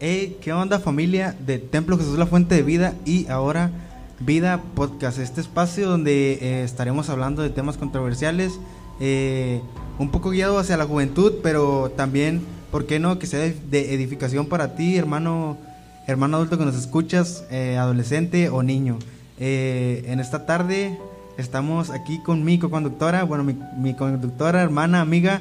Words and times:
Hey, 0.00 0.36
¿qué 0.40 0.52
onda 0.52 0.78
familia 0.78 1.34
de 1.44 1.58
Templo 1.58 1.98
Jesús 1.98 2.16
la 2.20 2.26
Fuente 2.26 2.54
de 2.54 2.62
Vida 2.62 2.94
y 3.04 3.26
ahora 3.26 3.72
Vida 4.20 4.62
Podcast? 4.76 5.18
Este 5.18 5.40
espacio 5.40 5.88
donde 5.88 6.34
eh, 6.34 6.62
estaremos 6.62 7.10
hablando 7.10 7.42
de 7.42 7.50
temas 7.50 7.76
controversiales, 7.76 8.60
eh, 9.00 9.60
un 9.98 10.12
poco 10.12 10.30
guiado 10.30 10.60
hacia 10.60 10.76
la 10.76 10.84
juventud, 10.84 11.38
pero 11.42 11.90
también, 11.96 12.42
¿por 12.70 12.86
qué 12.86 13.00
no? 13.00 13.18
Que 13.18 13.26
sea 13.26 13.40
de 13.40 13.92
edificación 13.92 14.46
para 14.46 14.76
ti, 14.76 14.96
hermano, 14.96 15.58
hermano 16.06 16.36
adulto 16.36 16.58
que 16.58 16.64
nos 16.64 16.76
escuchas, 16.76 17.42
eh, 17.50 17.76
adolescente 17.76 18.50
o 18.50 18.62
niño. 18.62 19.00
en 19.40 20.20
esta 20.20 20.46
tarde 20.46 20.96
estamos 21.38 21.90
aquí 21.90 22.22
con 22.22 22.44
mi 22.44 22.60
co-conductora, 22.60 23.24
bueno, 23.24 23.42
mi, 23.42 23.56
mi 23.76 23.94
conductora, 23.94 24.62
hermana, 24.62 25.00
amiga, 25.00 25.40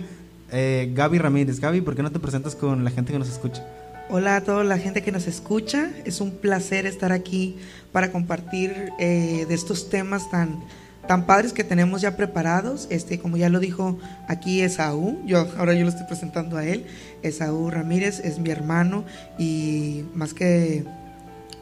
Gaby 0.52 1.20
Ramírez. 1.20 1.60
Gaby, 1.60 1.82
¿por 1.82 1.96
qué 1.96 2.02
no 2.02 2.12
te 2.12 2.18
presentas 2.18 2.56
con 2.56 2.84
la 2.84 2.90
gente 2.90 3.14
que 3.14 3.20
nos 3.20 3.30
escucha? 3.30 3.64
Hola 4.10 4.38
a 4.38 4.42
toda 4.42 4.64
la 4.64 4.78
gente 4.78 5.04
que 5.04 5.12
nos 5.12 5.28
escucha. 5.28 5.92
Es 6.06 6.22
un 6.22 6.32
placer 6.32 6.86
estar 6.86 7.12
aquí 7.12 7.58
para 7.92 8.10
compartir 8.10 8.94
eh, 9.00 9.46
de 9.50 9.54
estos 9.54 9.90
temas 9.90 10.32
tan, 10.32 10.64
tan 11.10 11.26
padres 11.26 11.52
que 11.52 11.66
tenemos 11.66 12.00
ya 12.00 12.16
preparados. 12.16 12.88
Este, 12.90 13.20
como 13.20 13.36
ya 13.36 13.50
lo 13.50 13.60
dijo 13.60 14.00
aquí 14.30 14.62
Esaú, 14.62 15.20
yo 15.26 15.46
ahora 15.58 15.74
yo 15.74 15.84
lo 15.84 15.90
estoy 15.90 16.08
presentando 16.08 16.56
a 16.56 16.66
él. 16.66 16.86
Esaú 17.22 17.70
Ramírez 17.70 18.22
es 18.22 18.40
mi 18.40 18.50
hermano 18.50 19.04
y 19.38 20.06
más 20.14 20.34
que 20.34 20.86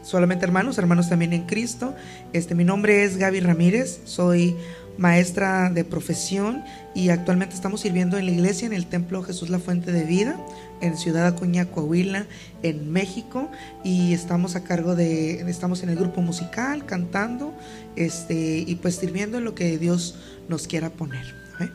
solamente 0.03 0.45
hermanos, 0.45 0.77
hermanos 0.77 1.09
también 1.09 1.33
en 1.33 1.47
Cristo. 1.47 1.95
Este, 2.31 2.53
mi 2.53 2.63
nombre 2.63 3.05
es 3.05 3.17
Gaby 3.17 3.39
Ramírez, 3.39 4.01
soy 4.05 4.55
maestra 4.97 5.69
de 5.69 5.83
profesión 5.83 6.63
y 6.93 7.09
actualmente 7.09 7.55
estamos 7.55 7.81
sirviendo 7.81 8.17
en 8.17 8.25
la 8.25 8.31
iglesia 8.31 8.65
en 8.65 8.73
el 8.73 8.85
Templo 8.85 9.23
Jesús 9.23 9.49
la 9.49 9.59
Fuente 9.59 9.91
de 9.91 10.03
Vida 10.03 10.39
en 10.81 10.97
Ciudad 10.97 11.27
Acuña, 11.27 11.65
Coahuila, 11.65 12.25
en 12.63 12.91
México 12.91 13.49
y 13.83 14.13
estamos 14.13 14.55
a 14.55 14.63
cargo 14.63 14.95
de 14.95 15.41
estamos 15.49 15.83
en 15.83 15.89
el 15.89 15.95
grupo 15.95 16.21
musical 16.21 16.85
cantando 16.85 17.53
este 17.95 18.63
y 18.65 18.75
pues 18.75 18.95
sirviendo 18.95 19.37
en 19.37 19.45
lo 19.45 19.55
que 19.55 19.77
Dios 19.77 20.15
nos 20.49 20.67
quiera 20.67 20.89
poner. 20.89 21.25
¿eh? 21.59 21.69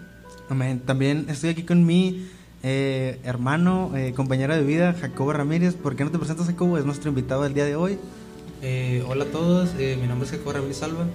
Amén. 0.49 0.81
También 0.81 1.27
estoy 1.29 1.51
aquí 1.51 1.63
con 1.63 1.85
mi 1.85 2.29
eh, 2.63 3.19
hermano, 3.25 3.93
eh, 3.97 4.13
compañero 4.15 4.55
de 4.55 4.63
vida, 4.63 4.95
Jacobo 4.99 5.33
Ramírez. 5.33 5.75
¿Por 5.75 5.97
qué 5.97 6.05
no 6.05 6.11
te 6.11 6.19
presentas, 6.19 6.47
Jacobo? 6.47 6.79
Es 6.79 6.85
nuestro 6.85 7.09
invitado 7.09 7.43
del 7.43 7.55
día 7.55 7.65
de 7.65 7.77
hoy. 7.77 7.99
hola 9.07 9.25
a 9.25 9.29
todos, 9.29 9.75
mi 9.75 10.07
nombre 10.07 10.27
es 10.27 10.33
Jacobo 10.33 10.53
Ramírez 10.53 10.79
Salva 10.79 11.07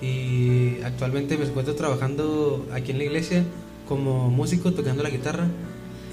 y 0.00 0.80
actualmente 0.84 1.36
me 1.36 1.44
encuentro 1.44 1.74
trabajando 1.74 2.66
aquí 2.72 2.92
en 2.92 2.98
la 2.98 3.04
iglesia 3.04 3.44
como 3.88 4.30
músico 4.30 4.72
tocando 4.72 5.02
la 5.02 5.10
guitarra 5.10 5.46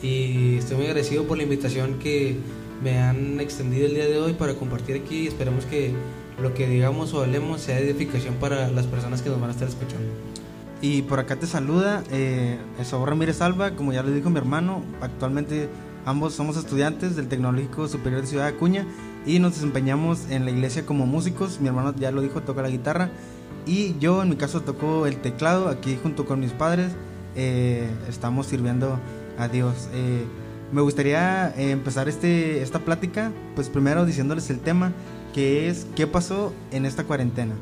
y 0.01 0.57
estoy 0.57 0.77
muy 0.77 0.85
agradecido 0.87 1.25
por 1.25 1.37
la 1.37 1.43
invitación 1.43 1.99
que 1.99 2.37
me 2.83 2.99
han 2.99 3.39
extendido 3.39 3.87
el 3.87 3.95
día 3.95 4.05
de 4.05 4.19
hoy 4.19 4.33
para 4.33 4.55
compartir 4.55 5.01
aquí. 5.01 5.27
Esperemos 5.27 5.65
que 5.65 5.93
lo 6.41 6.53
que 6.53 6.67
digamos 6.67 7.13
o 7.13 7.21
hablemos 7.21 7.61
sea 7.61 7.79
edificación 7.79 8.35
para 8.35 8.69
las 8.69 8.85
personas 8.87 9.21
que 9.21 9.29
nos 9.29 9.39
van 9.39 9.49
a 9.49 9.53
estar 9.53 9.67
escuchando. 9.67 10.07
Y 10.81 11.03
por 11.03 11.19
acá 11.19 11.37
te 11.37 11.47
saluda 11.47 12.03
eh, 12.11 12.57
Ramírez 13.05 13.41
Alba, 13.41 13.71
como 13.71 13.93
ya 13.93 14.03
le 14.03 14.11
dijo 14.13 14.29
mi 14.29 14.37
hermano, 14.37 14.83
actualmente 15.01 15.69
ambos 16.05 16.33
somos 16.33 16.57
estudiantes 16.57 17.15
del 17.15 17.27
Tecnológico 17.27 17.87
Superior 17.87 18.21
de 18.21 18.27
Ciudad 18.27 18.47
Acuña 18.47 18.85
y 19.25 19.39
nos 19.39 19.53
desempeñamos 19.53 20.29
en 20.29 20.45
la 20.45 20.51
iglesia 20.51 20.85
como 20.85 21.07
músicos. 21.07 21.59
Mi 21.59 21.69
hermano 21.69 21.95
ya 21.97 22.11
lo 22.11 22.21
dijo, 22.21 22.41
toca 22.41 22.61
la 22.61 22.69
guitarra 22.69 23.09
y 23.65 23.95
yo 23.99 24.21
en 24.21 24.29
mi 24.29 24.35
caso 24.35 24.61
toco 24.61 25.07
el 25.07 25.17
teclado 25.17 25.69
aquí 25.69 25.97
junto 26.01 26.25
con 26.25 26.39
mis 26.39 26.51
padres. 26.51 26.91
Eh, 27.35 27.89
estamos 28.07 28.47
sirviendo 28.47 28.99
a 29.37 29.47
Dios. 29.47 29.89
Eh, 29.93 30.25
me 30.71 30.81
gustaría 30.81 31.49
eh, 31.57 31.71
empezar 31.71 32.07
este, 32.07 32.61
esta 32.61 32.79
plática, 32.79 33.31
pues 33.55 33.69
primero 33.69 34.05
diciéndoles 34.05 34.49
el 34.49 34.59
tema, 34.59 34.93
que 35.33 35.69
es 35.69 35.87
qué 35.95 36.07
pasó 36.07 36.53
en 36.71 36.85
esta 36.85 37.03
cuarentena. 37.03 37.55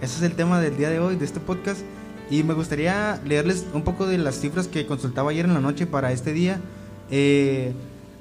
Ese 0.00 0.16
es 0.16 0.22
el 0.22 0.32
tema 0.32 0.60
del 0.60 0.76
día 0.76 0.90
de 0.90 0.98
hoy, 0.98 1.16
de 1.16 1.24
este 1.24 1.40
podcast. 1.40 1.80
Y 2.30 2.42
me 2.42 2.54
gustaría 2.54 3.20
leerles 3.24 3.66
un 3.74 3.82
poco 3.82 4.06
de 4.06 4.16
las 4.16 4.40
cifras 4.40 4.68
que 4.68 4.86
consultaba 4.86 5.30
ayer 5.30 5.44
en 5.44 5.54
la 5.54 5.60
noche 5.60 5.86
para 5.86 6.12
este 6.12 6.32
día. 6.32 6.60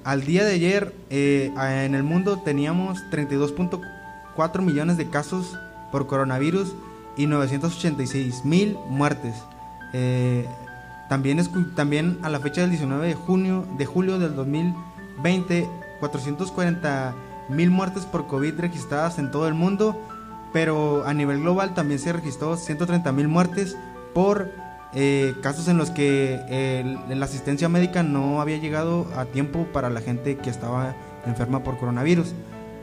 al 0.03 0.25
día 0.25 0.43
de 0.43 0.53
ayer, 0.53 0.93
en 1.09 1.93
el 1.93 2.03
mundo 2.03 2.41
teníamos 2.43 2.97
32.4 3.11 4.61
millones 4.61 4.97
de 4.97 5.09
casos 5.09 5.55
por 5.91 6.07
coronavirus 6.07 6.73
y 7.19 7.27
986 7.27 8.45
mil 8.45 8.77
muertes. 8.87 9.35
Eh, 9.93 10.47
también, 11.09 11.37
es, 11.37 11.49
también 11.75 12.17
a 12.23 12.29
la 12.29 12.39
fecha 12.39 12.61
del 12.61 12.69
19 12.69 13.07
de 13.07 13.13
junio 13.13 13.67
de 13.77 13.85
julio 13.85 14.19
del 14.19 14.35
2020, 14.35 15.67
440 15.99 17.13
mil 17.49 17.71
muertes 17.71 18.05
por 18.05 18.27
COVID 18.27 18.57
registradas 18.59 19.19
en 19.19 19.31
todo 19.31 19.49
el 19.49 19.53
mundo, 19.53 19.99
pero 20.53 21.05
a 21.05 21.13
nivel 21.13 21.41
global 21.41 21.73
también 21.73 21.99
se 21.99 22.13
registró 22.13 22.55
130 22.55 23.11
mil 23.11 23.27
muertes 23.27 23.75
por 24.13 24.49
eh, 24.93 25.35
casos 25.41 25.67
en 25.67 25.77
los 25.77 25.91
que 25.91 26.39
la 27.09 27.25
asistencia 27.25 27.67
médica 27.67 28.01
no 28.01 28.39
había 28.39 28.57
llegado 28.57 29.07
a 29.17 29.25
tiempo 29.25 29.67
para 29.73 29.89
la 29.89 29.99
gente 29.99 30.37
que 30.37 30.49
estaba 30.49 30.95
enferma 31.25 31.63
por 31.63 31.77
coronavirus. 31.77 32.33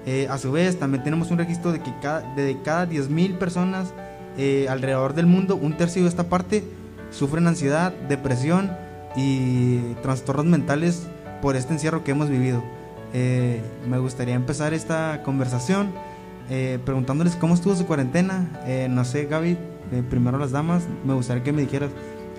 Eh, 0.04 0.28
a 0.30 0.36
su 0.36 0.52
vez, 0.52 0.78
también 0.78 1.02
tenemos 1.02 1.30
un 1.30 1.38
registro 1.38 1.72
de 1.72 1.80
que 1.80 1.92
cada, 2.02 2.20
de 2.34 2.58
cada 2.62 2.84
10 2.84 3.08
mil 3.08 3.34
personas 3.34 3.94
eh, 4.38 4.66
alrededor 4.68 5.14
del 5.14 5.26
mundo, 5.26 5.56
un 5.56 5.76
tercio 5.76 6.02
de 6.02 6.08
esta 6.08 6.28
parte 6.28 6.64
sufren 7.10 7.46
ansiedad, 7.46 7.92
depresión 8.08 8.70
y 9.16 9.94
trastornos 10.02 10.46
mentales 10.46 11.06
por 11.40 11.56
este 11.56 11.72
encierro 11.72 12.04
que 12.04 12.10
hemos 12.10 12.28
vivido. 12.28 12.62
Eh, 13.12 13.62
me 13.88 13.98
gustaría 13.98 14.34
empezar 14.34 14.74
esta 14.74 15.22
conversación 15.22 15.92
eh, 16.50 16.78
preguntándoles 16.84 17.36
cómo 17.36 17.54
estuvo 17.54 17.74
su 17.74 17.86
cuarentena. 17.86 18.50
no 18.90 19.04
sé, 19.04 19.26
Gaby, 19.26 19.56
primero 20.10 20.38
las 20.38 20.50
damas, 20.50 20.84
me 21.04 21.14
gustaría 21.14 21.42
que 21.42 21.52
me 21.52 21.62
dijeras 21.62 21.90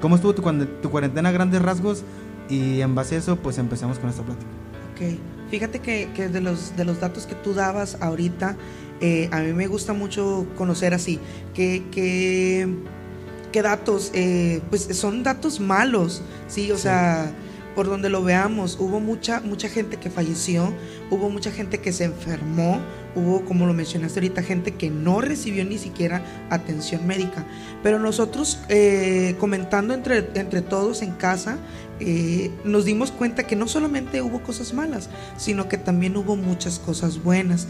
cómo 0.01 0.15
estuvo 0.15 0.35
tu, 0.35 0.43
tu 0.81 0.91
cuarentena 0.91 1.29
a 1.29 1.31
grandes 1.31 1.61
rasgos 1.61 2.03
y 2.49 2.81
en 2.81 2.95
base 2.95 3.15
a 3.15 3.17
eso 3.19 3.35
pues 3.37 3.57
empezamos 3.57 3.99
con 3.99 4.09
esta 4.09 4.23
plática. 4.23 4.49
Ok, 4.93 5.19
fíjate 5.49 5.79
que, 5.79 6.09
que 6.15 6.29
de, 6.29 6.41
los, 6.41 6.75
de 6.75 6.85
los 6.85 6.99
datos 6.99 7.25
que 7.25 7.35
tú 7.35 7.53
dabas 7.53 7.97
ahorita, 8.01 8.55
eh, 8.99 9.29
a 9.31 9.41
mí 9.41 9.53
me 9.53 9.67
gusta 9.67 9.93
mucho 9.93 10.47
conocer 10.57 10.93
así, 10.93 11.19
que, 11.53 11.83
que, 11.91 12.67
datos, 13.61 14.11
eh, 14.13 14.61
pues 14.69 14.87
son 14.91 15.23
datos 15.23 15.59
malos, 15.59 16.21
¿sí? 16.47 16.71
O 16.71 16.77
sea, 16.77 17.31
por 17.73 17.87
donde 17.87 18.07
lo 18.07 18.21
veamos, 18.23 18.77
hubo 18.79 18.99
mucha, 18.99 19.41
mucha 19.41 19.67
gente 19.67 19.97
que 19.97 20.11
falleció, 20.11 20.71
hubo 21.09 21.31
mucha 21.31 21.49
gente 21.49 21.79
que 21.79 21.91
se 21.91 22.03
enfermó, 22.03 22.79
hubo, 23.15 23.43
como 23.45 23.65
lo 23.65 23.73
mencionaste 23.73 24.19
ahorita, 24.19 24.43
gente 24.43 24.75
que 24.75 24.91
no 24.91 25.21
recibió 25.21 25.65
ni 25.65 25.79
siquiera 25.79 26.23
atención 26.51 27.07
médica. 27.07 27.47
Pero 27.81 27.97
nosotros, 27.97 28.59
eh, 28.69 29.35
comentando 29.39 29.95
entre, 29.95 30.29
entre 30.35 30.61
todos 30.61 31.01
en 31.01 31.13
casa, 31.13 31.57
nos 32.63 32.85
dimos 32.85 33.11
cuenta 33.11 33.47
que 33.47 33.55
no 33.55 33.67
solamente 33.67 34.21
hubo 34.21 34.43
cosas 34.43 34.71
malas, 34.71 35.09
sino 35.35 35.67
que 35.67 35.79
también 35.79 36.15
hubo 36.15 36.35
muchas 36.35 36.77
cosas 36.77 37.23
buenas 37.23 37.67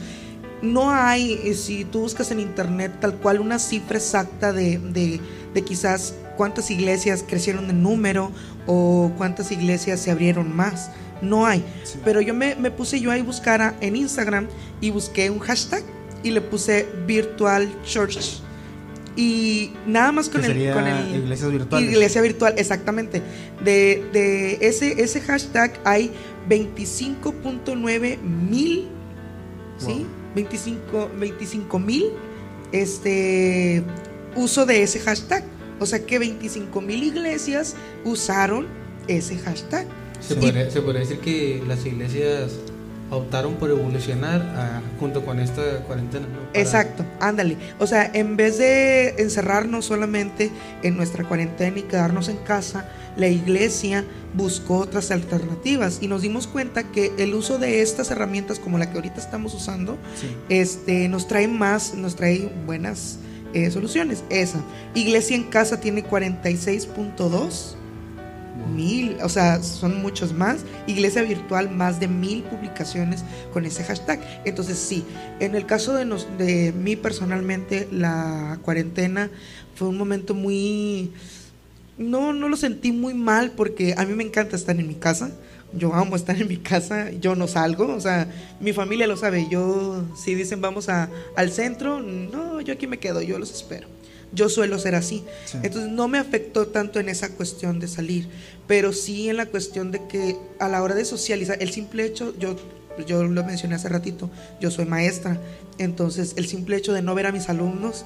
no 0.61 0.91
hay, 0.91 1.39
eh, 1.43 1.53
si 1.53 1.85
tú 1.85 2.01
buscas 2.01 2.31
en 2.31 2.39
internet 2.39 2.93
tal 2.99 3.15
cual 3.15 3.39
una 3.39 3.59
cifra 3.59 3.97
exacta 3.97 4.53
de, 4.53 4.79
de, 4.79 5.61
quizás 5.63 6.13
cuántas 6.35 6.69
iglesias 6.69 7.23
crecieron 7.27 7.69
en 7.69 7.81
número 7.81 8.31
o 8.67 9.11
cuántas 9.17 9.51
iglesias 9.51 9.99
se 9.99 10.11
abrieron 10.11 10.55
más. 10.55 10.91
No 11.21 11.47
hay. 11.47 11.63
Pero 12.05 12.21
yo 12.21 12.35
me, 12.35 12.55
puse 12.69 12.99
yo 12.99 13.09
ahí 13.09 13.23
buscar 13.23 13.75
en 13.81 13.95
Instagram 13.95 14.47
y 14.81 14.91
busqué 14.91 15.31
un 15.31 15.39
hashtag 15.39 15.83
y 16.21 16.29
le 16.29 16.41
puse 16.41 16.87
virtual 17.07 17.69
church. 17.83 18.41
Y 19.15 19.71
nada 19.87 20.11
más 20.11 20.29
con 20.29 20.45
el, 20.45 20.71
con 20.73 20.85
el 20.85 21.15
Iglesia 21.89 22.21
virtual, 22.21 22.53
exactamente. 22.57 23.23
De, 23.63 24.07
de 24.13 24.59
ese, 24.61 25.01
ese 25.01 25.21
hashtag 25.21 25.79
hay 25.83 26.11
25.9 26.47 28.19
mil, 28.21 28.89
¿sí? 29.79 30.05
25 30.43 31.79
mil 31.79 32.11
este, 32.71 33.83
uso 34.35 34.65
de 34.65 34.83
ese 34.83 34.99
hashtag. 34.99 35.43
O 35.79 35.85
sea 35.85 36.05
que 36.05 36.19
25 36.19 36.81
mil 36.81 37.03
iglesias 37.03 37.75
usaron 38.03 38.67
ese 39.07 39.37
hashtag. 39.37 39.87
Se 40.19 40.35
podría, 40.35 40.69
se 40.71 40.81
decir 40.81 41.19
que 41.19 41.63
las 41.67 41.85
iglesias 41.85 42.53
optaron 43.09 43.55
por 43.55 43.69
evolucionar 43.69 44.41
ah, 44.55 44.81
junto 44.99 45.23
con 45.25 45.39
esta 45.39 45.79
cuarentena. 45.83 46.25
Exacto, 46.53 47.05
ándale. 47.19 47.57
O 47.79 47.87
sea, 47.87 48.09
en 48.13 48.35
vez 48.35 48.57
de 48.57 49.15
encerrarnos 49.21 49.85
solamente 49.85 50.51
en 50.83 50.97
nuestra 50.97 51.23
cuarentena 51.23 51.79
y 51.79 51.83
quedarnos 51.83 52.27
en 52.29 52.37
casa, 52.37 52.89
la 53.15 53.27
iglesia 53.27 54.03
buscó 54.33 54.77
otras 54.77 55.11
alternativas 55.11 55.99
y 56.01 56.07
nos 56.07 56.21
dimos 56.21 56.47
cuenta 56.47 56.83
que 56.83 57.13
el 57.17 57.33
uso 57.33 57.57
de 57.57 57.81
estas 57.81 58.11
herramientas 58.11 58.59
como 58.59 58.77
la 58.77 58.89
que 58.89 58.97
ahorita 58.97 59.19
estamos 59.19 59.53
usando 59.53 59.97
este, 60.49 61.07
nos 61.09 61.27
trae 61.27 61.47
más, 61.47 61.93
nos 61.95 62.15
trae 62.15 62.51
buenas 62.65 63.19
eh, 63.53 63.71
soluciones. 63.71 64.23
Esa. 64.29 64.59
Iglesia 64.93 65.35
en 65.35 65.43
casa 65.43 65.79
tiene 65.79 66.03
46.2 66.03 67.75
mil, 68.67 69.17
o 69.23 69.29
sea, 69.29 69.61
son 69.63 70.01
muchos 70.01 70.33
más. 70.33 70.61
Iglesia 70.85 71.23
virtual, 71.23 71.69
más 71.69 71.99
de 71.99 72.07
mil 72.07 72.43
publicaciones 72.43 73.23
con 73.53 73.65
ese 73.65 73.83
hashtag. 73.83 74.19
Entonces, 74.45 74.77
sí, 74.77 75.03
en 75.39 75.55
el 75.55 75.65
caso 75.65 75.93
de, 75.93 76.05
nos, 76.05 76.27
de 76.37 76.73
mí 76.73 76.95
personalmente, 76.95 77.87
la 77.91 78.59
cuarentena 78.61 79.29
fue 79.75 79.87
un 79.87 79.97
momento 79.97 80.33
muy... 80.33 81.11
No, 81.97 82.31
no 82.31 82.47
lo 82.47 82.57
sentí 82.57 82.91
muy 82.91 83.15
mal 83.15 83.51
porque 83.51 83.95
a 83.97 84.05
mí 84.05 84.13
me 84.13 84.23
encanta 84.23 84.55
estar 84.55 84.79
en 84.79 84.87
mi 84.87 84.95
casa. 84.95 85.31
Yo 85.73 85.93
amo 85.93 86.15
estar 86.15 86.39
en 86.39 86.47
mi 86.47 86.57
casa, 86.57 87.11
yo 87.11 87.35
no 87.35 87.45
salgo, 87.47 87.93
o 87.93 87.99
sea, 87.99 88.29
mi 88.61 88.71
familia 88.71 89.05
lo 89.05 89.17
sabe. 89.17 89.47
Yo, 89.49 90.05
si 90.15 90.33
dicen 90.33 90.61
vamos 90.61 90.87
a, 90.87 91.09
al 91.35 91.51
centro, 91.51 91.99
no, 91.99 92.61
yo 92.61 92.73
aquí 92.73 92.87
me 92.87 92.99
quedo, 92.99 93.21
yo 93.21 93.37
los 93.37 93.51
espero. 93.51 93.96
Yo 94.33 94.49
suelo 94.49 94.77
ser 94.77 94.95
así. 94.95 95.23
Entonces 95.63 95.89
no 95.89 96.07
me 96.07 96.17
afectó 96.17 96.67
tanto 96.67 96.99
en 96.99 97.09
esa 97.09 97.29
cuestión 97.29 97.79
de 97.79 97.87
salir, 97.87 98.27
pero 98.67 98.93
sí 98.93 99.29
en 99.29 99.37
la 99.37 99.45
cuestión 99.45 99.91
de 99.91 100.05
que 100.07 100.37
a 100.59 100.67
la 100.67 100.83
hora 100.83 100.95
de 100.95 101.05
socializar, 101.05 101.57
el 101.61 101.71
simple 101.71 102.05
hecho, 102.05 102.33
yo, 102.37 102.55
yo 103.07 103.23
lo 103.23 103.43
mencioné 103.43 103.75
hace 103.75 103.89
ratito, 103.89 104.29
yo 104.59 104.69
soy 104.69 104.85
maestra, 104.85 105.39
entonces 105.77 106.33
el 106.35 106.47
simple 106.47 106.75
hecho 106.75 106.93
de 106.93 107.01
no 107.01 107.15
ver 107.15 107.27
a 107.27 107.31
mis 107.31 107.47
alumnos 107.49 108.05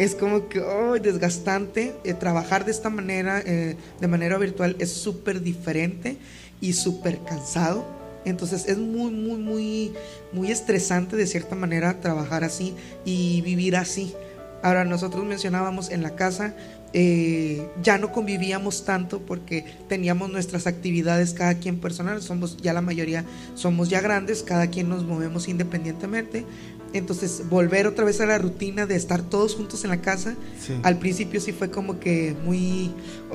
es 0.00 0.14
como 0.14 0.48
que 0.48 0.60
oh, 0.60 0.94
desgastante. 0.98 1.94
Eh, 2.04 2.14
trabajar 2.14 2.64
de 2.64 2.70
esta 2.70 2.88
manera, 2.88 3.42
eh, 3.44 3.76
de 4.00 4.08
manera 4.08 4.38
virtual, 4.38 4.74
es 4.78 4.90
súper 4.90 5.42
diferente 5.42 6.16
y 6.58 6.72
súper 6.72 7.18
cansado. 7.18 7.84
Entonces 8.24 8.66
es 8.66 8.78
muy, 8.78 9.10
muy, 9.10 9.38
muy, 9.38 9.92
muy 10.32 10.50
estresante 10.50 11.16
de 11.16 11.26
cierta 11.26 11.54
manera 11.54 12.00
trabajar 12.00 12.44
así 12.44 12.74
y 13.04 13.42
vivir 13.42 13.76
así. 13.76 14.14
Ahora 14.62 14.84
nosotros 14.84 15.24
mencionábamos 15.24 15.90
en 15.90 16.02
la 16.02 16.14
casa, 16.16 16.54
eh, 16.92 17.68
ya 17.82 17.98
no 17.98 18.10
convivíamos 18.12 18.84
tanto 18.84 19.20
porque 19.20 19.64
teníamos 19.88 20.30
nuestras 20.30 20.66
actividades 20.66 21.34
cada 21.34 21.54
quien 21.54 21.78
personal, 21.78 22.20
somos 22.20 22.56
ya 22.56 22.72
la 22.72 22.80
mayoría, 22.80 23.24
somos 23.54 23.88
ya 23.88 24.00
grandes, 24.00 24.42
cada 24.42 24.66
quien 24.66 24.88
nos 24.88 25.04
movemos 25.04 25.48
independientemente. 25.48 26.44
Entonces 26.92 27.48
volver 27.48 27.86
otra 27.86 28.04
vez 28.04 28.20
a 28.20 28.26
la 28.26 28.38
rutina 28.38 28.84
de 28.84 28.96
estar 28.96 29.22
todos 29.22 29.54
juntos 29.54 29.84
en 29.84 29.90
la 29.90 30.00
casa, 30.00 30.34
al 30.82 30.98
principio 30.98 31.40
sí 31.40 31.52
fue 31.52 31.70
como 31.70 32.00
que 32.00 32.34
muy, 32.44 32.90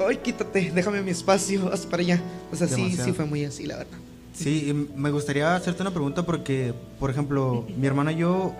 ay, 0.07 0.17
quítate, 0.17 0.71
déjame 0.75 1.01
mi 1.01 1.11
espacio, 1.11 1.69
hasta 1.73 1.89
para 1.89 2.01
allá. 2.01 2.21
O 2.51 2.55
sea, 2.55 2.67
sí, 2.67 2.97
sí 3.01 3.13
fue 3.13 3.25
muy 3.25 3.45
así, 3.45 3.65
la 3.65 3.77
verdad. 3.77 3.97
Sí, 4.33 4.89
me 4.97 5.11
gustaría 5.11 5.55
hacerte 5.55 5.81
una 5.81 5.91
pregunta 5.91 6.25
porque, 6.25 6.73
por 6.99 7.09
ejemplo, 7.09 7.65
mi 7.77 7.87
hermana 7.87 8.11
y 8.11 8.17
yo 8.17 8.53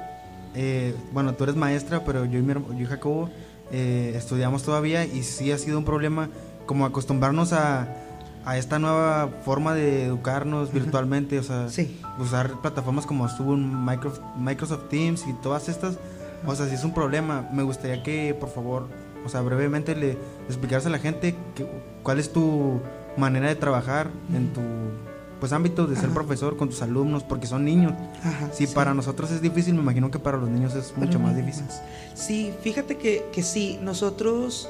eh, 0.55 0.95
bueno, 1.11 1.33
tú 1.33 1.43
eres 1.43 1.55
maestra, 1.55 2.03
pero 2.05 2.25
yo 2.25 2.39
y, 2.39 2.41
mi, 2.41 2.53
yo 2.53 2.79
y 2.79 2.85
Jacobo 2.85 3.29
eh, 3.71 4.13
estudiamos 4.15 4.63
todavía 4.63 5.05
y 5.05 5.23
sí 5.23 5.51
ha 5.51 5.57
sido 5.57 5.77
un 5.77 5.85
problema 5.85 6.29
como 6.65 6.85
acostumbrarnos 6.85 7.53
a, 7.53 7.87
a 8.45 8.57
esta 8.57 8.79
nueva 8.79 9.29
forma 9.43 9.73
de 9.73 10.05
educarnos 10.05 10.71
virtualmente, 10.71 11.39
o 11.39 11.43
sea, 11.43 11.67
usar 12.19 12.61
plataformas 12.61 13.05
como 13.05 13.27
Zoom, 13.27 13.85
Microsoft, 13.85 14.21
Microsoft 14.37 14.89
Teams 14.89 15.25
y 15.27 15.33
todas 15.33 15.67
estas, 15.67 15.97
o 16.45 16.55
sea, 16.55 16.67
sí 16.67 16.75
es 16.75 16.83
un 16.83 16.93
problema. 16.93 17.49
Me 17.51 17.63
gustaría 17.63 18.03
que, 18.03 18.35
por 18.39 18.49
favor, 18.49 18.87
o 19.25 19.29
sea, 19.29 19.41
brevemente 19.41 19.95
le 19.95 20.17
explicaras 20.47 20.85
a 20.85 20.89
la 20.89 20.99
gente 20.99 21.35
cuál 22.03 22.19
es 22.19 22.31
tu 22.31 22.79
manera 23.17 23.47
de 23.47 23.55
trabajar 23.55 24.09
en 24.33 24.53
tu 24.53 24.61
pues 25.45 25.53
ámbito 25.53 25.85
de 25.85 25.95
ser 25.95 26.09
profesor 26.09 26.57
con 26.57 26.69
tus 26.69 26.81
alumnos 26.81 27.21
porque 27.21 27.45
son 27.45 27.65
niños. 27.65 27.93
si 28.51 28.65
para 28.65 28.95
nosotros 28.95 29.29
es 29.29 29.43
difícil, 29.43 29.75
me 29.75 29.81
imagino 29.81 30.09
que 30.09 30.17
para 30.17 30.39
los 30.39 30.49
niños 30.49 30.73
es 30.73 30.97
mucho 30.97 31.19
más 31.19 31.35
difícil. 31.35 31.65
Sí, 32.15 32.51
fíjate 32.63 32.97
que, 32.97 33.27
que 33.31 33.43
sí, 33.43 33.77
nosotros 33.79 34.67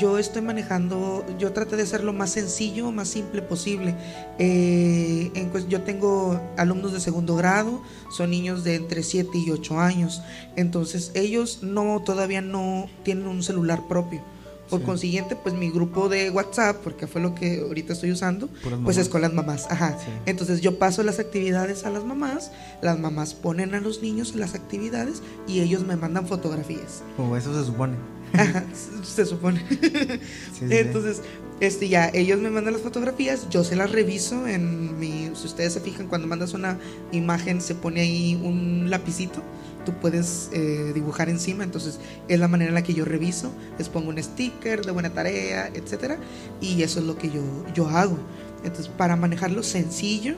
yo 0.00 0.18
estoy 0.18 0.42
manejando, 0.42 1.24
yo 1.38 1.52
traté 1.52 1.76
de 1.76 1.86
ser 1.86 2.02
lo 2.02 2.12
más 2.12 2.30
sencillo, 2.30 2.90
más 2.90 3.06
simple 3.06 3.40
posible. 3.40 3.94
Eh, 4.40 5.30
en, 5.36 5.68
yo 5.68 5.82
tengo 5.82 6.40
alumnos 6.56 6.92
de 6.92 6.98
segundo 6.98 7.36
grado, 7.36 7.80
son 8.10 8.30
niños 8.30 8.64
de 8.64 8.74
entre 8.74 9.04
7 9.04 9.30
y 9.32 9.52
8 9.52 9.78
años, 9.78 10.22
entonces 10.56 11.12
ellos 11.14 11.60
no 11.62 12.02
todavía 12.04 12.40
no 12.40 12.86
tienen 13.04 13.28
un 13.28 13.44
celular 13.44 13.80
propio. 13.88 14.22
Por 14.68 14.82
consiguiente, 14.82 15.36
pues 15.36 15.54
mi 15.54 15.70
grupo 15.70 16.08
de 16.08 16.30
WhatsApp, 16.30 16.76
porque 16.82 17.06
fue 17.06 17.20
lo 17.20 17.34
que 17.34 17.60
ahorita 17.60 17.92
estoy 17.92 18.10
usando, 18.10 18.48
pues 18.84 18.96
es 18.96 19.08
con 19.08 19.22
las 19.22 19.32
mamás. 19.32 19.66
Ajá. 19.70 19.96
Entonces 20.26 20.60
yo 20.60 20.78
paso 20.78 21.02
las 21.02 21.18
actividades 21.18 21.84
a 21.84 21.90
las 21.90 22.04
mamás, 22.04 22.50
las 22.82 22.98
mamás 22.98 23.34
ponen 23.34 23.74
a 23.74 23.80
los 23.80 24.02
niños 24.02 24.34
las 24.34 24.54
actividades 24.54 25.22
y 25.46 25.60
ellos 25.60 25.84
me 25.84 25.96
mandan 25.96 26.26
fotografías. 26.26 27.02
O 27.18 27.36
eso 27.36 27.58
se 27.58 27.66
supone. 27.66 27.94
Ajá, 28.32 28.64
se 29.02 29.24
supone. 29.24 29.64
Entonces, 30.60 31.22
este 31.60 31.88
ya, 31.88 32.10
ellos 32.12 32.40
me 32.40 32.50
mandan 32.50 32.74
las 32.74 32.82
fotografías, 32.82 33.48
yo 33.48 33.64
se 33.64 33.76
las 33.76 33.90
reviso 33.90 34.46
en 34.46 34.98
mi, 34.98 35.30
si 35.34 35.46
ustedes 35.46 35.72
se 35.72 35.80
fijan, 35.80 36.06
cuando 36.06 36.26
mandas 36.26 36.54
una 36.54 36.78
imagen 37.12 37.60
se 37.60 37.74
pone 37.74 38.00
ahí 38.00 38.40
un 38.42 38.90
lapicito 38.90 39.42
tú 39.86 39.94
puedes 39.94 40.50
eh, 40.52 40.92
dibujar 40.92 41.30
encima, 41.30 41.64
entonces 41.64 41.98
es 42.28 42.38
la 42.38 42.48
manera 42.48 42.68
en 42.68 42.74
la 42.74 42.82
que 42.82 42.92
yo 42.92 43.06
reviso, 43.06 43.50
les 43.78 43.88
pongo 43.88 44.10
un 44.10 44.22
sticker 44.22 44.84
de 44.84 44.92
buena 44.92 45.10
tarea, 45.10 45.68
etcétera, 45.72 46.18
y 46.60 46.82
eso 46.82 47.00
es 47.00 47.06
lo 47.06 47.16
que 47.16 47.30
yo, 47.30 47.42
yo 47.72 47.88
hago. 47.88 48.18
Entonces, 48.64 48.88
para 48.88 49.16
manejarlo 49.16 49.62
sencillo 49.62 50.34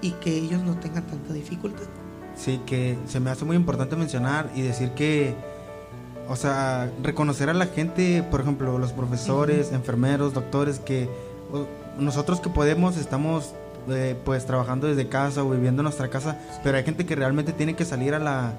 y 0.00 0.12
que 0.12 0.34
ellos 0.34 0.62
no 0.62 0.78
tengan 0.78 1.04
tanta 1.06 1.34
dificultad. 1.34 1.84
Sí, 2.36 2.60
que 2.64 2.96
se 3.06 3.20
me 3.20 3.30
hace 3.30 3.44
muy 3.44 3.56
importante 3.56 3.96
mencionar 3.96 4.50
y 4.54 4.62
decir 4.62 4.90
que, 4.90 5.34
o 6.28 6.36
sea, 6.36 6.90
reconocer 7.02 7.50
a 7.50 7.54
la 7.54 7.66
gente, 7.66 8.22
por 8.22 8.40
ejemplo, 8.40 8.78
los 8.78 8.92
profesores, 8.92 9.72
enfermeros, 9.72 10.34
doctores, 10.34 10.78
que 10.78 11.08
nosotros 11.98 12.40
que 12.40 12.48
podemos 12.48 12.96
estamos 12.96 13.54
eh, 13.88 14.16
pues 14.24 14.46
trabajando 14.46 14.86
desde 14.86 15.08
casa 15.08 15.42
o 15.42 15.50
viviendo 15.50 15.82
en 15.82 15.84
nuestra 15.84 16.08
casa, 16.08 16.38
pero 16.62 16.76
hay 16.78 16.84
gente 16.84 17.04
que 17.04 17.16
realmente 17.16 17.52
tiene 17.52 17.74
que 17.74 17.84
salir 17.84 18.14
a 18.14 18.18
la, 18.18 18.52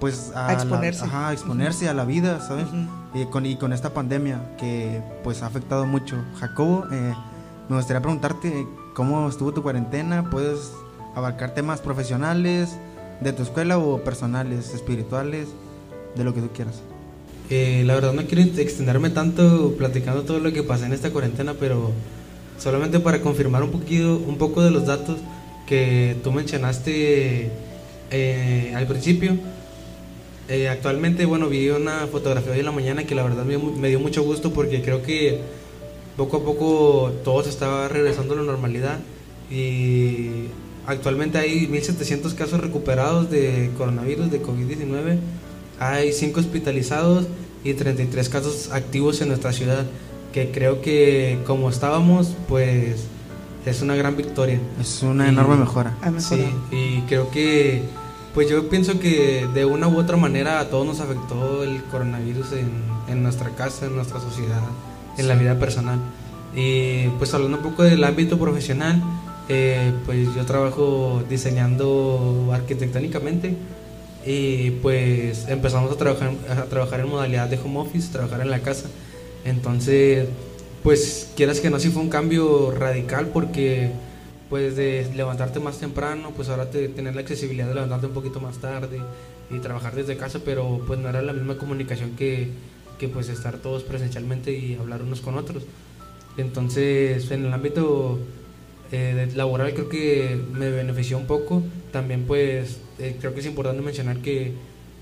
pues 0.00 0.32
a, 0.34 0.52
exponerse, 0.52 1.04
a 1.12 1.32
exponerse 1.32 1.88
a 1.88 1.94
la 1.94 2.04
vida, 2.04 2.40
¿sabes? 2.40 2.66
y, 3.14 3.24
con, 3.26 3.46
y 3.46 3.56
con 3.56 3.72
esta 3.72 3.90
pandemia 3.90 4.40
que 4.58 5.02
pues 5.22 5.42
ha 5.42 5.46
afectado 5.46 5.86
mucho. 5.86 6.16
Jacobo, 6.38 6.86
eh, 6.90 7.14
me 7.68 7.76
gustaría 7.76 8.00
preguntarte 8.00 8.66
cómo 8.94 9.28
estuvo 9.28 9.52
tu 9.52 9.62
cuarentena, 9.62 10.30
puedes 10.30 10.72
abarcar 11.14 11.54
temas 11.54 11.80
profesionales 11.80 12.76
de 13.20 13.32
tu 13.32 13.42
escuela 13.42 13.78
o 13.78 14.02
personales, 14.02 14.74
espirituales, 14.74 15.48
de 16.16 16.24
lo 16.24 16.34
que 16.34 16.40
tú 16.40 16.48
quieras. 16.54 16.82
Eh, 17.48 17.82
la 17.86 17.94
verdad 17.94 18.12
no 18.12 18.24
quiero 18.26 18.42
extenderme 18.42 19.10
tanto 19.10 19.74
platicando 19.78 20.22
todo 20.22 20.40
lo 20.40 20.52
que 20.52 20.62
pasé 20.62 20.86
en 20.86 20.92
esta 20.92 21.10
cuarentena, 21.10 21.54
pero 21.58 21.92
solamente 22.58 22.98
para 22.98 23.20
confirmar 23.20 23.62
un 23.62 23.70
poquito, 23.70 24.16
un 24.16 24.36
poco 24.36 24.62
de 24.62 24.70
los 24.70 24.86
datos 24.86 25.18
que 25.66 26.16
tú 26.24 26.32
mencionaste 26.32 27.50
eh, 28.10 28.72
al 28.74 28.86
principio 28.86 29.36
eh, 30.48 30.68
actualmente, 30.68 31.24
bueno, 31.24 31.48
vi 31.48 31.70
una 31.70 32.06
fotografía 32.06 32.52
hoy 32.52 32.60
en 32.60 32.66
la 32.66 32.72
mañana 32.72 33.04
que 33.04 33.16
la 33.16 33.24
verdad 33.24 33.44
me, 33.44 33.88
dio 33.88 33.98
mucho 33.98 34.22
gusto 34.22 34.52
porque 34.52 34.80
creo 34.80 35.02
que 35.02 35.40
poco 36.16 36.36
a 36.36 36.44
poco 36.44 37.12
todo 37.24 37.42
se 37.42 37.50
estaba 37.50 37.88
regresando 37.88 38.34
a 38.34 38.36
la 38.36 38.42
normalidad 38.44 39.00
y 39.50 40.46
actualmente 40.86 41.38
hay 41.38 41.66
1.700 41.66 42.34
casos 42.36 42.60
recuperados 42.60 43.28
de 43.28 43.72
coronavirus, 43.76 44.30
de 44.30 44.40
COVID-19, 44.40 45.18
hay 45.78 46.12
5 46.12 46.40
hospitalizados 46.40 47.26
y 47.64 47.74
33 47.74 48.28
casos 48.28 48.70
activos 48.72 49.20
en 49.20 49.28
nuestra 49.28 49.52
ciudad, 49.52 49.84
que 50.32 50.50
creo 50.50 50.80
que 50.80 51.38
como 51.46 51.70
estábamos, 51.70 52.34
pues 52.48 53.06
es 53.64 53.82
una 53.82 53.96
gran 53.96 54.16
victoria. 54.16 54.60
Es 54.80 55.02
una 55.02 55.28
enorme 55.28 55.56
mejora. 55.56 55.94
Sí, 56.18 56.44
y 56.70 57.00
creo 57.02 57.30
que 57.30 57.82
pues 58.36 58.50
yo 58.50 58.68
pienso 58.68 59.00
que 59.00 59.48
de 59.54 59.64
una 59.64 59.88
u 59.88 59.98
otra 59.98 60.18
manera 60.18 60.60
a 60.60 60.68
todos 60.68 60.86
nos 60.86 61.00
afectó 61.00 61.64
el 61.64 61.82
coronavirus 61.84 62.48
en, 63.08 63.22
nuestra 63.22 63.48
casa, 63.50 63.86
en 63.86 63.96
nuestra 63.96 64.20
sociedad, 64.20 64.60
en 65.16 65.26
la 65.26 65.34
vida 65.36 65.58
personal. 65.58 65.98
Y 66.54 67.08
pues 67.18 67.32
hablando 67.32 67.56
un 67.56 67.62
poco 67.62 67.82
del 67.82 68.04
ámbito 68.04 68.38
profesional, 68.38 69.02
eh, 69.48 69.92
pues 70.04 70.34
yo 70.34 70.44
trabajo 70.44 71.24
diseñando 71.28 72.50
arquitectónicamente 72.52 73.56
y 74.26 74.72
pues 74.82 75.46
empezamos 75.48 75.92
a 75.92 75.96
trabajar, 75.96 76.32
a 76.50 76.64
trabajar 76.64 77.00
en 77.00 77.08
modalidad 77.08 77.48
de 77.48 77.58
home 77.58 77.78
office, 77.78 78.10
trabajar 78.12 78.40
en 78.40 78.50
la 78.50 78.60
casa. 78.60 78.88
Entonces, 79.44 80.26
pues 80.82 81.30
quieras 81.36 81.60
que 81.60 81.70
no, 81.70 81.78
sí 81.78 81.90
fue 81.90 82.02
un 82.02 82.10
cambio 82.10 82.72
radical 82.72 83.28
porque 83.28 83.90
pues 84.50 84.76
de 84.76 85.08
levantarte 85.14 85.60
más 85.60 85.78
temprano, 85.78 86.32
pues 86.34 86.48
ahora 86.48 86.70
te, 86.70 86.88
tener 86.88 87.14
la 87.14 87.20
accesibilidad 87.20 87.68
de 87.68 87.74
levantarte 87.74 88.06
un 88.06 88.12
poquito 88.12 88.40
más 88.40 88.58
tarde 88.58 89.00
y 89.50 89.58
trabajar 89.58 89.94
desde 89.94 90.16
casa, 90.16 90.40
pero 90.44 90.82
pues 90.86 90.98
no 90.98 91.08
era 91.08 91.22
la 91.22 91.32
misma 91.32 91.56
comunicación 91.56 92.16
que, 92.16 92.48
que 92.98 93.08
pues 93.08 93.28
estar 93.28 93.58
todos 93.58 93.82
presencialmente 93.84 94.52
y 94.52 94.74
hablar 94.74 95.02
unos 95.02 95.20
con 95.20 95.36
otros. 95.36 95.64
Entonces, 96.36 97.30
en 97.30 97.46
el 97.46 97.52
ámbito 97.52 98.18
eh, 98.92 99.28
laboral 99.34 99.72
creo 99.74 99.88
que 99.88 100.38
me 100.52 100.70
benefició 100.70 101.18
un 101.18 101.26
poco. 101.26 101.62
También 101.92 102.24
pues 102.24 102.78
eh, 102.98 103.16
creo 103.18 103.34
que 103.34 103.40
es 103.40 103.46
importante 103.46 103.82
mencionar 103.82 104.18
que 104.18 104.52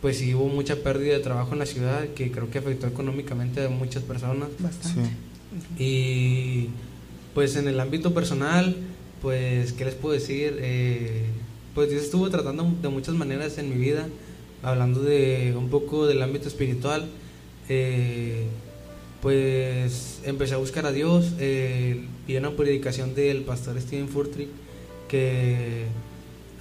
pues 0.00 0.18
sí 0.18 0.34
hubo 0.34 0.48
mucha 0.48 0.76
pérdida 0.76 1.14
de 1.14 1.20
trabajo 1.20 1.54
en 1.54 1.60
la 1.60 1.66
ciudad 1.66 2.06
que 2.08 2.30
creo 2.30 2.50
que 2.50 2.58
afectó 2.58 2.86
económicamente 2.86 3.64
a 3.64 3.68
muchas 3.70 4.02
personas. 4.02 4.48
Bastante. 4.58 5.10
Y 5.78 6.68
pues 7.34 7.56
en 7.56 7.68
el 7.68 7.80
ámbito 7.80 8.14
personal, 8.14 8.76
pues, 9.22 9.72
¿qué 9.72 9.84
les 9.84 9.94
puedo 9.94 10.14
decir? 10.14 10.58
Eh, 10.60 11.24
pues 11.74 11.90
Dios 11.90 12.02
estuvo 12.02 12.28
tratando 12.30 12.70
de 12.80 12.88
muchas 12.88 13.14
maneras 13.14 13.58
en 13.58 13.70
mi 13.70 13.76
vida, 13.76 14.06
hablando 14.62 15.00
de 15.00 15.54
un 15.56 15.68
poco 15.70 16.06
del 16.06 16.22
ámbito 16.22 16.46
espiritual. 16.48 17.06
Eh, 17.68 18.44
pues 19.20 20.20
empecé 20.24 20.54
a 20.54 20.58
buscar 20.58 20.84
a 20.84 20.92
Dios, 20.92 21.32
eh, 21.38 22.04
vi 22.26 22.36
una 22.36 22.50
predicación 22.50 23.14
del 23.14 23.40
pastor 23.42 23.80
Steven 23.80 24.08
Furtrick 24.08 24.48
que 25.08 25.84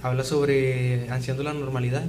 habla 0.04 0.22
sobre 0.22 1.08
ansiando 1.08 1.42
la 1.42 1.54
normalidad. 1.54 2.04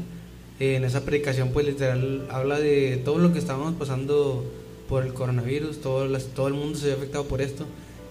en 0.59 0.83
esa 0.83 1.05
predicación 1.05 1.49
pues 1.53 1.65
literal 1.65 2.27
habla 2.29 2.59
de 2.59 3.01
todo 3.03 3.19
lo 3.19 3.31
que 3.31 3.39
estábamos 3.39 3.73
pasando 3.75 4.45
por 4.89 5.05
el 5.05 5.13
coronavirus, 5.13 5.81
todo, 5.81 6.05
todo 6.35 6.47
el 6.49 6.53
mundo 6.53 6.77
se 6.77 6.85
había 6.85 6.97
afectado 6.97 7.25
por 7.25 7.41
esto. 7.41 7.65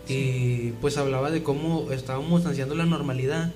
Y 0.08 0.70
pues 0.80 0.96
hablaba 0.96 1.30
de 1.30 1.42
cómo 1.42 1.92
estábamos 1.92 2.46
ansiando 2.46 2.74
la 2.74 2.86
normalidad, 2.86 3.52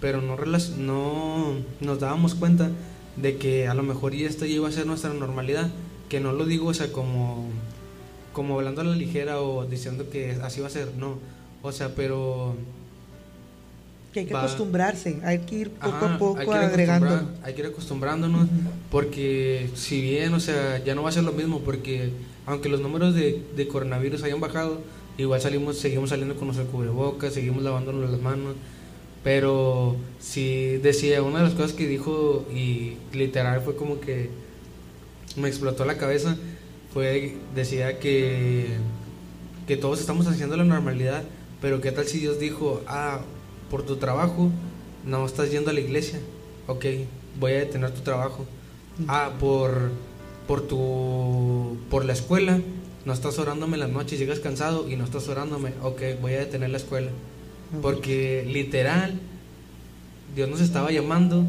pero 0.00 0.22
no, 0.22 0.36
no 0.78 1.56
nos 1.80 2.00
dábamos 2.00 2.36
cuenta 2.36 2.70
de 3.16 3.36
que 3.36 3.66
a 3.66 3.74
lo 3.74 3.82
mejor 3.82 4.14
y 4.14 4.24
esto 4.24 4.46
ya 4.46 4.54
iba 4.54 4.68
a 4.68 4.72
ser 4.72 4.86
nuestra 4.86 5.12
normalidad, 5.12 5.70
que 6.08 6.20
no 6.20 6.32
lo 6.32 6.46
digo, 6.46 6.68
o 6.68 6.74
sea, 6.74 6.92
como, 6.92 7.48
como 8.32 8.54
hablando 8.58 8.80
a 8.80 8.84
la 8.84 8.94
ligera 8.94 9.40
o 9.40 9.66
diciendo 9.66 10.08
que 10.08 10.32
así 10.42 10.60
va 10.60 10.68
a 10.68 10.70
ser, 10.70 10.94
no, 10.96 11.18
o 11.62 11.72
sea, 11.72 11.94
pero... 11.96 12.54
Que 14.14 14.20
hay 14.20 14.26
que 14.26 14.36
acostumbrarse, 14.36 15.18
hay 15.24 15.40
que 15.40 15.56
ir 15.56 15.70
poco 15.70 16.06
a 16.06 16.18
poco 16.18 16.52
agregando. 16.52 17.28
Hay 17.42 17.52
que 17.52 17.62
ir 17.62 17.66
acostumbrándonos, 17.66 18.48
porque 18.88 19.68
si 19.74 20.00
bien, 20.00 20.32
o 20.34 20.38
sea, 20.38 20.82
ya 20.84 20.94
no 20.94 21.02
va 21.02 21.08
a 21.08 21.12
ser 21.12 21.24
lo 21.24 21.32
mismo, 21.32 21.58
porque 21.58 22.10
aunque 22.46 22.68
los 22.68 22.80
números 22.80 23.16
de, 23.16 23.42
de 23.56 23.66
coronavirus 23.66 24.22
hayan 24.22 24.38
bajado, 24.38 24.80
igual 25.18 25.40
salimos, 25.40 25.78
seguimos 25.78 26.10
saliendo 26.10 26.36
con 26.36 26.46
nuestro 26.46 26.68
cubrebocas, 26.68 27.34
seguimos 27.34 27.64
lavándonos 27.64 28.08
las 28.08 28.20
manos. 28.20 28.54
Pero 29.24 29.96
si 30.20 30.76
decía, 30.76 31.20
una 31.22 31.38
de 31.38 31.44
las 31.46 31.54
cosas 31.54 31.72
que 31.72 31.88
dijo 31.88 32.46
y 32.54 32.98
literal 33.12 33.62
fue 33.62 33.74
como 33.74 33.98
que 33.98 34.30
me 35.34 35.48
explotó 35.48 35.84
la 35.84 35.96
cabeza, 35.96 36.36
fue, 36.92 37.34
decía 37.52 37.98
que, 37.98 38.66
que 39.66 39.76
todos 39.76 39.98
estamos 39.98 40.28
haciendo 40.28 40.56
la 40.56 40.62
normalidad, 40.64 41.24
pero 41.60 41.80
qué 41.80 41.90
tal 41.90 42.06
si 42.06 42.20
Dios 42.20 42.38
dijo, 42.38 42.82
ah, 42.86 43.22
por 43.74 43.82
tu 43.82 43.96
trabajo 43.96 44.52
no 45.04 45.26
estás 45.26 45.50
yendo 45.50 45.70
a 45.70 45.72
la 45.72 45.80
iglesia, 45.80 46.20
ok, 46.68 46.84
voy 47.40 47.54
a 47.54 47.56
detener 47.56 47.90
tu 47.90 48.02
trabajo. 48.02 48.46
Ah, 49.08 49.32
por, 49.40 49.90
por 50.46 50.62
tu, 50.68 51.76
por 51.90 52.04
la 52.04 52.12
escuela, 52.12 52.60
no 53.04 53.12
estás 53.12 53.36
orándome 53.40 53.76
las 53.76 53.90
noches, 53.90 54.20
llegas 54.20 54.38
cansado 54.38 54.88
y 54.88 54.94
no 54.94 55.02
estás 55.02 55.26
orándome, 55.26 55.72
ok, 55.82 56.02
voy 56.22 56.34
a 56.34 56.38
detener 56.38 56.70
la 56.70 56.76
escuela. 56.76 57.10
Porque 57.82 58.46
literal, 58.46 59.18
Dios 60.36 60.48
nos 60.48 60.60
estaba 60.60 60.92
llamando 60.92 61.44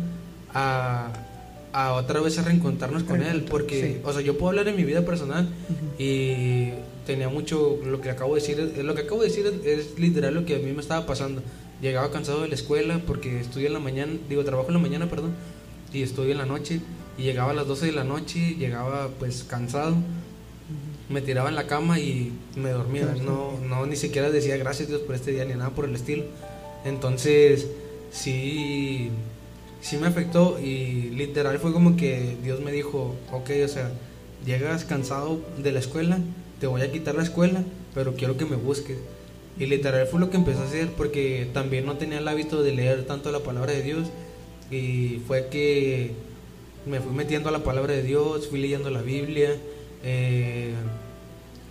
a, 0.51 1.13
a 1.73 1.93
otra 1.93 2.21
vez 2.21 2.39
a 2.39 2.41
reencontrarnos 2.41 3.03
con 3.03 3.21
Él. 3.21 3.43
Porque, 3.43 4.01
o 4.03 4.11
sea, 4.11 4.23
yo 4.23 4.35
puedo 4.35 4.49
hablar 4.49 4.67
en 4.67 4.77
mi 4.77 4.83
vida 4.83 5.05
personal 5.05 5.47
y 5.99 6.69
tenía 7.05 7.29
mucho, 7.29 7.79
lo 7.85 8.01
que 8.01 8.09
acabo 8.09 8.33
de 8.35 8.41
decir, 8.41 8.83
lo 8.83 8.95
que 8.95 9.01
acabo 9.01 9.21
de 9.21 9.27
decir 9.27 9.61
es, 9.63 9.99
literal 9.99 10.33
lo 10.33 10.45
que 10.45 10.55
a 10.55 10.59
mí 10.59 10.71
me 10.71 10.81
estaba 10.81 11.05
pasando. 11.05 11.43
Llegaba 11.85 12.09
cansado 12.09 12.41
de 12.41 12.47
la 12.47 12.55
escuela 12.55 12.99
porque 13.05 13.39
estudio 13.39 13.67
en 13.67 13.73
la 13.73 13.79
mañana, 13.79 14.13
digo, 14.27 14.43
trabajo 14.43 14.69
en 14.69 14.73
la 14.73 14.79
mañana, 14.79 15.07
perdón, 15.07 15.35
y 15.93 16.01
estudio 16.01 16.31
en 16.31 16.39
la 16.39 16.47
noche. 16.47 16.81
Y 17.15 17.21
llegaba 17.21 17.51
a 17.51 17.53
las 17.53 17.67
12 17.67 17.85
de 17.85 17.91
la 17.91 18.03
noche, 18.03 18.55
llegaba 18.55 19.09
pues 19.19 19.43
cansado 19.43 19.95
me 21.09 21.21
tiraba 21.21 21.49
en 21.49 21.55
la 21.55 21.67
cama 21.67 21.99
y 21.99 22.33
me 22.55 22.71
dormía. 22.71 23.15
No, 23.23 23.59
no 23.67 23.85
ni 23.85 23.95
siquiera 23.95 24.31
decía 24.31 24.57
gracias 24.57 24.89
Dios 24.89 25.01
por 25.01 25.13
este 25.13 25.31
día 25.31 25.45
ni 25.45 25.53
nada 25.53 25.69
por 25.69 25.85
el 25.85 25.93
estilo. 25.93 26.23
Entonces, 26.83 27.67
sí, 28.11 29.11
sí 29.81 29.97
me 29.97 30.07
afectó 30.07 30.59
y 30.59 31.11
literal 31.11 31.59
fue 31.59 31.73
como 31.73 31.95
que 31.97 32.35
Dios 32.43 32.61
me 32.61 32.71
dijo, 32.71 33.15
ok, 33.31 33.51
o 33.63 33.67
sea, 33.67 33.91
llegas 34.45 34.85
cansado 34.85 35.39
de 35.61 35.71
la 35.71 35.79
escuela, 35.79 36.19
te 36.59 36.67
voy 36.67 36.81
a 36.81 36.91
quitar 36.91 37.15
la 37.15 37.23
escuela, 37.23 37.63
pero 37.93 38.15
quiero 38.15 38.37
que 38.37 38.45
me 38.45 38.55
busques. 38.55 38.97
Y 39.57 39.67
literal 39.67 40.05
fue 40.07 40.19
lo 40.19 40.29
que 40.29 40.37
empecé 40.37 40.59
a 40.59 40.63
hacer 40.63 40.89
porque 40.91 41.47
también 41.53 41.85
no 41.85 41.97
tenía 41.97 42.19
el 42.19 42.27
hábito 42.27 42.61
de 42.61 42.73
leer 42.73 43.05
tanto 43.05 43.31
la 43.31 43.39
palabra 43.39 43.71
de 43.71 43.81
Dios 43.81 44.07
y 44.69 45.21
fue 45.27 45.47
que 45.47 46.11
me 46.85 46.99
fui 46.99 47.13
metiendo 47.13 47.49
a 47.49 47.51
la 47.51 47.63
palabra 47.63 47.93
de 47.93 48.03
Dios, 48.03 48.47
fui 48.47 48.59
leyendo 48.59 48.89
la 48.89 49.01
Biblia, 49.01 49.55
eh, 50.03 50.73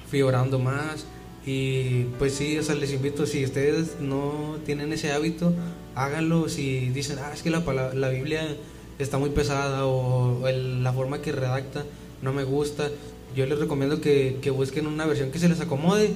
fui 0.09 0.23
orando 0.23 0.59
más 0.59 1.07
y 1.47 2.05
pues 2.19 2.35
sí, 2.35 2.57
o 2.59 2.63
sea, 2.63 2.75
les 2.75 2.93
invito, 2.93 3.27
si 3.27 3.45
ustedes 3.45 4.01
no 4.01 4.57
tienen 4.65 4.93
ese 4.93 5.13
hábito, 5.13 5.53
háganlo, 5.95 6.49
si 6.49 6.89
dicen, 6.89 7.19
ah, 7.21 7.33
es 7.35 7.43
que 7.43 7.51
la, 7.51 7.61
la 7.95 8.09
Biblia 8.09 8.57
está 8.99 9.19
muy 9.19 9.31
pesada 9.31 9.87
o, 9.87 10.41
la 10.49 10.93
forma 10.93 11.21
que 11.21 11.33
redacta 11.33 11.85
no 12.23 12.33
me 12.33 12.45
gusta, 12.45 12.91
yo 13.37 13.47
les 13.47 13.59
recomiendo 13.59 14.01
que, 14.01 14.39
que, 14.41 14.51
busquen 14.51 14.87
una 14.87 15.05
versión 15.07 15.31
que 15.31 15.39
se 15.39 15.49
les 15.49 15.61
acomode. 15.61 16.15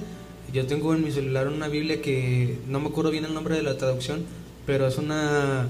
Yo 0.52 0.66
tengo 0.66 0.94
en 0.94 1.04
mi 1.04 1.10
celular 1.10 1.48
una 1.48 1.68
Biblia 1.68 2.00
que 2.00 2.56
no 2.68 2.80
me 2.80 2.88
acuerdo 2.88 3.10
bien 3.10 3.24
el 3.26 3.34
nombre 3.34 3.54
de 3.54 3.62
la 3.62 3.76
traducción, 3.76 4.24
pero 4.64 4.86
es 4.86 4.96
una 4.96 5.66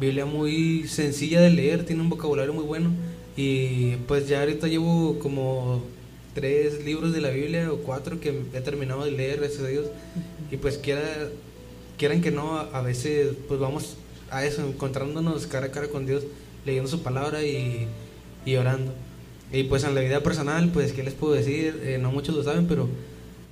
Biblia 0.00 0.24
muy 0.24 0.88
sencilla 0.88 1.40
de 1.40 1.50
leer, 1.50 1.84
tiene 1.84 2.00
un 2.00 2.08
vocabulario 2.08 2.54
muy 2.54 2.64
bueno 2.64 2.90
y 3.36 3.96
pues 4.08 4.28
ya 4.28 4.40
ahorita 4.40 4.68
llevo 4.68 5.18
como 5.18 5.82
tres 6.34 6.82
libros 6.84 7.12
de 7.12 7.20
la 7.20 7.28
Biblia 7.28 7.70
o 7.70 7.78
cuatro 7.78 8.20
que 8.20 8.30
he 8.54 8.60
terminado 8.62 9.04
de 9.04 9.10
leer, 9.10 9.40
gracias 9.40 9.62
a 9.62 9.68
Dios. 9.68 9.86
Y 10.50 10.56
pues 10.56 10.78
quiera, 10.78 11.02
quieran 11.98 12.22
que 12.22 12.30
no, 12.30 12.56
a 12.56 12.80
veces 12.80 13.32
pues 13.48 13.60
vamos 13.60 13.96
a 14.30 14.46
eso, 14.46 14.66
encontrándonos 14.66 15.46
cara 15.46 15.66
a 15.66 15.70
cara 15.70 15.88
con 15.88 16.06
Dios, 16.06 16.24
leyendo 16.64 16.88
su 16.88 17.02
palabra 17.02 17.42
y, 17.42 17.86
y 18.46 18.56
orando. 18.56 18.92
Y 19.52 19.64
pues 19.64 19.84
en 19.84 19.94
la 19.94 20.00
vida 20.00 20.22
personal, 20.22 20.70
pues, 20.72 20.94
¿qué 20.94 21.02
les 21.02 21.12
puedo 21.12 21.34
decir? 21.34 21.78
Eh, 21.84 21.98
no 22.00 22.10
muchos 22.10 22.34
lo 22.34 22.42
saben, 22.42 22.66
pero 22.66 22.88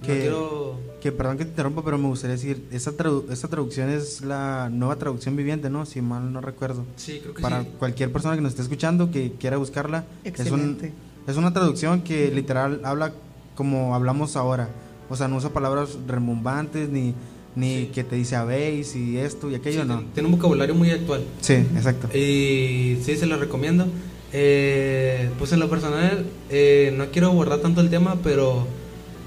que, 0.02 0.20
quiero... 0.20 0.78
Que 1.00 1.12
perdón 1.12 1.38
que 1.38 1.44
te 1.44 1.50
interrumpa, 1.50 1.82
pero 1.84 1.98
me 1.98 2.08
gustaría 2.08 2.36
decir, 2.36 2.64
esa, 2.70 2.92
esa 3.30 3.48
traducción 3.48 3.90
es 3.90 4.22
la 4.22 4.68
nueva 4.70 4.96
traducción 4.96 5.36
viviente, 5.36 5.70
¿no? 5.70 5.86
Si 5.86 6.00
mal 6.00 6.32
no 6.32 6.40
recuerdo. 6.40 6.84
Sí, 6.96 7.20
creo 7.22 7.34
que 7.34 7.42
Para 7.42 7.64
cualquier 7.64 8.12
persona 8.12 8.34
que 8.34 8.42
nos 8.42 8.50
esté 8.50 8.62
escuchando, 8.62 9.10
que 9.10 9.32
quiera 9.32 9.56
buscarla. 9.56 10.04
Excelente. 10.24 10.86
Es, 10.86 10.92
un, 10.92 11.30
es 11.30 11.36
una 11.36 11.52
traducción 11.52 12.02
que 12.02 12.30
literal 12.30 12.80
habla 12.84 13.12
como 13.54 13.94
hablamos 13.94 14.36
ahora. 14.36 14.68
O 15.08 15.16
sea, 15.16 15.28
no 15.28 15.36
usa 15.36 15.50
palabras 15.50 15.98
remumbantes 16.06 16.88
ni, 16.88 17.14
ni 17.56 17.86
que 17.86 18.04
te 18.04 18.16
dice 18.16 18.36
habéis 18.36 18.94
y 18.94 19.18
esto 19.18 19.50
y 19.50 19.54
aquello, 19.54 19.84
no. 19.84 20.02
Tiene 20.14 20.28
un 20.28 20.36
vocabulario 20.36 20.74
muy 20.74 20.90
actual. 20.90 21.24
Sí, 21.40 21.54
exacto. 21.54 22.16
Y 22.16 22.98
sí, 23.02 23.16
se 23.16 23.26
lo 23.26 23.36
recomiendo. 23.36 23.86
Eh, 24.32 25.28
pues 25.38 25.52
en 25.52 25.60
lo 25.60 25.68
personal, 25.68 26.24
eh, 26.48 26.94
no 26.96 27.06
quiero 27.06 27.28
abordar 27.28 27.58
tanto 27.58 27.80
el 27.80 27.90
tema, 27.90 28.18
pero 28.22 28.66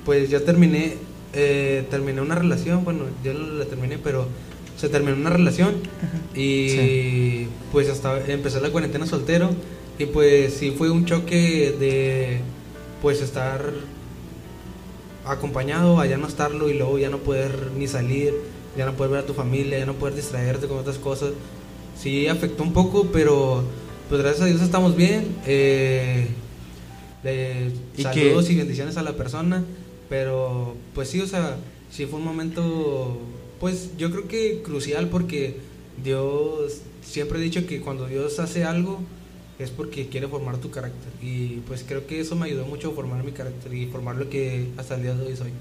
pues 0.05 0.29
ya 0.29 0.41
terminé, 0.41 0.95
eh, 1.33 1.85
terminé 1.89 2.21
una 2.21 2.35
relación, 2.35 2.83
bueno, 2.83 3.05
yo 3.23 3.33
la 3.33 3.65
terminé, 3.65 3.97
pero 3.97 4.27
se 4.77 4.89
terminó 4.89 5.15
una 5.15 5.29
relación 5.29 5.75
y 6.35 7.45
pues 7.71 7.89
hasta 7.89 8.19
empecé 8.27 8.59
la 8.59 8.69
cuarentena 8.69 9.05
soltero 9.05 9.49
y 9.97 10.05
pues 10.05 10.53
sí 10.53 10.71
fue 10.77 10.89
un 10.89 11.05
choque 11.05 11.75
de 11.79 12.39
pues 13.01 13.21
estar 13.21 13.71
acompañado 15.25 15.99
a 15.99 16.05
ya 16.05 16.17
no 16.17 16.27
estarlo 16.27 16.69
y 16.69 16.73
luego 16.73 16.97
ya 16.97 17.09
no 17.09 17.19
poder 17.19 17.71
ni 17.77 17.87
salir, 17.87 18.33
ya 18.77 18.85
no 18.85 18.93
poder 18.93 19.11
ver 19.11 19.19
a 19.21 19.25
tu 19.25 19.33
familia, 19.33 19.79
ya 19.79 19.85
no 19.85 19.93
poder 19.93 20.15
distraerte 20.15 20.67
con 20.67 20.77
otras 20.77 20.97
cosas. 20.97 21.31
Sí 21.97 22.27
afectó 22.27 22.63
un 22.63 22.73
poco, 22.73 23.07
pero 23.13 23.63
pues 24.09 24.21
gracias 24.21 24.43
a 24.43 24.45
Dios 24.47 24.61
estamos 24.61 24.95
bien. 24.95 25.35
Eh, 25.45 26.27
saludos 27.97 28.49
y 28.49 28.55
bendiciones 28.55 28.97
a 28.97 29.03
la 29.03 29.13
persona, 29.13 29.63
pero 30.09 30.75
pues 30.93 31.09
sí, 31.09 31.21
o 31.21 31.27
sea, 31.27 31.57
sí 31.91 32.05
fue 32.05 32.19
un 32.19 32.25
momento, 32.25 33.17
pues 33.59 33.91
yo 33.97 34.11
creo 34.11 34.27
que 34.27 34.61
crucial 34.63 35.09
porque 35.09 35.57
Dios, 36.03 36.81
siempre 37.03 37.39
he 37.39 37.41
dicho 37.41 37.65
que 37.65 37.81
cuando 37.81 38.07
Dios 38.07 38.39
hace 38.39 38.63
algo, 38.63 38.99
es 39.59 39.69
porque 39.69 40.07
quiere 40.07 40.27
formar 40.27 40.57
tu 40.57 40.71
carácter. 40.71 41.11
Y 41.21 41.61
pues 41.67 41.85
creo 41.87 42.07
que 42.07 42.19
eso 42.19 42.35
me 42.35 42.45
ayudó 42.47 42.65
mucho 42.65 42.91
a 42.91 42.93
formar 42.93 43.23
mi 43.23 43.31
carácter 43.31 43.73
y 43.73 43.85
formar 43.87 44.15
lo 44.15 44.29
que 44.29 44.69
hasta 44.77 44.95
el 44.95 45.03
día 45.03 45.15
de 45.15 45.27
hoy 45.27 45.35
soy. 45.35 45.51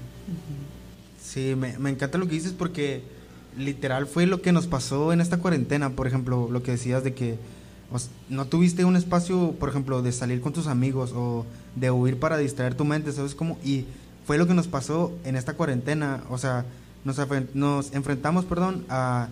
Sí, 1.21 1.55
me, 1.55 1.77
me 1.77 1.89
encanta 1.89 2.17
lo 2.17 2.27
que 2.27 2.33
dices 2.33 2.53
porque 2.53 3.01
literal 3.57 4.07
fue 4.07 4.25
lo 4.25 4.41
que 4.41 4.51
nos 4.51 4.67
pasó 4.67 5.13
en 5.13 5.21
esta 5.21 5.37
cuarentena. 5.37 5.91
Por 5.91 6.07
ejemplo, 6.07 6.49
lo 6.51 6.63
que 6.63 6.71
decías 6.71 7.03
de 7.03 7.13
que 7.13 7.37
no 8.29 8.45
tuviste 8.45 8.85
un 8.85 8.95
espacio, 8.95 9.51
por 9.59 9.69
ejemplo, 9.69 10.01
de 10.01 10.11
salir 10.11 10.41
con 10.41 10.53
tus 10.53 10.67
amigos 10.67 11.13
o 11.15 11.45
de 11.75 11.91
huir 11.91 12.17
para 12.17 12.37
distraer 12.37 12.75
tu 12.75 12.85
mente, 12.85 13.11
¿sabes 13.11 13.35
cómo? 13.35 13.57
Y 13.63 13.85
fue 14.25 14.37
lo 14.37 14.47
que 14.47 14.53
nos 14.53 14.67
pasó 14.67 15.11
en 15.25 15.35
esta 15.35 15.53
cuarentena. 15.53 16.23
O 16.29 16.37
sea, 16.37 16.65
nos, 17.03 17.19
nos 17.53 17.93
enfrentamos, 17.93 18.45
perdón, 18.45 18.85
a 18.89 19.29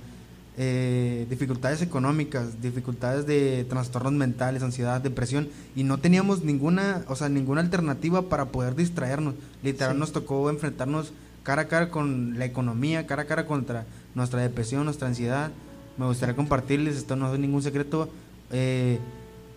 eh, 0.57 1.25
dificultades 1.29 1.81
económicas, 1.81 2.61
dificultades 2.61 3.25
de 3.25 3.65
trastornos 3.69 4.13
mentales, 4.13 4.63
ansiedad, 4.63 4.99
depresión, 5.01 5.47
y 5.75 5.83
no 5.83 5.99
teníamos 5.99 6.43
ninguna, 6.43 7.03
o 7.07 7.15
sea, 7.15 7.29
ninguna 7.29 7.61
alternativa 7.61 8.23
para 8.23 8.45
poder 8.45 8.75
distraernos. 8.75 9.35
Literal 9.63 9.97
nos 9.97 10.11
tocó 10.11 10.49
enfrentarnos 10.49 11.13
cara 11.43 11.63
a 11.63 11.67
cara 11.67 11.89
con 11.89 12.37
la 12.37 12.45
economía, 12.45 13.07
cara 13.07 13.23
a 13.23 13.25
cara 13.25 13.45
contra 13.45 13.85
nuestra 14.13 14.41
depresión, 14.41 14.85
nuestra 14.85 15.07
ansiedad. 15.07 15.51
Me 15.97 16.05
gustaría 16.05 16.35
compartirles, 16.35 16.97
esto 16.97 17.15
no 17.15 17.33
es 17.33 17.39
ningún 17.39 17.63
secreto. 17.63 18.09
Eh, 18.51 18.99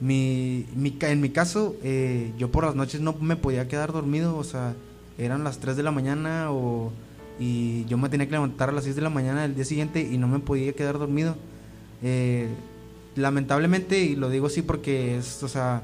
mi, 0.00 0.67
mi, 0.75 0.97
en 1.00 1.21
mi 1.21 1.31
caso, 1.31 1.76
eh, 1.83 2.33
yo 2.38 2.50
por 2.50 2.64
las 2.64 2.75
noches 2.75 3.00
no 3.00 3.14
me 3.14 3.37
podía 3.37 3.69
quedar 3.69 3.93
dormido, 3.93 4.37
o 4.37 4.45
sea, 4.45 4.75
eran 5.18 5.44
las 5.44 5.59
3 5.59 5.76
de 5.76 5.83
la 5.83 5.90
mañana 5.90 6.50
o, 6.50 6.92
y 7.38 7.85
yo 7.87 7.99
me 7.99 8.09
tenía 8.09 8.26
que 8.26 8.33
levantar 8.33 8.68
a 8.68 8.73
las 8.73 8.85
6 8.85 8.97
de 8.97 9.02
la 9.02 9.11
mañana 9.11 9.42
del 9.42 9.54
día 9.54 9.64
siguiente 9.64 10.00
y 10.00 10.18
no 10.18 10.28
me 10.28 10.38
podía 10.38 10.73
quedar 10.73 10.99
dormido. 10.99 11.37
Eh, 12.02 12.49
lamentablemente, 13.16 14.00
y 14.00 14.16
lo 14.16 14.28
digo 14.30 14.47
así 14.47 14.62
porque 14.62 15.16
es, 15.18 15.42
o 15.42 15.49
sea, 15.49 15.83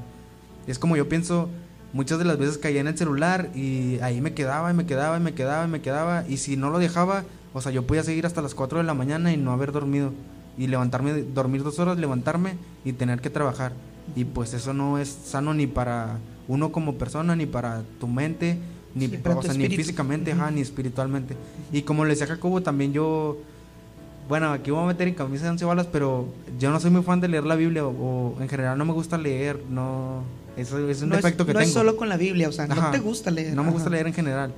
es 0.67 0.79
como 0.79 0.95
yo 0.95 1.07
pienso, 1.09 1.49
muchas 1.93 2.19
de 2.19 2.25
las 2.25 2.37
veces 2.37 2.57
caía 2.57 2.81
en 2.81 2.87
el 2.87 2.97
celular 2.97 3.49
y 3.55 3.99
ahí 4.01 4.21
me 4.21 4.33
quedaba 4.33 4.71
y 4.71 4.73
me 4.73 4.85
quedaba 4.85 5.17
y 5.17 5.19
me 5.21 5.33
quedaba 5.33 5.65
y 5.65 5.67
me 5.69 5.81
quedaba 5.81 6.25
y 6.27 6.37
si 6.37 6.57
no 6.57 6.69
lo 6.69 6.79
dejaba, 6.79 7.23
o 7.53 7.61
sea, 7.61 7.71
yo 7.71 7.85
podía 7.85 8.03
seguir 8.03 8.25
hasta 8.25 8.41
las 8.41 8.55
4 8.55 8.79
de 8.79 8.85
la 8.85 8.93
mañana 8.93 9.33
y 9.33 9.37
no 9.37 9.51
haber 9.51 9.71
dormido 9.71 10.13
y 10.57 10.67
levantarme, 10.67 11.23
dormir 11.23 11.63
dos 11.63 11.79
horas, 11.79 11.97
levantarme 11.97 12.55
y 12.85 12.93
tener 12.93 13.21
que 13.21 13.29
trabajar. 13.29 13.73
Y 14.15 14.25
pues 14.25 14.53
eso 14.53 14.73
no 14.73 14.97
es 14.97 15.09
sano 15.09 15.53
ni 15.53 15.67
para 15.67 16.17
uno 16.47 16.71
como 16.71 16.95
persona, 16.95 17.35
ni 17.35 17.45
para 17.45 17.83
tu 17.99 18.07
mente, 18.07 18.57
ni, 18.95 19.07
ni 19.07 19.69
físicamente, 19.69 20.35
ni 20.53 20.61
espiritualmente. 20.61 21.35
Y 21.71 21.81
como 21.83 22.03
le 22.03 22.11
decía 22.11 22.27
Jacobo, 22.27 22.61
también 22.61 22.93
yo, 22.93 23.37
bueno, 24.27 24.51
aquí 24.51 24.71
voy 24.71 24.83
a 24.83 24.87
meter 24.87 25.07
en 25.07 25.13
camisa 25.13 25.45
de 25.45 25.51
once 25.51 25.65
balas, 25.65 25.87
pero 25.87 26.27
yo 26.59 26.71
no 26.71 26.79
soy 26.79 26.91
muy 26.91 27.03
fan 27.03 27.21
de 27.21 27.27
leer 27.27 27.45
la 27.45 27.55
Biblia 27.55 27.85
o, 27.85 28.35
en 28.39 28.49
general 28.49 28.77
no 28.77 28.85
me 28.85 28.93
gusta 28.93 29.17
leer, 29.17 29.61
no... 29.69 30.23
Eso 30.57 30.77
es 30.89 31.01
un 31.01 31.11
defecto 31.11 31.45
que 31.45 31.53
tengo. 31.53 31.61
No 31.61 31.65
es 31.65 31.71
solo 31.71 31.95
con 31.95 32.09
la 32.09 32.17
Biblia, 32.17 32.49
o 32.49 32.51
sea, 32.51 32.67
no 32.67 32.91
te 32.91 32.99
gusta 32.99 33.31
leer. 33.31 33.55
No 33.55 33.63
me 33.63 33.71
gusta 33.71 33.89
leer 33.89 34.07
en 34.07 34.13
general. 34.13 34.53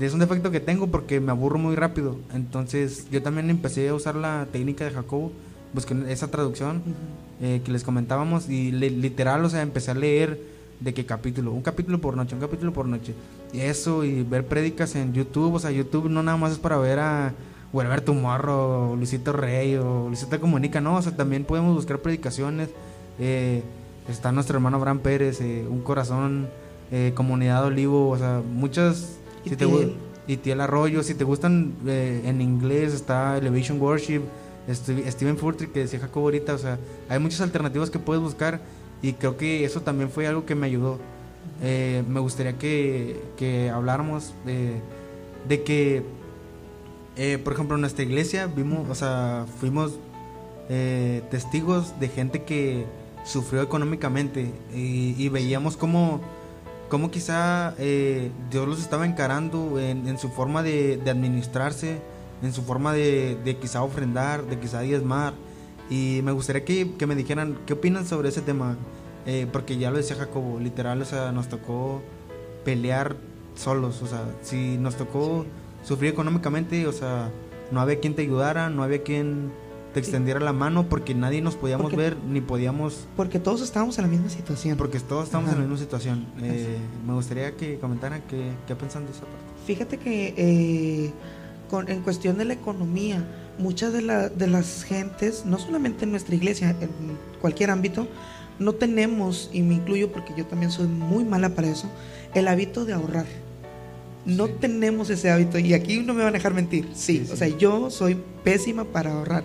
Es 0.00 0.12
un 0.12 0.18
defecto 0.18 0.50
que 0.50 0.58
tengo 0.58 0.88
porque 0.88 1.20
me 1.20 1.30
aburro 1.30 1.58
muy 1.58 1.76
rápido. 1.76 2.16
Entonces, 2.34 3.06
yo 3.12 3.22
también 3.22 3.48
empecé 3.48 3.88
a 3.88 3.94
usar 3.94 4.16
la 4.16 4.48
técnica 4.50 4.84
de 4.84 4.90
Jacobo, 4.90 5.30
busqué 5.72 5.94
esa 6.08 6.28
traducción 6.28 6.82
eh, 7.40 7.60
que 7.64 7.70
les 7.70 7.84
comentábamos 7.84 8.48
y 8.48 8.72
literal, 8.72 9.44
o 9.44 9.48
sea, 9.48 9.62
empecé 9.62 9.92
a 9.92 9.94
leer 9.94 10.40
de 10.80 10.94
qué 10.94 11.04
capítulo, 11.06 11.52
un 11.52 11.62
capítulo 11.62 12.00
por 12.00 12.16
noche, 12.16 12.34
un 12.34 12.40
capítulo 12.40 12.72
por 12.72 12.86
noche. 12.86 13.14
Y 13.52 13.60
eso, 13.60 14.04
y 14.04 14.22
ver 14.22 14.46
prédicas 14.46 14.94
en 14.94 15.12
YouTube, 15.14 15.54
o 15.54 15.58
sea, 15.58 15.70
YouTube 15.70 16.08
no 16.08 16.22
nada 16.22 16.36
más 16.36 16.52
es 16.52 16.58
para 16.58 16.76
ver 16.76 16.98
a 16.98 17.34
tu 18.04 18.14
Morro, 18.14 18.94
Luisito 18.96 19.32
Rey, 19.32 19.76
o 19.76 20.06
Luisito 20.08 20.38
Comunica, 20.40 20.80
no, 20.80 20.96
o 20.96 21.02
sea, 21.02 21.16
también 21.16 21.44
podemos 21.44 21.74
buscar 21.74 21.98
predicaciones. 21.98 22.68
Eh, 23.18 23.62
está 24.08 24.32
nuestro 24.32 24.56
hermano 24.56 24.76
Abraham 24.76 25.00
Pérez, 25.00 25.40
eh, 25.40 25.66
Un 25.68 25.80
Corazón, 25.80 26.48
eh, 26.90 27.12
Comunidad 27.14 27.64
Olivo, 27.64 28.10
o 28.10 28.18
sea, 28.18 28.42
muchas... 28.52 29.18
Y, 29.44 29.50
si 29.50 29.56
te, 30.36 30.52
Arroyo, 30.52 31.02
si 31.02 31.14
te 31.14 31.24
gustan 31.24 31.72
en 31.86 32.42
inglés, 32.42 32.92
está 32.92 33.38
Elevation 33.38 33.80
Worship, 33.80 34.20
Steven 34.70 35.38
Furtick, 35.38 35.72
que 35.72 35.80
decía 35.80 36.00
Jacobo 36.00 36.26
ahorita, 36.26 36.52
o 36.52 36.58
sea, 36.58 36.78
hay 37.08 37.18
muchas 37.18 37.40
alternativas 37.40 37.88
que 37.88 37.98
puedes 37.98 38.22
buscar 38.22 38.60
y 39.00 39.14
creo 39.14 39.38
que 39.38 39.64
eso 39.64 39.80
también 39.80 40.10
fue 40.10 40.26
algo 40.26 40.44
que 40.44 40.54
me 40.54 40.66
ayudó. 40.66 40.98
Eh, 41.62 42.04
me 42.08 42.20
gustaría 42.20 42.58
que, 42.58 43.22
que 43.36 43.70
habláramos 43.70 44.34
de, 44.44 44.80
de 45.48 45.62
que, 45.62 46.02
eh, 47.16 47.38
por 47.38 47.52
ejemplo, 47.52 47.76
en 47.76 47.80
nuestra 47.80 48.04
iglesia 48.04 48.46
vimos, 48.46 48.88
o 48.88 48.94
sea, 48.94 49.46
fuimos 49.60 49.98
eh, 50.68 51.22
testigos 51.30 51.98
de 51.98 52.08
gente 52.08 52.44
que 52.44 52.86
sufrió 53.24 53.62
económicamente 53.62 54.52
y, 54.74 55.28
veíamos 55.28 55.76
cómo, 55.76 56.20
cómo 56.88 57.10
quizá 57.10 57.74
Dios 58.50 58.66
los 58.66 58.80
estaba 58.80 59.04
encarando 59.04 59.78
en, 59.78 60.18
su 60.18 60.30
forma 60.30 60.62
de, 60.62 61.00
administrarse, 61.06 61.98
en 62.42 62.52
su 62.52 62.62
forma 62.62 62.92
de, 62.94 63.36
de 63.44 63.56
quizá 63.58 63.82
ofrendar, 63.82 64.44
de 64.44 64.58
quizá 64.58 64.80
diezmar 64.80 65.34
y 65.90 66.20
me 66.22 66.32
gustaría 66.32 66.64
que, 66.64 66.92
que 66.96 67.06
me 67.06 67.14
dijeran 67.14 67.58
qué 67.66 67.72
opinan 67.72 68.06
sobre 68.06 68.28
ese 68.28 68.42
tema. 68.42 68.76
Eh, 69.30 69.46
porque 69.52 69.76
ya 69.76 69.90
lo 69.90 69.98
decía 69.98 70.16
Jacobo, 70.16 70.58
literal, 70.58 71.02
o 71.02 71.04
sea, 71.04 71.32
nos 71.32 71.50
tocó 71.50 72.00
pelear 72.64 73.16
solos. 73.54 74.00
O 74.00 74.06
sea, 74.06 74.24
si 74.40 74.78
nos 74.78 74.96
tocó 74.96 75.44
sufrir 75.84 76.10
económicamente, 76.10 76.86
o 76.86 76.92
sea, 76.92 77.30
no 77.70 77.82
había 77.82 78.00
quien 78.00 78.14
te 78.14 78.22
ayudara, 78.22 78.70
no 78.70 78.82
había 78.82 79.02
quien 79.02 79.52
te 79.92 80.00
extendiera 80.00 80.40
la 80.40 80.54
mano 80.54 80.88
porque 80.88 81.14
nadie 81.14 81.42
nos 81.42 81.56
podíamos 81.56 81.94
ver 81.94 82.16
ni 82.16 82.40
podíamos... 82.40 83.06
Porque 83.18 83.38
todos 83.38 83.60
estábamos 83.60 83.98
en 83.98 84.04
la 84.04 84.08
misma 84.08 84.30
situación. 84.30 84.78
Porque 84.78 84.98
todos 84.98 85.24
estábamos 85.24 85.52
en 85.52 85.58
la 85.58 85.64
misma 85.64 85.78
situación. 85.78 86.26
Eh, 86.40 86.78
me 87.06 87.12
gustaría 87.12 87.54
que 87.54 87.78
comentaran 87.78 88.22
qué, 88.30 88.52
qué 88.66 88.74
piensan 88.76 89.04
de 89.04 89.12
esa 89.12 89.20
parte. 89.20 89.44
Fíjate 89.66 89.98
que 89.98 90.34
eh, 90.38 91.12
con, 91.68 91.90
en 91.90 92.00
cuestión 92.00 92.38
de 92.38 92.46
la 92.46 92.54
economía, 92.54 93.22
muchas 93.58 93.92
de, 93.92 94.00
la, 94.00 94.30
de 94.30 94.46
las 94.46 94.84
gentes, 94.84 95.44
no 95.44 95.58
solamente 95.58 96.06
en 96.06 96.12
nuestra 96.12 96.34
iglesia, 96.34 96.70
en 96.80 96.88
cualquier 97.42 97.70
ámbito, 97.70 98.08
no 98.58 98.74
tenemos, 98.74 99.50
y 99.52 99.62
me 99.62 99.74
incluyo 99.74 100.10
porque 100.12 100.34
yo 100.36 100.46
también 100.46 100.70
soy 100.70 100.86
muy 100.86 101.24
mala 101.24 101.50
para 101.50 101.68
eso, 101.68 101.88
el 102.34 102.48
hábito 102.48 102.84
de 102.84 102.92
ahorrar. 102.92 103.26
No 104.24 104.48
tenemos 104.48 105.10
ese 105.10 105.30
hábito 105.30 105.58
y 105.58 105.72
aquí 105.74 106.00
no 106.00 106.12
me 106.12 106.22
van 106.22 106.34
a 106.34 106.38
dejar 106.38 106.52
mentir. 106.52 106.88
Sí, 106.94 107.26
o 107.32 107.36
sea, 107.36 107.48
yo 107.48 107.90
soy 107.90 108.20
pésima 108.44 108.84
para 108.84 109.12
ahorrar. 109.12 109.44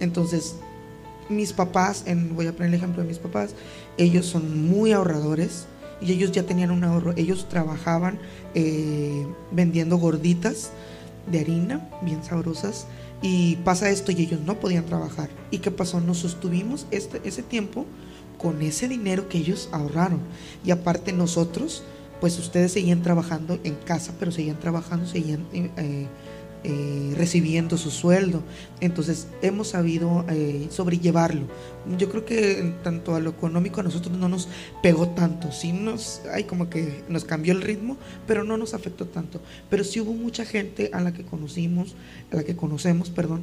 Entonces, 0.00 0.56
mis 1.28 1.52
papás, 1.52 2.04
en, 2.06 2.34
voy 2.34 2.46
a 2.46 2.52
poner 2.52 2.68
el 2.68 2.74
ejemplo 2.74 3.02
de 3.02 3.08
mis 3.08 3.18
papás, 3.18 3.54
ellos 3.96 4.26
son 4.26 4.66
muy 4.66 4.92
ahorradores 4.92 5.66
y 6.00 6.12
ellos 6.12 6.32
ya 6.32 6.42
tenían 6.42 6.70
un 6.70 6.84
ahorro. 6.84 7.12
Ellos 7.16 7.48
trabajaban 7.48 8.18
eh, 8.54 9.26
vendiendo 9.52 9.98
gorditas 9.98 10.70
de 11.30 11.40
harina, 11.40 11.88
bien 12.02 12.22
sabrosas, 12.24 12.86
y 13.22 13.56
pasa 13.56 13.88
esto 13.88 14.12
y 14.12 14.22
ellos 14.22 14.40
no 14.40 14.58
podían 14.58 14.84
trabajar. 14.84 15.30
¿Y 15.50 15.58
qué 15.58 15.70
pasó? 15.70 16.00
Nos 16.00 16.18
sostuvimos 16.18 16.86
este, 16.90 17.20
ese 17.24 17.42
tiempo 17.42 17.86
con 18.44 18.60
ese 18.60 18.88
dinero 18.88 19.26
que 19.26 19.38
ellos 19.38 19.70
ahorraron. 19.72 20.20
Y 20.66 20.70
aparte 20.70 21.14
nosotros, 21.14 21.82
pues 22.20 22.38
ustedes 22.38 22.72
seguían 22.72 23.00
trabajando 23.00 23.58
en 23.64 23.74
casa, 23.74 24.12
pero 24.18 24.32
seguían 24.32 24.60
trabajando, 24.60 25.06
seguían 25.06 25.46
eh, 25.54 26.06
eh, 26.62 27.14
recibiendo 27.16 27.78
su 27.78 27.90
sueldo. 27.90 28.42
Entonces 28.80 29.28
hemos 29.40 29.68
sabido 29.68 30.26
eh, 30.28 30.66
sobrellevarlo. 30.68 31.46
Yo 31.96 32.10
creo 32.10 32.26
que 32.26 32.58
en 32.58 32.82
tanto 32.82 33.14
a 33.14 33.20
lo 33.20 33.30
económico 33.30 33.80
a 33.80 33.82
nosotros 33.82 34.14
no 34.14 34.28
nos 34.28 34.46
pegó 34.82 35.08
tanto. 35.08 35.50
Sí 35.50 35.72
nos, 35.72 36.20
hay 36.30 36.44
como 36.44 36.68
que 36.68 37.02
nos 37.08 37.24
cambió 37.24 37.54
el 37.54 37.62
ritmo, 37.62 37.96
pero 38.26 38.44
no 38.44 38.58
nos 38.58 38.74
afectó 38.74 39.06
tanto. 39.06 39.40
Pero 39.70 39.84
sí 39.84 40.00
hubo 40.00 40.12
mucha 40.12 40.44
gente 40.44 40.90
a 40.92 41.00
la 41.00 41.14
que 41.14 41.24
conocimos, 41.24 41.94
a 42.30 42.36
la 42.36 42.44
que 42.44 42.56
conocemos, 42.56 43.08
perdón, 43.08 43.42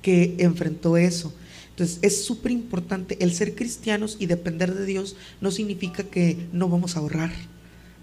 que 0.00 0.36
enfrentó 0.38 0.96
eso. 0.96 1.34
Entonces 1.76 1.98
es 2.00 2.24
súper 2.24 2.52
importante 2.52 3.18
el 3.20 3.34
ser 3.34 3.54
cristianos 3.54 4.16
y 4.18 4.26
depender 4.26 4.74
de 4.74 4.86
Dios 4.86 5.14
no 5.42 5.50
significa 5.50 6.04
que 6.04 6.38
no 6.52 6.70
vamos 6.70 6.96
a 6.96 7.00
ahorrar 7.00 7.32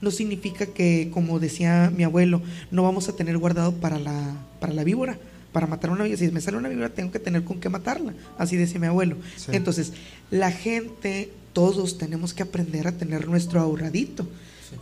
no 0.03 0.11
significa 0.11 0.65
que, 0.65 1.09
como 1.13 1.39
decía 1.39 1.91
mi 1.95 2.03
abuelo, 2.03 2.41
no 2.71 2.83
vamos 2.83 3.07
a 3.07 3.15
tener 3.15 3.37
guardado 3.37 3.73
para 3.75 3.97
la, 3.99 4.35
para 4.59 4.73
la 4.73 4.83
víbora, 4.83 5.17
para 5.53 5.65
matar 5.65 5.91
una 5.91 6.03
víbora. 6.03 6.19
Si 6.19 6.29
me 6.29 6.41
sale 6.41 6.57
una 6.57 6.67
víbora, 6.67 6.89
tengo 6.89 7.09
que 7.09 7.19
tener 7.19 7.45
con 7.45 7.61
qué 7.61 7.69
matarla. 7.69 8.13
Así 8.37 8.57
decía 8.57 8.81
mi 8.81 8.87
abuelo. 8.87 9.15
Entonces, 9.47 9.93
la 10.29 10.51
gente, 10.51 11.31
todos 11.53 11.97
tenemos 11.97 12.33
que 12.33 12.43
aprender 12.43 12.85
a 12.85 12.91
tener 12.91 13.29
nuestro 13.29 13.61
ahorradito. 13.61 14.27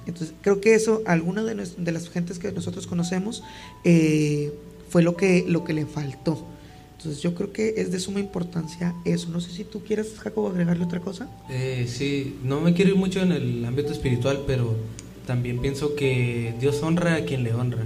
Entonces, 0.07 0.33
creo 0.41 0.59
que 0.59 0.73
eso, 0.73 1.03
alguna 1.05 1.43
de, 1.43 1.53
de, 1.53 1.91
las 1.91 2.09
gentes 2.09 2.39
que 2.39 2.51
nosotros 2.51 2.87
conocemos, 2.87 3.43
eh, 3.83 4.51
fue 4.89 5.03
lo 5.03 5.15
que, 5.15 5.45
lo 5.47 5.63
que 5.63 5.73
le 5.73 5.85
faltó. 5.85 6.47
Entonces 7.01 7.23
yo 7.23 7.33
creo 7.33 7.51
que 7.51 7.73
es 7.77 7.91
de 7.91 7.99
suma 7.99 8.19
importancia 8.19 8.93
eso. 9.05 9.29
No 9.29 9.41
sé 9.41 9.49
si 9.49 9.63
tú 9.63 9.83
quieres, 9.83 10.19
Jacobo, 10.19 10.49
agregarle 10.49 10.85
otra 10.85 10.99
cosa. 10.99 11.27
Eh, 11.49 11.87
sí, 11.87 12.37
no 12.43 12.61
me 12.61 12.75
quiero 12.75 12.91
ir 12.91 12.97
mucho 12.97 13.21
en 13.21 13.31
el 13.31 13.65
ámbito 13.65 13.91
espiritual, 13.91 14.43
pero 14.45 14.75
también 15.25 15.59
pienso 15.59 15.95
que 15.95 16.53
Dios 16.59 16.83
honra 16.83 17.15
a 17.15 17.25
quien 17.25 17.43
le 17.43 17.55
honra 17.55 17.85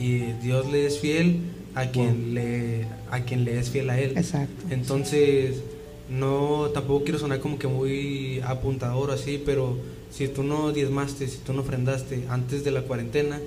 y 0.00 0.32
Dios 0.42 0.72
le 0.72 0.86
es 0.86 0.98
fiel 0.98 1.38
a 1.76 1.86
quien 1.92 2.34
le 2.34 2.86
a 3.12 3.20
quien 3.20 3.44
le 3.44 3.60
es 3.60 3.70
fiel 3.70 3.90
a 3.90 4.00
él. 4.00 4.18
Exacto. 4.18 4.64
Entonces, 4.70 5.62
no 6.10 6.70
tampoco 6.74 7.04
quiero 7.04 7.20
sonar 7.20 7.38
como 7.38 7.60
que 7.60 7.68
muy 7.68 8.40
apuntador 8.44 9.12
así, 9.12 9.40
pero 9.46 9.78
si 10.10 10.26
tú 10.26 10.42
no 10.42 10.72
diezmaste, 10.72 11.28
si 11.28 11.38
tú 11.38 11.52
no 11.52 11.60
ofrendaste 11.60 12.24
antes 12.28 12.64
de 12.64 12.72
la 12.72 12.82
cuarentena, 12.82 13.38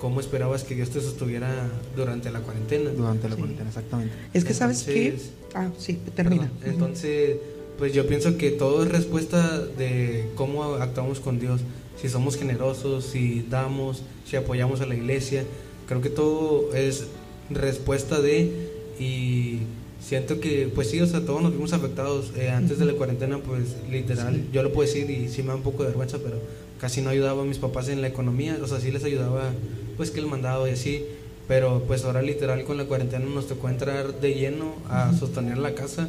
¿cómo 0.00 0.20
esperabas 0.20 0.64
que 0.64 0.74
Dios 0.74 0.90
te 0.90 1.00
sostuviera 1.00 1.70
durante 1.96 2.30
la 2.30 2.40
cuarentena? 2.40 2.90
Durante 2.90 3.28
la 3.28 3.36
cuarentena, 3.36 3.68
exactamente. 3.68 4.14
Es 4.32 4.44
que 4.44 4.54
sabes 4.54 4.82
qué? 4.82 5.16
Ah, 5.54 5.70
sí, 5.78 5.98
termina. 6.14 6.50
entonces, 6.64 7.36
pues 7.78 7.92
yo 7.92 8.06
pienso 8.06 8.36
que 8.36 8.50
todo 8.50 8.82
es 8.82 8.90
respuesta 8.90 9.60
de 9.60 10.28
cómo 10.34 10.74
actuamos 10.74 11.20
con 11.20 11.38
Dios 11.38 11.60
si 12.00 12.08
somos 12.08 12.36
generosos, 12.36 13.04
si 13.04 13.46
damos, 13.48 14.02
si 14.26 14.36
apoyamos 14.36 14.80
a 14.80 14.86
la 14.86 14.94
iglesia. 14.94 15.44
Creo 15.88 16.00
que 16.00 16.10
todo 16.10 16.74
es 16.74 17.06
respuesta 17.50 18.20
de 18.20 18.70
y 18.98 19.60
siento 20.00 20.40
que 20.40 20.70
pues 20.74 20.90
sí, 20.90 21.00
o 21.00 21.06
sea, 21.06 21.24
todos 21.24 21.42
nos 21.42 21.52
vimos 21.52 21.72
afectados 21.72 22.32
eh, 22.36 22.50
antes 22.50 22.78
de 22.78 22.84
la 22.84 22.92
cuarentena, 22.94 23.38
pues 23.38 23.76
literal, 23.90 24.44
yo 24.52 24.62
lo 24.62 24.72
puedo 24.72 24.86
decir 24.86 25.10
y 25.10 25.28
sí 25.28 25.42
me 25.42 25.48
da 25.48 25.56
un 25.56 25.62
poco 25.62 25.82
de 25.82 25.88
vergüenza, 25.88 26.18
pero 26.18 26.40
casi 26.80 27.00
no 27.00 27.10
ayudaba 27.10 27.42
a 27.42 27.44
mis 27.44 27.58
papás 27.58 27.88
en 27.88 28.02
la 28.02 28.08
economía, 28.08 28.58
o 28.62 28.66
sea, 28.66 28.80
sí 28.80 28.90
les 28.90 29.04
ayudaba 29.04 29.50
pues 29.96 30.10
que 30.10 30.20
el 30.20 30.26
mandado 30.26 30.68
y 30.68 30.72
así, 30.72 31.04
pero 31.48 31.84
pues 31.86 32.04
ahora 32.04 32.22
literal 32.22 32.64
con 32.64 32.76
la 32.76 32.84
cuarentena 32.84 33.24
nos 33.24 33.46
tocó 33.46 33.68
entrar 33.68 34.20
de 34.20 34.34
lleno 34.34 34.74
a 34.88 35.12
sostener 35.12 35.58
la 35.58 35.74
casa. 35.74 36.08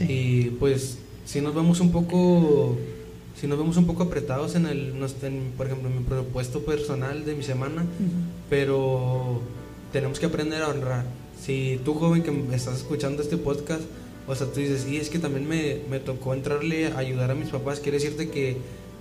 Y 0.00 0.50
pues 0.58 0.98
si 1.24 1.40
nos 1.40 1.54
vemos 1.54 1.80
un 1.80 1.90
poco 1.90 2.76
si 3.40 3.46
nos 3.46 3.58
vemos 3.58 3.76
un 3.76 3.86
poco 3.86 4.04
apretados 4.04 4.54
en 4.54 4.66
el 4.66 4.94
por 5.56 5.66
ejemplo 5.66 5.88
en 5.88 5.98
mi 5.98 6.04
presupuesto 6.04 6.64
personal 6.64 7.24
de 7.24 7.34
mi 7.34 7.42
semana 7.42 7.84
pero 8.48 9.40
tenemos 9.92 10.18
que 10.18 10.26
aprender 10.26 10.62
a 10.62 10.68
honrar. 10.68 11.04
Si 11.40 11.80
tú 11.84 11.94
joven 11.94 12.22
que 12.22 12.54
estás 12.54 12.76
escuchando 12.76 13.22
este 13.22 13.36
podcast 13.36 13.82
o 14.26 14.34
sea 14.34 14.46
tú 14.48 14.60
dices 14.60 14.86
y 14.88 14.96
es 14.96 15.08
que 15.08 15.18
también 15.18 15.48
me, 15.48 15.78
me 15.88 16.00
tocó 16.00 16.34
entrarle 16.34 16.88
a 16.88 16.98
ayudar 16.98 17.30
a 17.30 17.34
mis 17.34 17.48
papás 17.48 17.80
quiere 17.80 17.98
decirte 17.98 18.28
que 18.28 18.56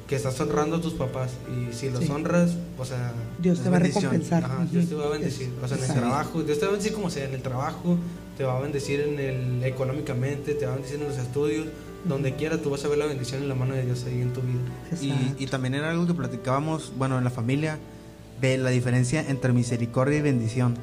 que 0.08 0.16
estás 0.16 0.40
honrando 0.40 0.78
a 0.78 0.82
tus 0.82 0.94
papás 0.94 1.32
y 1.50 1.74
si 1.74 1.90
los 1.90 2.08
honras, 2.10 2.52
o 2.78 2.86
sea, 2.86 3.12
Dios 3.40 3.62
te 3.62 3.70
va 3.70 3.78
a 3.78 3.80
recompensar. 3.80 4.70
Dios 4.72 4.88
te 4.88 4.96
va 4.96 5.06
a 5.06 5.10
bendecir, 5.10 5.52
o 5.62 5.68
sea, 5.68 5.78
en 5.78 5.84
el 5.84 5.94
trabajo, 5.94 6.44
Dios 6.44 6.60
te 6.60 6.66
va 6.66 6.70
a 6.70 6.72
bendecir 6.74 6.94
como 6.94 7.10
sea, 7.10 7.26
en 7.26 7.34
el 7.34 7.42
trabajo, 7.42 7.98
te 8.38 8.44
va 8.44 8.58
a 8.58 8.62
bendecir 8.62 9.00
en 9.02 9.20
el 9.20 9.64
económicamente, 9.64 10.54
te 10.54 10.66
va 10.66 10.74
a 10.74 10.76
bendecir 10.76 11.02
en 11.02 11.08
los 11.08 11.18
estudios, 11.18 11.68
donde 12.04 12.36
quiera 12.36 12.62
tú 12.62 12.70
vas 12.70 12.86
a 12.86 12.88
ver 12.88 13.00
la 13.00 13.08
bendición 13.08 13.42
en 13.42 13.50
la 13.50 13.56
mano 13.56 13.74
de 13.74 13.84
Dios 13.84 14.04
ahí 14.06 14.22
en 14.22 14.32
tu 14.32 14.42
vida. 14.42 14.62
Y, 15.02 15.44
y, 15.44 15.48
también 15.48 15.74
era 15.74 15.90
algo 15.90 16.06
que 16.06 16.14
platicábamos, 16.14 16.94
bueno, 16.96 17.18
en 17.18 17.24
la 17.24 17.32
familia, 17.32 17.80
de 18.40 18.58
la 18.60 18.70
diferencia 18.70 19.26
entre 19.28 19.54
misericordia 19.54 20.20
y 20.20 20.22
bendición 20.22 20.76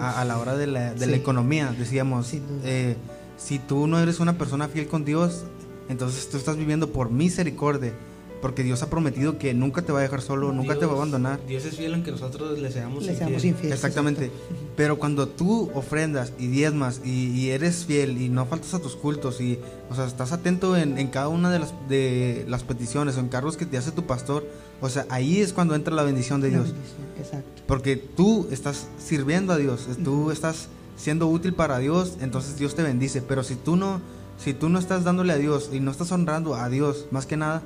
a, 0.00 0.24
la 0.24 0.38
hora 0.38 0.56
de 0.56 0.66
la, 0.66 0.92
de 0.92 1.06
la 1.06 1.16
economía. 1.16 1.72
Decíamos, 1.78 2.32
eh, 2.64 2.96
si 3.36 3.60
tú 3.60 3.86
no 3.86 4.00
eres 4.00 4.18
una 4.18 4.38
persona 4.38 4.66
fiel 4.66 4.88
con 4.88 5.04
Dios, 5.04 5.44
entonces 5.88 6.28
tú 6.28 6.36
estás 6.36 6.56
viviendo 6.56 6.90
por 6.90 7.10
misericordia 7.10 7.92
porque 8.40 8.62
Dios 8.62 8.82
ha 8.82 8.90
prometido 8.90 9.38
que 9.38 9.54
nunca 9.54 9.82
te 9.82 9.92
va 9.92 10.00
a 10.00 10.02
dejar 10.02 10.22
solo, 10.22 10.52
nunca 10.52 10.78
te 10.78 10.86
va 10.86 10.92
a 10.92 10.96
abandonar. 10.96 11.40
Dios 11.46 11.64
es 11.64 11.76
fiel 11.76 11.94
aunque 11.94 12.10
nosotros 12.10 12.58
le 12.58 12.70
seamos, 12.70 13.04
infieles. 13.08 13.72
Exactamente. 13.72 14.30
Pero 14.76 14.98
cuando 14.98 15.28
tú 15.28 15.70
ofrendas 15.74 16.32
y 16.38 16.48
diezmas 16.48 17.00
y, 17.04 17.50
eres 17.50 17.84
fiel 17.84 18.20
y 18.20 18.28
no 18.28 18.46
faltas 18.46 18.74
a 18.74 18.78
tus 18.80 18.96
cultos 18.96 19.40
y, 19.40 19.58
o 19.90 19.94
sea, 19.94 20.06
estás 20.06 20.32
atento 20.32 20.76
en, 20.76 21.06
cada 21.08 21.28
una 21.28 21.50
de 21.50 21.58
las, 21.58 21.74
de 21.88 22.44
las 22.48 22.62
peticiones 22.62 23.16
o 23.16 23.20
encargos 23.20 23.56
que 23.56 23.66
te 23.66 23.78
hace 23.78 23.92
tu 23.92 24.04
pastor, 24.04 24.46
o 24.80 24.88
sea, 24.88 25.06
ahí 25.08 25.40
es 25.40 25.52
cuando 25.52 25.74
entra 25.74 25.94
la 25.94 26.02
bendición 26.02 26.40
de 26.40 26.50
Dios. 26.50 26.74
Exacto. 27.18 27.62
Porque 27.66 27.96
tú 27.96 28.48
estás 28.50 28.88
sirviendo 28.98 29.52
a 29.52 29.56
Dios, 29.56 29.88
tú 30.04 30.30
estás 30.30 30.68
siendo 30.96 31.28
útil 31.28 31.54
para 31.54 31.78
Dios, 31.78 32.16
entonces 32.20 32.58
Dios 32.58 32.74
te 32.74 32.82
bendice. 32.82 33.22
Pero 33.22 33.44
si 33.44 33.54
tú 33.54 33.76
no, 33.76 34.00
si 34.38 34.54
tú 34.54 34.68
no 34.68 34.78
estás 34.78 35.04
dándole 35.04 35.32
a 35.32 35.36
Dios 35.36 35.70
y 35.72 35.80
no 35.80 35.90
estás 35.90 36.10
honrando 36.12 36.54
a 36.54 36.68
Dios, 36.68 37.06
más 37.10 37.26
que 37.26 37.36
nada, 37.36 37.62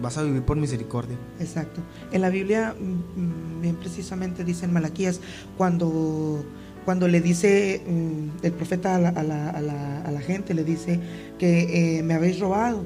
vas 0.00 0.18
a 0.18 0.22
vivir 0.22 0.42
por 0.42 0.56
misericordia. 0.56 1.16
Exacto. 1.40 1.80
En 2.12 2.22
la 2.22 2.30
Biblia, 2.30 2.74
mm, 2.78 3.60
bien 3.60 3.76
precisamente 3.76 4.44
dice 4.44 4.64
en 4.64 4.72
Malaquías, 4.72 5.20
cuando, 5.56 6.44
cuando 6.84 7.08
le 7.08 7.20
dice 7.20 7.82
mm, 7.86 8.44
el 8.44 8.52
profeta 8.52 8.96
a, 8.96 9.00
la, 9.00 10.20
gente, 10.20 10.54
le 10.54 10.64
dice 10.64 11.00
que 11.38 11.98
eh, 11.98 12.02
me 12.02 12.14
habéis 12.14 12.40
robado 12.40 12.82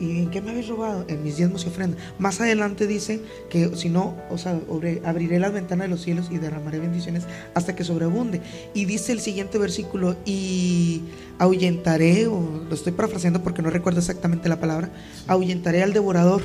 ¿Y 0.00 0.18
en 0.18 0.30
qué 0.30 0.40
me 0.40 0.50
habéis 0.50 0.68
robado? 0.68 1.04
En 1.08 1.22
mis 1.22 1.36
diezmos 1.36 1.64
y 1.64 1.68
ofrendas. 1.68 2.00
Más 2.18 2.40
adelante 2.40 2.86
dice 2.86 3.20
que 3.50 3.76
si 3.76 3.90
no, 3.90 4.16
o 4.30 4.38
sea, 4.38 4.58
abriré 5.04 5.38
las 5.38 5.52
ventanas 5.52 5.84
de 5.84 5.88
los 5.90 6.00
cielos 6.00 6.28
y 6.30 6.38
derramaré 6.38 6.78
bendiciones 6.78 7.24
hasta 7.54 7.76
que 7.76 7.84
sobreabunde. 7.84 8.40
Y 8.72 8.86
dice 8.86 9.12
el 9.12 9.20
siguiente 9.20 9.58
versículo, 9.58 10.16
y 10.24 11.02
ahuyentaré, 11.38 12.26
o 12.28 12.62
lo 12.66 12.74
estoy 12.74 12.92
parafraseando 12.92 13.42
porque 13.42 13.60
no 13.60 13.68
recuerdo 13.68 14.00
exactamente 14.00 14.48
la 14.48 14.58
palabra, 14.58 14.90
ahuyentaré 15.26 15.82
al 15.82 15.92
devorador. 15.92 16.42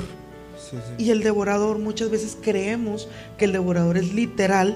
Y 0.97 1.11
el 1.11 1.21
devorador, 1.21 1.79
muchas 1.79 2.09
veces 2.09 2.37
creemos 2.41 3.07
que 3.37 3.45
el 3.45 3.53
devorador 3.53 3.97
es 3.97 4.13
literal 4.13 4.75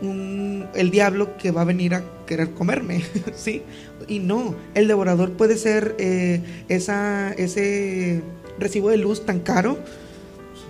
el 0.00 0.90
diablo 0.90 1.36
que 1.36 1.50
va 1.50 1.62
a 1.62 1.64
venir 1.64 1.94
a 1.94 2.04
querer 2.26 2.52
comerme, 2.52 3.02
¿sí? 3.34 3.62
Y 4.08 4.20
no, 4.20 4.54
el 4.74 4.88
devorador 4.88 5.32
puede 5.32 5.56
ser 5.56 5.94
eh, 5.98 6.40
esa, 6.68 7.32
ese 7.32 8.22
recibo 8.58 8.88
de 8.88 8.96
luz 8.96 9.26
tan 9.26 9.40
caro, 9.40 9.78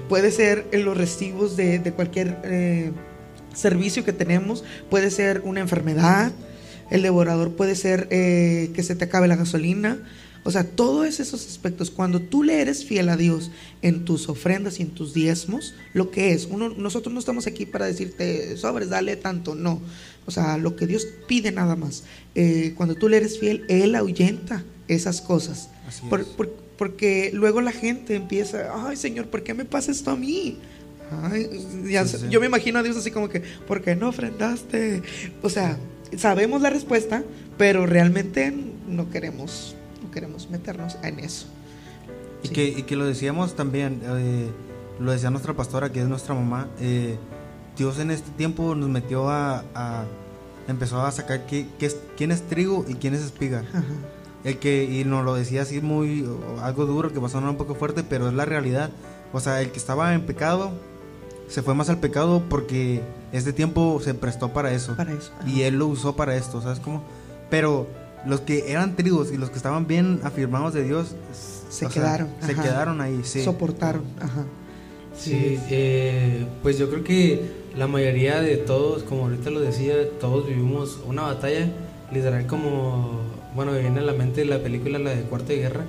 puede 0.08 0.30
ser 0.30 0.66
en 0.72 0.84
los 0.84 0.96
recibos 0.96 1.56
de, 1.56 1.80
cualquier 1.94 2.38
eh, 2.44 2.90
servicio 3.54 4.04
que 4.04 4.12
tenemos, 4.12 4.64
puede 4.90 5.10
ser 5.10 5.42
una 5.44 5.60
enfermedad, 5.60 6.32
el 6.90 7.02
devorador 7.02 7.52
puede 7.52 7.76
ser 7.76 8.08
eh, 8.10 8.70
que 8.74 8.82
se 8.82 8.96
te 8.96 9.04
acabe 9.04 9.28
la 9.28 9.36
gasolina, 9.36 9.98
o 10.48 10.50
sea, 10.50 10.64
todos 10.64 11.20
esos 11.20 11.46
aspectos, 11.46 11.90
cuando 11.90 12.22
tú 12.22 12.42
le 12.42 12.62
eres 12.62 12.82
fiel 12.82 13.10
a 13.10 13.18
Dios 13.18 13.50
en 13.82 14.06
tus 14.06 14.30
ofrendas 14.30 14.80
y 14.80 14.82
en 14.82 14.88
tus 14.88 15.12
diezmos, 15.12 15.74
lo 15.92 16.10
que 16.10 16.32
es, 16.32 16.48
uno, 16.50 16.70
nosotros 16.70 17.12
no 17.12 17.20
estamos 17.20 17.46
aquí 17.46 17.66
para 17.66 17.84
decirte, 17.84 18.56
sobres, 18.56 18.88
dale 18.88 19.16
tanto, 19.16 19.54
no. 19.54 19.82
O 20.24 20.30
sea, 20.30 20.56
lo 20.56 20.74
que 20.74 20.86
Dios 20.86 21.06
pide 21.26 21.52
nada 21.52 21.76
más. 21.76 22.04
Eh, 22.34 22.72
cuando 22.78 22.94
tú 22.94 23.10
le 23.10 23.18
eres 23.18 23.38
fiel, 23.38 23.66
Él 23.68 23.94
ahuyenta 23.94 24.64
esas 24.88 25.20
cosas. 25.20 25.68
porque 26.78 27.30
luego 27.34 27.60
la 27.60 27.72
gente 27.72 28.14
empieza, 28.14 28.72
ay 28.88 28.96
Señor, 28.96 29.26
¿por 29.26 29.42
qué 29.42 29.52
me 29.52 29.66
pasa 29.66 29.90
esto 29.90 30.12
a 30.12 30.16
mí? 30.16 30.56
Yo 32.30 32.40
me 32.40 32.46
imagino 32.46 32.78
a 32.78 32.82
Dios 32.82 32.96
así 32.96 33.10
como 33.10 33.28
que, 33.28 33.40
¿por 33.66 33.82
qué 33.82 33.96
no 33.96 34.08
ofrendaste? 34.08 35.02
O 35.42 35.50
sea, 35.50 35.76
sabemos 36.16 36.62
la 36.62 36.70
respuesta, 36.70 37.22
pero 37.58 37.84
realmente 37.84 38.50
no 38.88 39.10
queremos 39.10 39.74
queremos 40.18 40.50
meternos 40.50 40.96
en 41.04 41.20
eso. 41.20 41.46
Y, 42.42 42.48
que, 42.48 42.64
y 42.66 42.82
que 42.82 42.96
lo 42.96 43.04
decíamos 43.04 43.54
también, 43.54 44.00
eh, 44.02 44.50
lo 44.98 45.12
decía 45.12 45.30
nuestra 45.30 45.54
pastora, 45.54 45.92
que 45.92 46.00
es 46.00 46.08
nuestra 46.08 46.34
mamá, 46.34 46.66
eh, 46.80 47.16
Dios 47.76 48.00
en 48.00 48.10
este 48.10 48.28
tiempo 48.32 48.74
nos 48.74 48.88
metió 48.88 49.30
a, 49.30 49.62
empezó 50.66 51.00
a 51.02 51.12
sacar 51.12 51.46
qué, 51.46 51.68
es, 51.78 51.96
quién 52.16 52.32
es 52.32 52.42
trigo 52.48 52.84
y 52.88 52.94
quién 52.94 53.14
es 53.14 53.20
espiga. 53.20 53.62
El 54.44 54.58
que, 54.58 54.84
y 54.84 55.04
nos 55.04 55.24
lo 55.24 55.34
decía 55.34 55.62
así 55.62 55.80
muy, 55.80 56.28
algo 56.62 56.86
duro, 56.86 57.12
que 57.12 57.20
va 57.20 57.28
a 57.28 57.30
sonar 57.30 57.50
un 57.50 57.56
poco 57.56 57.76
fuerte, 57.76 58.02
pero 58.02 58.26
es 58.26 58.34
la 58.34 58.44
realidad. 58.44 58.90
O 59.32 59.38
sea, 59.38 59.60
el 59.60 59.70
que 59.70 59.78
estaba 59.78 60.14
en 60.14 60.26
pecado, 60.26 60.72
se 61.48 61.62
fue 61.62 61.74
más 61.74 61.90
al 61.90 61.98
pecado 61.98 62.42
porque 62.48 63.02
este 63.32 63.52
tiempo 63.52 64.00
se 64.02 64.14
prestó 64.14 64.52
para 64.52 64.72
eso. 64.72 64.96
Para 64.96 65.12
eso. 65.12 65.30
Y 65.46 65.62
él 65.62 65.78
lo 65.78 65.86
usó 65.86 66.16
para 66.16 66.36
esto, 66.36 66.60
¿sabes 66.60 66.80
cómo? 66.80 67.04
Pero 67.50 67.86
los 68.28 68.42
que 68.42 68.70
eran 68.70 68.94
tribus 68.94 69.32
y 69.32 69.38
los 69.38 69.50
que 69.50 69.56
estaban 69.56 69.86
bien 69.86 70.20
afirmados 70.22 70.74
de 70.74 70.84
Dios 70.84 71.14
se 71.70 71.86
quedaron. 71.86 72.28
se 72.40 72.54
quedaron 72.54 73.00
ahí, 73.00 73.20
sí. 73.24 73.42
Soportaron, 73.42 74.04
ajá. 74.20 74.44
Sí, 75.16 75.58
eh, 75.70 76.46
pues 76.62 76.78
yo 76.78 76.88
creo 76.90 77.02
que 77.02 77.42
la 77.76 77.88
mayoría 77.88 78.40
de 78.40 78.56
todos, 78.56 79.02
como 79.02 79.24
ahorita 79.24 79.50
lo 79.50 79.60
decía, 79.60 79.94
todos 80.20 80.46
vivimos 80.46 81.00
una 81.06 81.22
batalla, 81.22 81.68
literal 82.12 82.46
como, 82.46 83.20
bueno, 83.54 83.72
me 83.72 83.80
viene 83.80 83.98
a 83.98 84.02
la 84.02 84.12
mente 84.12 84.44
la 84.44 84.58
película, 84.58 84.98
la 84.98 85.10
de 85.10 85.22
Cuarto 85.22 85.48
de 85.48 85.56
Guerra, 85.56 85.84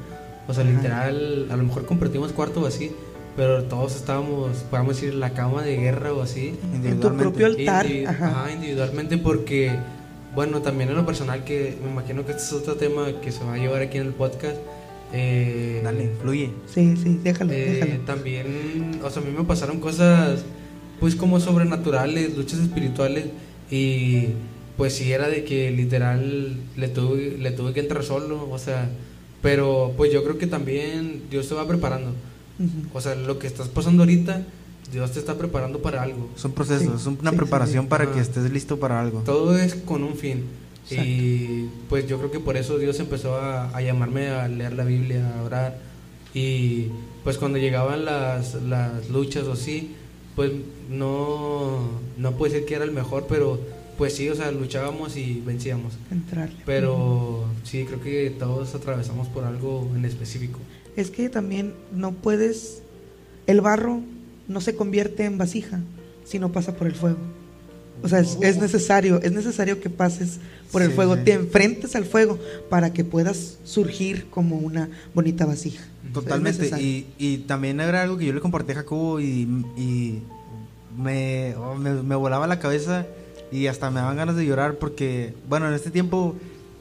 o 0.47 0.53
sea, 0.53 0.63
literal, 0.63 1.47
a 1.51 1.57
lo 1.57 1.63
mejor 1.63 1.85
compartimos 1.85 2.31
cuarto 2.31 2.61
o 2.61 2.65
así, 2.65 2.91
pero 3.35 3.63
todos 3.65 3.95
estábamos, 3.95 4.57
podemos 4.69 4.95
decir, 4.95 5.13
la 5.13 5.31
cama 5.31 5.61
de 5.61 5.77
guerra 5.77 6.11
o 6.13 6.21
así. 6.23 6.57
En 6.83 6.99
tu 6.99 7.15
propio 7.15 7.45
altar. 7.45 7.85
ajá, 8.07 8.51
individualmente 8.51 9.17
porque 9.17 9.71
bueno, 10.39 10.61
también 10.61 10.89
en 10.89 10.95
lo 10.95 11.05
personal, 11.05 11.43
que 11.43 11.75
me 11.83 11.91
imagino 11.91 12.25
que 12.25 12.31
este 12.31 12.43
es 12.43 12.53
otro 12.53 12.75
tema 12.75 13.07
que 13.21 13.29
se 13.29 13.43
va 13.43 13.55
a 13.55 13.57
llevar 13.57 13.81
aquí 13.81 13.97
en 13.97 14.07
el 14.07 14.13
podcast. 14.13 14.55
Eh, 15.11 15.81
Dale, 15.83 16.11
fluye. 16.21 16.51
Sí, 16.73 16.95
sí, 16.95 17.19
déjalo, 17.21 17.51
eh, 17.51 17.71
déjalo. 17.73 18.05
También, 18.05 19.01
o 19.03 19.09
sea, 19.09 19.21
a 19.21 19.25
mí 19.25 19.33
me 19.37 19.43
pasaron 19.43 19.81
cosas, 19.81 20.45
pues 21.01 21.17
como 21.17 21.41
sobrenaturales, 21.41 22.37
luchas 22.37 22.61
espirituales, 22.61 23.25
y 23.69 24.27
pues 24.77 24.93
sí 24.93 25.11
era 25.11 25.27
de 25.27 25.43
que 25.43 25.71
literal 25.71 26.55
le 26.77 26.87
tuve, 26.87 27.35
le 27.37 27.51
tuve 27.51 27.73
que 27.73 27.81
entrar 27.81 28.05
solo, 28.05 28.49
o 28.49 28.57
sea, 28.57 28.89
pero 29.41 29.93
pues 29.97 30.09
yo 30.13 30.23
creo 30.23 30.37
que 30.37 30.47
también 30.47 31.23
Dios 31.29 31.49
te 31.49 31.55
va 31.55 31.67
preparando. 31.67 32.13
O 32.93 33.01
sea, 33.01 33.13
lo 33.15 33.39
que 33.39 33.47
estás 33.47 33.67
pasando 33.67 34.03
ahorita 34.03 34.45
Dios 34.91 35.11
te 35.11 35.19
está 35.19 35.37
preparando 35.37 35.81
para 35.81 36.01
algo. 36.03 36.29
Son 36.35 36.51
procesos, 36.51 37.01
es 37.01 37.07
una 37.07 37.31
preparación 37.31 37.87
para 37.87 38.11
que 38.11 38.19
estés 38.19 38.49
listo 38.51 38.79
para 38.79 38.99
algo. 38.99 39.21
Todo 39.21 39.57
es 39.57 39.75
con 39.75 40.03
un 40.03 40.15
fin. 40.15 40.45
Y 40.89 41.65
pues 41.87 42.07
yo 42.07 42.17
creo 42.17 42.31
que 42.31 42.39
por 42.39 42.57
eso 42.57 42.77
Dios 42.77 42.99
empezó 42.99 43.35
a, 43.35 43.79
llamarme 43.81 44.29
a 44.29 44.47
leer 44.47 44.73
la 44.73 44.83
Biblia, 44.83 45.35
a 45.37 45.43
orar. 45.43 45.77
Y 46.33 46.87
pues 47.23 47.37
cuando 47.37 47.57
llegaban 47.57 48.05
las, 48.05 48.55
las 48.55 49.09
luchas 49.09 49.43
o 49.45 49.55
sí, 49.55 49.95
pues 50.35 50.51
no, 50.89 51.79
no 52.17 52.31
puede 52.33 52.53
ser 52.53 52.65
que 52.65 52.75
era 52.75 52.85
el 52.85 52.91
mejor, 52.91 53.25
pero 53.27 53.59
pues 53.97 54.15
sí, 54.15 54.29
o 54.29 54.35
sea, 54.35 54.51
luchábamos 54.51 55.17
y 55.17 55.43
vencíamos. 55.45 55.93
Entrar. 56.09 56.49
Pero 56.65 57.43
sí, 57.63 57.83
creo 57.83 58.01
que 58.01 58.29
todos 58.29 58.73
atravesamos 58.73 59.27
por 59.27 59.43
algo 59.43 59.91
en 59.95 60.05
específico. 60.05 60.59
Es 60.95 61.11
que 61.11 61.29
también 61.29 61.73
no 61.91 62.13
puedes, 62.13 62.81
el 63.45 63.61
barro 63.61 64.01
no 64.49 64.59
se 64.59 64.75
convierte 64.75 65.23
en 65.23 65.37
vasija 65.37 65.79
si 66.25 66.39
no 66.39 66.51
pasa 66.51 66.75
por 66.75 66.87
el 66.87 66.95
fuego. 66.95 67.19
O 68.01 68.07
sea, 68.07 68.19
es, 68.19 68.57
necesario, 68.57 69.21
es 69.21 69.31
necesario 69.31 69.81
que 69.81 69.89
pases 69.89 70.39
por 70.71 70.81
el 70.81 70.91
fuego, 70.91 71.17
te 71.17 71.33
enfrentes 71.33 71.95
al 71.95 72.05
fuego 72.05 72.39
para 72.69 72.93
que 72.93 73.03
puedas 73.03 73.57
surgir 73.63 74.27
como 74.29 74.57
una 74.57 74.89
bonita 75.13 75.45
vasija. 75.45 75.83
Totalmente. 76.13 76.71
y, 77.17 77.37
también 77.39 77.79
era 77.79 78.03
algo 78.03 78.17
que 78.17 78.25
yo 78.25 78.33
le 78.33 78.39
compartí 78.39 78.71
a 78.71 78.75
Jacobo 78.75 79.19
y, 79.19 80.21
oh, 81.57 81.75
me, 81.75 81.93
me, 82.03 82.15
volaba 82.15 82.47
la 82.47 82.59
cabeza 82.59 83.05
y 83.51 83.67
hasta 83.67 83.91
me 83.91 83.99
daban 83.99 84.15
ganas 84.15 84.35
de 84.35 84.45
llorar 84.45 84.77
porque, 84.77 85.33
bueno, 85.49 85.67
en 85.67 85.73
este 85.73 85.91
tiempo, 85.91 86.35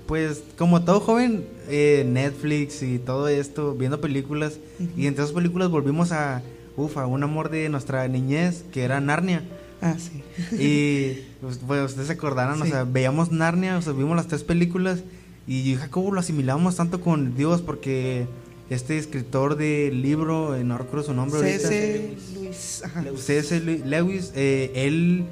pues 0.07 0.44
como 0.57 0.85
todo 0.85 1.00
joven, 1.00 1.44
eh, 1.68 2.07
Netflix 2.07 2.83
y 2.83 2.98
todo 2.98 3.26
esto, 3.26 3.74
viendo 3.74 4.00
películas, 4.00 4.59
y 4.96 5.07
entre 5.07 5.24
esas 5.24 5.35
películas 5.35 5.68
volvimos 5.68 6.12
a, 6.12 6.42
ufa, 6.82 7.06
un 7.06 7.22
amor 7.22 7.50
de 7.50 7.68
nuestra 7.68 8.06
niñez, 8.08 8.64
que 8.72 8.82
era 8.82 9.00
Narnia. 9.00 9.42
Ah, 9.80 9.94
sí. 9.98 10.22
Y 10.56 11.24
pues, 11.40 11.60
pues, 11.66 11.84
ustedes 11.84 12.08
se 12.08 12.12
acordarán, 12.14 12.60
o 12.60 12.64
Sí. 12.64 12.70
sea, 12.72 12.84
veíamos 12.84 13.30
Narnia, 13.30 13.78
o 13.78 13.82
sea, 13.82 13.92
vimos 13.92 14.16
las 14.16 14.26
tres 14.26 14.42
películas 14.44 15.00
y 15.46 15.76
Jacobo 15.76 16.12
lo 16.12 16.20
asimilamos 16.20 16.76
tanto 16.76 17.00
con 17.00 17.36
Dios 17.36 17.62
porque 17.62 18.26
este 18.70 18.98
escritor 18.98 19.56
del 19.56 20.02
libro, 20.02 20.54
eh, 20.56 20.64
no 20.64 20.76
recuerdo 20.78 21.06
su 21.06 21.14
nombre 21.14 21.40
C.S. 21.40 22.16
Luis. 22.34 22.82
Ajá. 22.84 23.04
C.S. 23.16 23.60
Le- 23.60 23.78
Lewis, 23.86 24.32
eh, 24.34 24.72
él, 24.74 25.24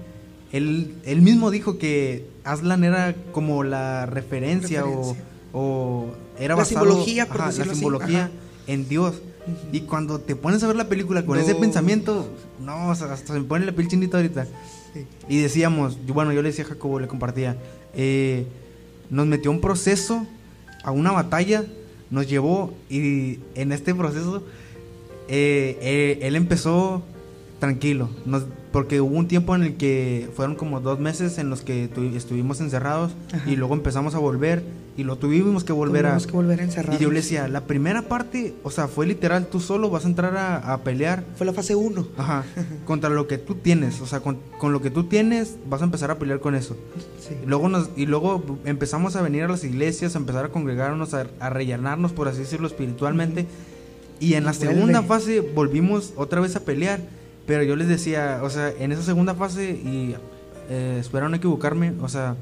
él, 0.52 0.94
él 1.04 1.22
mismo 1.22 1.50
dijo 1.50 1.76
que 1.76 2.24
Aslan 2.44 2.84
era 2.84 3.14
como 3.32 3.62
la 3.64 4.06
referencia, 4.06 4.82
Referencia. 4.84 5.16
O, 5.52 6.06
o 6.06 6.06
era 6.38 6.54
La 6.54 6.60
basado 6.62 6.84
simbología, 6.84 7.26
por 7.26 7.40
ajá, 7.42 7.52
la 7.52 7.62
así, 7.64 7.74
simbología 7.74 8.24
ajá. 8.26 8.30
en 8.68 8.88
Dios. 8.88 9.20
Y 9.72 9.80
cuando 9.80 10.18
te 10.20 10.34
pones 10.36 10.62
a 10.62 10.66
ver 10.66 10.76
la 10.76 10.88
película 10.88 11.24
con 11.24 11.36
No. 11.36 11.42
ese 11.42 11.54
pensamiento, 11.54 12.28
no, 12.64 12.90
hasta 12.90 13.16
se 13.16 13.32
me 13.32 13.42
pone 13.42 13.64
la 13.66 13.72
piel 13.72 13.88
chinita 13.88 14.16
ahorita. 14.18 14.46
Sí. 14.92 15.06
Y 15.28 15.38
decíamos, 15.40 15.98
yo- 16.06 16.14
bueno, 16.14 16.32
yo 16.32 16.42
le 16.42 16.48
decía 16.50 16.64
a 16.64 16.68
Jacobo, 16.68 16.98
le 17.00 17.06
compartía, 17.08 17.56
eh, 17.94 18.46
nos 19.10 19.26
metió 19.26 19.50
un 19.50 19.60
proceso, 19.60 20.26
a 20.82 20.90
una 20.90 21.12
batalla, 21.12 21.64
nos 22.10 22.28
llevó 22.28 22.72
y 22.88 23.38
en 23.54 23.72
este 23.72 23.94
proceso 23.94 24.42
eh, 25.28 25.76
eh, 25.80 26.18
él 26.22 26.36
empezó 26.36 27.02
tranquilo, 27.58 28.08
nos- 28.26 28.44
porque 28.72 29.00
hubo 29.00 29.16
un 29.16 29.26
tiempo 29.28 29.54
en 29.56 29.62
el 29.62 29.74
que 29.76 30.28
fueron 30.36 30.54
como 30.56 30.80
dos 30.80 30.98
meses 31.00 31.38
en 31.38 31.48
los 31.48 31.62
que 31.62 31.88
tu- 31.88 32.02
estuvimos 32.14 32.60
encerrados 32.60 33.12
Ajá. 33.32 33.50
y 33.50 33.56
luego 33.56 33.72
empezamos 33.74 34.14
a 34.14 34.18
volver 34.18 34.62
y 34.98 35.04
lo 35.04 35.16
tuvimos 35.16 35.64
que 35.64 35.72
volver 35.72 36.02
Tuvimos 36.04 36.24
a... 36.24 36.26
que 36.26 36.32
volver 36.32 36.60
a 36.60 36.64
encerrar. 36.64 36.96
Y 36.96 37.02
yo 37.02 37.10
le 37.10 37.16
decía, 37.20 37.48
la 37.48 37.62
primera 37.62 38.02
parte, 38.02 38.54
o 38.62 38.70
sea, 38.70 38.88
fue 38.88 39.06
literal, 39.06 39.46
tú 39.46 39.60
solo 39.60 39.88
vas 39.88 40.04
a 40.04 40.08
entrar 40.08 40.36
a, 40.36 40.72
a 40.72 40.82
pelear 40.82 41.24
Fue 41.36 41.46
la 41.46 41.52
fase 41.54 41.74
1. 41.74 42.06
Ajá, 42.18 42.44
contra 42.84 43.08
lo 43.08 43.26
que 43.26 43.38
tú 43.38 43.54
tienes, 43.54 44.00
o 44.02 44.06
sea, 44.06 44.20
con, 44.20 44.38
con 44.58 44.72
lo 44.74 44.82
que 44.82 44.90
tú 44.90 45.04
tienes 45.04 45.56
vas 45.68 45.80
a 45.80 45.84
empezar 45.84 46.10
a 46.10 46.18
pelear 46.18 46.40
con 46.40 46.54
eso. 46.54 46.76
Sí. 47.26 47.34
Y 47.42 47.46
luego, 47.46 47.68
nos, 47.70 47.88
y 47.96 48.04
luego 48.06 48.42
empezamos 48.66 49.16
a 49.16 49.22
venir 49.22 49.44
a 49.44 49.48
las 49.48 49.64
iglesias, 49.64 50.14
a 50.14 50.18
empezar 50.18 50.44
a 50.44 50.48
congregarnos, 50.50 51.14
a, 51.14 51.26
a 51.40 51.48
rellenarnos, 51.50 52.12
por 52.12 52.28
así 52.28 52.40
decirlo, 52.40 52.66
espiritualmente. 52.66 53.46
Y 54.20 54.34
en 54.34 54.44
la 54.44 54.52
Vuelve. 54.52 54.74
segunda 54.74 55.02
fase 55.02 55.40
volvimos 55.40 56.12
otra 56.16 56.40
vez 56.42 56.56
a 56.56 56.60
pelear. 56.60 57.00
Pero 57.46 57.62
yo 57.62 57.76
les 57.76 57.88
decía, 57.88 58.40
o 58.42 58.50
sea, 58.50 58.70
en 58.78 58.92
esa 58.92 59.02
segunda 59.02 59.34
fase, 59.34 59.70
y 59.70 60.16
eh, 60.68 60.98
espero 61.00 61.28
no 61.28 61.36
equivocarme, 61.36 61.92
o 62.00 62.08
sea, 62.08 62.34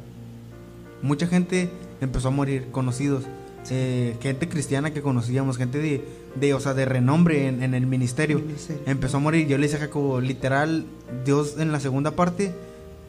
mucha 1.02 1.26
gente 1.26 1.68
empezó 2.00 2.28
a 2.28 2.30
morir, 2.30 2.68
conocidos. 2.72 3.24
eh, 3.70 4.16
gente 4.20 4.48
cristiana 4.48 4.92
que 4.92 5.02
conocíamos, 5.02 5.56
gente 5.56 5.78
de, 5.78 6.04
de, 6.34 6.54
o 6.54 6.60
sea, 6.60 6.74
de 6.74 6.84
renombre 6.84 7.48
en, 7.48 7.62
en 7.62 7.74
el 7.74 7.86
ministerio 7.86 8.38
Ministerio. 8.40 8.82
empezó 8.86 9.16
a 9.18 9.20
morir. 9.20 9.46
Yo 9.46 9.56
le 9.58 9.64
decía 9.64 9.78
a 9.78 9.86
Jacobo, 9.86 10.20
literal, 10.20 10.84
Dios 11.24 11.56
en 11.58 11.72
la 11.72 11.80
segunda 11.80 12.12
parte, 12.12 12.52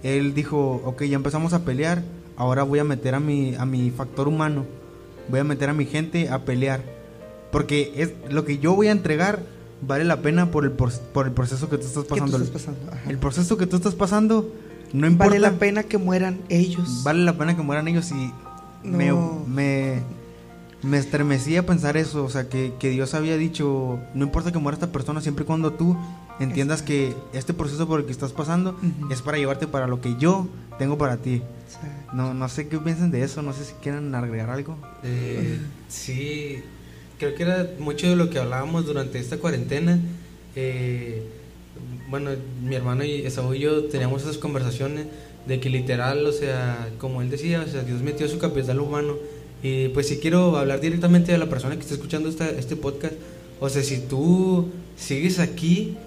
él 0.03 0.33
dijo, 0.33 0.81
ok, 0.85 1.03
ya 1.03 1.15
empezamos 1.15 1.53
a 1.53 1.65
pelear, 1.65 2.03
ahora 2.37 2.63
voy 2.63 2.79
a 2.79 2.83
meter 2.83 3.15
a 3.15 3.19
mi, 3.19 3.55
a 3.55 3.65
mi 3.65 3.89
factor 3.91 4.27
humano, 4.27 4.65
voy 5.29 5.39
a 5.39 5.43
meter 5.43 5.69
a 5.69 5.73
mi 5.73 5.85
gente 5.85 6.29
a 6.29 6.43
pelear. 6.45 6.81
Porque 7.51 7.93
es 7.95 8.11
lo 8.29 8.43
que 8.43 8.57
yo 8.57 8.75
voy 8.75 8.87
a 8.87 8.91
entregar 8.91 9.39
vale 9.87 10.03
la 10.05 10.21
pena 10.21 10.51
por 10.51 10.65
el, 10.65 10.71
por, 10.71 10.91
por 11.13 11.25
el 11.27 11.31
proceso 11.33 11.69
que 11.69 11.77
tú 11.77 11.85
estás 11.87 12.03
¿Qué 12.03 12.09
tú 12.09 12.15
pasando. 12.19 12.37
estás 12.37 12.61
pasando? 12.61 12.91
Ajá. 12.91 13.09
El 13.09 13.17
proceso 13.17 13.57
que 13.57 13.67
tú 13.67 13.75
estás 13.77 13.95
pasando 13.95 14.51
no 14.93 15.07
importa. 15.07 15.29
Vale 15.29 15.39
la 15.39 15.51
pena 15.53 15.83
que 15.83 15.97
mueran 15.97 16.39
ellos. 16.49 17.01
Vale 17.03 17.23
la 17.23 17.37
pena 17.37 17.55
que 17.55 17.61
mueran 17.61 17.87
ellos 17.87 18.11
y 18.11 18.31
me, 18.87 19.07
No. 19.09 19.43
me, 19.47 20.01
me 20.83 20.97
estremecía 20.97 21.65
pensar 21.65 21.97
eso, 21.97 22.23
o 22.23 22.29
sea, 22.29 22.47
que, 22.47 22.73
que 22.79 22.89
Dios 22.91 23.13
había 23.13 23.35
dicho, 23.37 23.99
no 24.13 24.23
importa 24.23 24.51
que 24.51 24.59
muera 24.59 24.75
esta 24.75 24.91
persona, 24.91 25.21
siempre 25.21 25.43
y 25.43 25.47
cuando 25.47 25.73
tú 25.73 25.97
entiendas 26.39 26.81
que 26.81 27.15
este 27.33 27.53
proceso 27.53 27.87
por 27.87 27.99
el 28.01 28.05
que 28.05 28.11
estás 28.11 28.31
pasando 28.33 28.77
es 29.09 29.21
para 29.21 29.37
llevarte 29.37 29.67
para 29.67 29.87
lo 29.87 30.01
que 30.01 30.15
yo 30.17 30.47
tengo 30.77 30.97
para 30.97 31.17
ti. 31.17 31.41
No, 32.13 32.33
no 32.33 32.47
sé 32.47 32.67
qué 32.67 32.77
piensan 32.77 33.11
de 33.11 33.23
eso, 33.23 33.41
no 33.41 33.51
sé 33.53 33.65
si 33.65 33.73
quieran 33.81 34.13
agregar 34.15 34.49
algo. 34.49 34.77
Eh, 35.03 35.59
sí, 35.89 36.63
creo 37.19 37.35
que 37.35 37.43
era 37.43 37.69
mucho 37.79 38.09
de 38.09 38.15
lo 38.15 38.29
que 38.29 38.39
hablábamos 38.39 38.85
durante 38.85 39.19
esta 39.19 39.37
cuarentena. 39.37 39.99
Eh, 40.55 41.23
bueno, 42.09 42.31
mi 42.61 42.75
hermano 42.75 43.03
y 43.03 43.25
Esaú 43.25 43.53
yo 43.53 43.85
teníamos 43.85 44.23
esas 44.23 44.37
conversaciones 44.37 45.07
de 45.47 45.59
que 45.59 45.69
literal, 45.69 46.25
o 46.25 46.31
sea, 46.31 46.89
como 46.97 47.21
él 47.21 47.29
decía, 47.29 47.63
o 47.65 47.69
sea, 47.69 47.83
Dios 47.83 48.01
metió 48.01 48.27
su 48.27 48.39
capital 48.39 48.79
humano. 48.79 49.15
Y 49.63 49.89
pues 49.89 50.07
si 50.07 50.17
quiero 50.17 50.57
hablar 50.57 50.79
directamente 50.81 51.33
a 51.33 51.37
la 51.37 51.47
persona 51.47 51.75
que 51.75 51.81
está 51.81 51.93
escuchando 51.93 52.29
esta, 52.29 52.49
este 52.49 52.75
podcast, 52.75 53.15
o 53.59 53.69
sea, 53.69 53.83
si 53.83 53.99
tú 53.99 54.69
sigues 54.97 55.39
aquí 55.39 55.97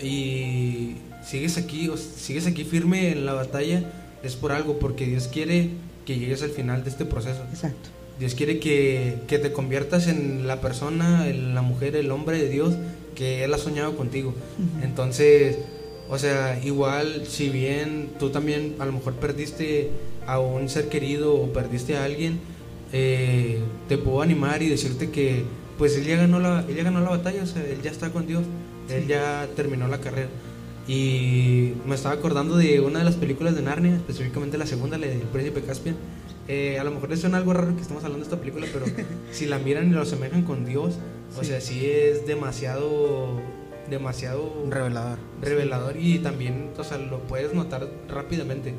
y 0.00 0.96
sigues 1.24 1.56
aquí, 1.56 1.88
o 1.88 1.96
sigues 1.96 2.46
aquí 2.46 2.64
firme 2.64 3.12
en 3.12 3.26
la 3.26 3.32
batalla, 3.32 3.90
es 4.22 4.36
por 4.36 4.52
algo, 4.52 4.78
porque 4.78 5.06
Dios 5.06 5.28
quiere 5.28 5.70
que 6.04 6.18
llegues 6.18 6.42
al 6.42 6.50
final 6.50 6.84
de 6.84 6.90
este 6.90 7.04
proceso. 7.04 7.42
exacto. 7.50 7.99
Dios 8.20 8.34
quiere 8.34 8.60
que, 8.60 9.16
que 9.26 9.38
te 9.38 9.50
conviertas 9.50 10.06
en 10.06 10.46
la 10.46 10.60
persona, 10.60 11.26
en 11.26 11.54
la 11.54 11.62
mujer, 11.62 11.96
el 11.96 12.10
hombre 12.10 12.38
de 12.38 12.50
Dios 12.50 12.74
que 13.14 13.44
Él 13.44 13.54
ha 13.54 13.58
soñado 13.58 13.96
contigo. 13.96 14.34
Entonces, 14.82 15.56
o 16.10 16.18
sea, 16.18 16.60
igual 16.62 17.24
si 17.26 17.48
bien 17.48 18.10
tú 18.18 18.30
también 18.30 18.76
a 18.78 18.84
lo 18.84 18.92
mejor 18.92 19.14
perdiste 19.14 19.90
a 20.26 20.38
un 20.38 20.68
ser 20.68 20.88
querido 20.88 21.34
o 21.34 21.52
perdiste 21.52 21.96
a 21.96 22.04
alguien, 22.04 22.40
eh, 22.92 23.60
te 23.88 23.96
puedo 23.96 24.20
animar 24.20 24.62
y 24.62 24.68
decirte 24.68 25.10
que 25.10 25.44
pues 25.78 25.96
Él 25.96 26.04
ya 26.04 26.16
ganó 26.16 26.40
la, 26.40 26.64
él 26.68 26.76
ya 26.76 26.82
ganó 26.82 27.00
la 27.00 27.10
batalla, 27.10 27.42
o 27.42 27.46
sea, 27.46 27.64
Él 27.64 27.80
ya 27.82 27.90
está 27.90 28.10
con 28.10 28.26
Dios, 28.26 28.44
Él 28.90 29.06
ya 29.06 29.48
terminó 29.56 29.88
la 29.88 29.98
carrera. 29.98 30.28
Y 30.86 31.72
me 31.86 31.94
estaba 31.94 32.16
acordando 32.16 32.56
de 32.56 32.80
una 32.80 32.98
de 32.98 33.04
las 33.06 33.14
películas 33.14 33.54
de 33.54 33.62
Narnia, 33.62 33.94
específicamente 33.96 34.58
la 34.58 34.66
segunda, 34.66 34.98
la 34.98 35.06
del 35.06 35.20
Príncipe 35.20 35.62
Caspian. 35.62 35.96
Eh, 36.52 36.78
a 36.80 36.84
lo 36.84 36.90
mejor 36.90 37.10
les 37.10 37.20
suena 37.20 37.36
algo 37.38 37.52
raro 37.52 37.76
que 37.76 37.82
estamos 37.82 38.02
hablando 38.02 38.24
de 38.26 38.30
esta 38.30 38.40
película, 38.40 38.66
pero 38.72 38.86
si 39.30 39.46
la 39.46 39.58
miran 39.60 39.88
y 39.88 39.90
lo 39.92 40.02
asemejan 40.02 40.42
con 40.42 40.64
Dios, 40.66 40.94
o 41.36 41.40
Sí. 41.42 41.46
sea, 41.50 41.60
sí 41.60 41.86
es 41.86 42.26
demasiado, 42.26 43.40
demasiado 43.88 44.52
Revelador. 44.68 45.18
revelador 45.40 45.96
y 45.96 46.18
también, 46.18 46.70
o 46.76 46.82
sea, 46.82 46.98
lo 46.98 47.20
puedes 47.20 47.54
notar 47.54 47.86
rápidamente. 48.08 48.74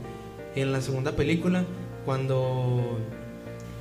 En 0.56 0.74
la 0.74 0.82
segunda 0.82 1.14
película, 1.16 1.64
cuando 2.04 2.98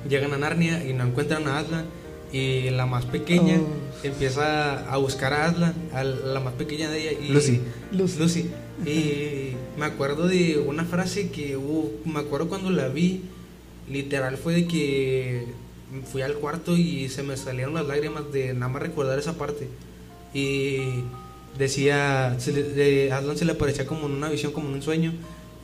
llegan 0.09 0.31
a 0.33 0.37
Narnia 0.37 0.85
y 0.85 0.93
no 0.93 1.03
encuentran 1.03 1.45
a 1.49 1.59
Aslan 1.59 1.85
y 2.31 2.69
la 2.69 2.85
más 2.85 3.03
pequeña 3.05 3.57
Oh. 3.59 4.05
empieza 4.07 4.89
a 4.89 4.95
buscar 4.97 5.33
a 5.33 5.47
Aslan, 5.47 5.73
a 5.93 6.05
la 6.05 6.39
más 6.39 6.53
pequeña 6.53 6.89
de 6.89 7.09
ella 7.09 7.19
y 7.21 7.27
Lucy. 7.33 7.59
Lucy. 7.91 8.19
Lucy. 8.19 8.49
Y 8.89 9.55
me 9.77 9.85
acuerdo 9.85 10.29
de 10.29 10.63
una 10.65 10.85
frase 10.85 11.29
que 11.29 11.57
uh, 11.57 11.91
me 12.05 12.19
acuerdo 12.21 12.47
cuando 12.47 12.69
la 12.71 12.87
vi, 12.87 13.23
literal 13.89 14.37
fue 14.37 14.53
de 14.53 14.67
que 14.67 15.45
fui 16.11 16.21
al 16.21 16.35
cuarto 16.35 16.77
y 16.77 17.09
se 17.09 17.23
me 17.23 17.35
salieron 17.37 17.73
las 17.73 17.85
lágrimas 17.87 18.31
de 18.31 18.53
nada 18.53 18.71
más 18.71 18.81
recordar 18.81 19.19
esa 19.19 19.37
parte. 19.37 19.67
Y 20.33 21.03
decía, 21.57 22.35
se 22.39 22.53
le, 22.53 23.35
se 23.35 23.45
le 23.45 23.51
aparecía 23.51 23.85
como 23.85 24.07
en 24.07 24.13
una 24.13 24.29
visión, 24.29 24.51
como 24.53 24.69
en 24.69 24.75
un 24.75 24.81
sueño. 24.81 25.13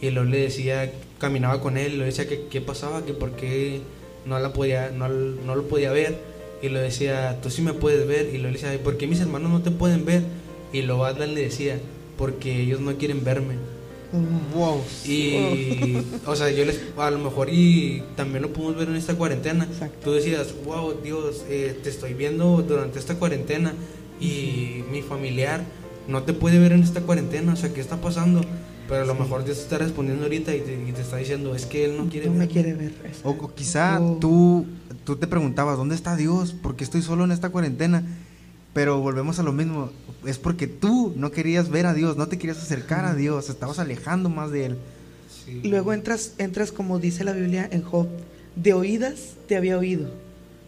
Y 0.02 0.12
luego 0.12 0.30
le 0.30 0.42
decía, 0.42 0.92
caminaba 1.20 1.62
con 1.62 1.78
él, 1.78 1.98
le 1.98 2.06
decía 2.06 2.28
que 2.28 2.48
qué 2.50 2.62
pasaba, 2.62 3.06
que 3.06 3.14
por 3.14 3.32
qué 3.32 3.82
no, 4.26 4.38
la 4.40 4.54
podía, 4.54 4.92
no, 4.92 5.08
no 5.10 5.56
lo 5.56 5.64
podía 5.68 5.92
ver. 5.92 6.18
Y 6.62 6.70
le 6.70 6.80
decía, 6.80 7.40
tú 7.42 7.50
sí 7.50 7.62
me 7.62 7.74
puedes 7.74 8.08
ver. 8.08 8.28
Y 8.28 8.34
luego 8.38 8.48
le 8.48 8.54
decía, 8.54 8.72
"Ay, 8.72 8.80
¿por 8.80 8.98
qué 8.98 9.08
mis 9.08 9.20
hermanos 9.22 9.52
no 9.52 9.62
te 9.62 9.72
pueden 9.72 10.06
ver? 10.06 10.24
Y 10.74 10.82
luego 10.82 11.06
Aslan 11.06 11.34
le 11.34 11.42
decía, 11.44 11.80
porque 12.18 12.62
ellos 12.62 12.80
no 12.82 12.96
quieren 12.98 13.24
verme. 13.24 13.56
Wow. 14.56 14.82
Y, 15.06 15.36
o 16.26 16.36
sea, 16.36 16.50
yo 16.50 16.64
les, 16.66 16.80
a 16.98 17.12
lo 17.12 17.20
mejor, 17.20 17.50
y 17.52 18.04
también 18.16 18.42
lo 18.44 18.54
pudimos 18.54 18.78
ver 18.78 18.90
en 18.90 18.96
esta 18.96 19.16
cuarentena. 19.16 19.66
Exacto. 19.66 19.98
Tú 20.04 20.12
decías, 20.14 20.54
wow, 20.66 20.94
Dios, 21.04 21.44
eh, 21.50 21.78
te 21.84 21.90
estoy 21.90 22.14
viendo 22.14 22.62
durante 22.62 23.00
esta 23.00 23.16
cuarentena 23.16 23.74
y 24.20 24.84
mi 24.92 25.02
familiar 25.02 25.62
no 26.08 26.24
te 26.24 26.34
puede 26.34 26.58
ver 26.60 26.72
en 26.72 26.84
esta 26.84 27.02
cuarentena, 27.02 27.54
o 27.54 27.56
sea, 27.58 27.74
¿qué 27.74 27.82
está 27.82 27.98
pasando? 28.00 28.42
Pero 28.88 29.02
a 29.02 29.06
lo 29.06 29.16
mejor 29.16 29.44
Dios 29.44 29.58
te 29.58 29.64
está 29.64 29.78
respondiendo 29.80 30.24
ahorita 30.24 30.56
y 30.56 30.62
te, 30.62 30.74
y 30.88 30.94
te 30.94 31.02
está 31.02 31.18
diciendo, 31.18 31.54
es 31.54 31.66
que 31.66 31.84
Él 31.84 31.98
no 31.98 32.08
quiere 32.10 32.28
no 32.28 32.34
me 32.34 32.40
verme". 32.40 32.54
quiere 32.54 32.74
ver. 32.74 32.94
O, 33.26 33.32
o 33.32 33.54
quizá 33.54 34.00
Oh. 34.02 34.18
tú, 34.22 34.66
tú 35.04 35.18
te 35.18 35.28
preguntabas, 35.28 35.76
¿dónde 35.78 35.96
está 35.96 36.16
Dios? 36.16 36.54
¿Por 36.54 36.78
qué 36.78 36.86
estoy 36.86 37.02
solo 37.02 37.26
en 37.26 37.32
esta 37.32 37.50
cuarentena? 37.50 38.04
Pero 38.78 39.00
volvemos 39.02 39.40
a 39.40 39.44
lo 39.44 39.54
mismo, 39.54 39.90
es 40.24 40.38
porque 40.38 40.68
tú 40.68 41.12
no 41.16 41.32
querías 41.32 41.72
ver 41.72 41.88
a 41.88 41.96
Dios, 41.96 42.16
no 42.16 42.28
te 42.28 42.38
querías 42.38 42.60
acercar 42.60 43.06
a 43.06 43.16
Dios, 43.16 43.50
estabas 43.50 43.80
alejando 43.80 44.30
más 44.30 44.52
de 44.52 44.66
Él. 44.68 44.78
Sí. 45.44 45.62
Y 45.64 45.68
luego 45.70 45.94
entras, 45.94 46.34
entras 46.38 46.72
como 46.72 47.00
dice 47.00 47.24
la 47.24 47.34
Biblia 47.34 47.68
en 47.72 47.82
Job, 47.82 48.08
de 48.56 48.74
oídas 48.74 49.34
te 49.48 49.56
había 49.56 49.80
oído, 49.80 50.12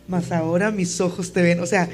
mas 0.07 0.31
ahora 0.31 0.71
mis 0.71 0.99
ojos 1.01 1.33
te 1.33 1.43
ven. 1.43 1.59
O 1.59 1.67
sea, 1.67 1.87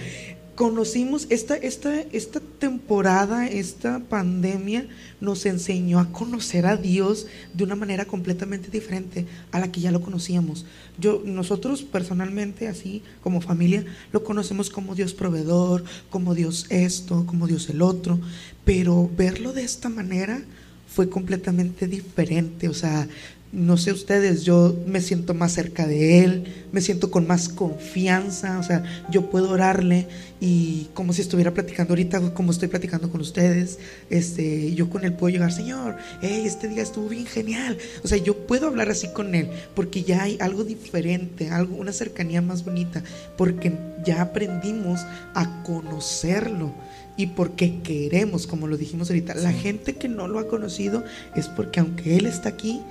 conocimos 0.55 1.27
esta, 1.29 1.55
esta, 1.55 1.99
esta 1.99 2.39
temporada, 2.39 3.47
esta 3.47 3.99
pandemia 3.99 4.87
nos 5.19 5.45
enseñó 5.45 5.99
a 5.99 6.11
conocer 6.11 6.65
a 6.65 6.77
Dios 6.77 7.27
de 7.53 7.63
una 7.65 7.75
manera 7.75 8.05
completamente 8.05 8.71
diferente 8.71 9.25
a 9.51 9.59
la 9.59 9.71
que 9.71 9.81
ya 9.81 9.91
lo 9.91 10.01
conocíamos. 10.01 10.65
Yo, 10.97 11.21
nosotros 11.25 11.83
personalmente, 11.83 12.67
así 12.69 13.03
como 13.21 13.41
familia, 13.41 13.85
lo 14.13 14.23
conocemos 14.23 14.69
como 14.69 14.95
Dios 14.95 15.13
proveedor, 15.13 15.83
como 16.09 16.33
Dios 16.33 16.67
esto, 16.69 17.25
como 17.25 17.47
Dios 17.47 17.69
el 17.69 17.81
otro, 17.81 18.19
pero 18.63 19.09
verlo 19.15 19.51
de 19.51 19.63
esta 19.63 19.89
manera 19.89 20.41
fue 20.87 21.09
completamente 21.09 21.87
diferente. 21.87 22.69
O 22.69 22.73
sea, 22.73 23.07
no 23.51 23.77
sé 23.77 23.93
ustedes, 23.93 24.43
yo 24.43 24.75
me 24.85 24.99
siento 24.99 25.33
más 25.33 25.53
cerca 25.53 25.87
de 25.87 26.23
Él, 26.23 26.43
me 26.73 26.81
siento 26.81 27.09
con 27.09 27.25
más 27.25 27.47
confianza, 27.47 28.59
o 28.59 28.63
sea, 28.63 28.83
yo 29.09 29.29
puedo 29.29 29.51
orarle 29.51 30.07
y 30.41 30.89
como 30.93 31.13
si 31.13 31.21
estuviera 31.21 31.53
platicando 31.53 31.93
ahorita, 31.93 32.33
como 32.33 32.51
estoy 32.51 32.67
platicando 32.67 33.09
con 33.09 33.21
ustedes, 33.21 33.79
este, 34.09 34.73
yo 34.73 34.89
con 34.89 35.05
Él 35.05 35.13
puedo 35.13 35.31
llegar, 35.31 35.53
Señor, 35.53 35.95
hey, 36.21 36.43
este 36.45 36.67
día 36.67 36.83
estuvo 36.83 37.07
bien 37.07 37.25
genial, 37.25 37.77
o 38.03 38.07
sea, 38.07 38.17
yo 38.17 38.45
puedo 38.45 38.67
hablar 38.67 38.89
así 38.89 39.07
con 39.13 39.33
Él, 39.35 39.49
porque 39.73 40.03
ya 40.03 40.23
hay 40.23 40.37
algo 40.41 40.65
diferente, 40.65 41.49
algo, 41.49 41.77
una 41.77 41.93
cercanía 41.93 42.41
más 42.41 42.65
bonita, 42.65 43.03
porque 43.37 43.71
ya 44.05 44.21
aprendimos 44.21 45.01
a 45.33 45.63
conocerlo. 45.63 46.73
Y 47.17 47.27
porque 47.27 47.81
queremos, 47.81 48.45
como 48.45 48.67
lo 48.67 48.75
dijimos 48.75 49.09
ahorita, 49.09 49.35
la 49.35 49.53
gente 49.53 49.95
que 49.95 50.09
no 50.09 50.27
lo 50.27 50.37
ha 50.37 50.49
conocido 50.49 51.05
es 51.33 51.47
porque 51.47 51.79
aunque 51.79 52.17
Él 52.17 52.25
está 52.25 52.49
aquí, 52.49 52.81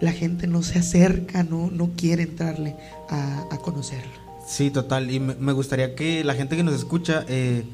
la 0.00 0.12
gente 0.12 0.46
no 0.46 0.62
se 0.62 0.78
acerca, 0.78 1.42
no, 1.42 1.70
no 1.70 1.90
quiere 1.96 2.24
entrarle 2.24 2.76
a, 3.08 3.58
conocerlo. 3.62 4.12
Sí, 4.46 4.70
total. 4.70 5.10
Y 5.10 5.20
me, 5.20 5.52
gustaría 5.52 5.94
que 5.94 6.24
la 6.24 6.34
gente 6.34 6.56
que 6.56 6.62
nos 6.62 6.74
escucha, 6.74 7.24
eh, 7.28 7.64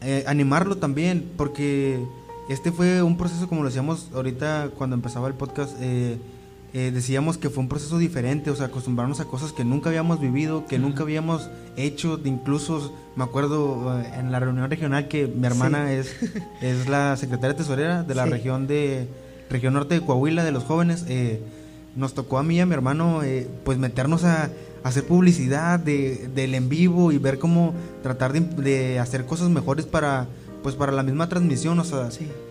eh, 0.00 0.24
animarlo 0.26 0.78
también, 0.78 1.30
porque 1.36 2.00
este 2.48 2.72
fue 2.72 3.02
un 3.02 3.16
proceso, 3.16 3.48
como 3.48 3.62
lo 3.62 3.68
decíamos 3.68 4.08
ahorita 4.14 4.70
cuando 4.76 4.96
empezaba 4.96 5.28
el 5.28 5.34
podcast, 5.34 5.72
eh, 5.80 6.18
decíamos 6.72 7.36
que 7.36 7.50
fue 7.50 7.62
un 7.62 7.68
proceso 7.68 7.98
diferente, 7.98 8.50
o 8.50 8.56
sea, 8.56 8.66
acostumbrarnos 8.66 9.20
a 9.20 9.24
cosas 9.24 9.52
que 9.52 9.64
nunca 9.64 9.88
habíamos 9.88 10.20
vivido, 10.20 10.66
que 10.66 10.78
nunca 10.78 11.02
habíamos 11.02 11.50
hecho, 11.76 12.20
incluso 12.24 12.94
me 13.16 13.24
acuerdo 13.24 14.00
en 14.02 14.32
la 14.32 14.40
reunión 14.40 14.70
regional 14.70 15.08
que 15.08 15.26
mi 15.26 15.46
hermana 15.46 15.92
es, 15.92 16.14
es 16.60 16.88
la 16.88 17.16
secretaria 17.16 17.56
tesorera 17.56 18.02
de 18.02 18.14
la 18.14 18.24
región 18.24 18.66
de 18.66 19.08
región 19.50 19.74
norte 19.74 19.94
de 19.94 20.00
Coahuila 20.00 20.44
de 20.44 20.52
los 20.52 20.64
jóvenes. 20.64 21.04
Eh, 21.08 21.40
nos 21.96 22.14
tocó 22.14 22.38
a 22.38 22.42
mí 22.42 22.56
y 22.56 22.60
a 22.60 22.66
mi 22.66 22.74
hermano 22.74 23.22
eh, 23.22 23.46
pues 23.64 23.76
meternos 23.78 24.24
a, 24.24 24.50
hacer 24.82 25.04
publicidad 25.04 25.78
de, 25.78 26.30
del 26.34 26.54
en 26.54 26.70
vivo 26.70 27.12
y 27.12 27.18
ver 27.18 27.38
cómo 27.38 27.74
tratar 28.02 28.32
de, 28.32 28.98
hacer 28.98 29.26
cosas 29.26 29.50
mejores 29.50 29.84
para 29.84 30.26
pues 30.62 30.74
para 30.74 30.92
la 30.92 31.02
misma 31.02 31.28
transmisión, 31.28 31.78
o 31.78 31.84
sea, 31.84 32.08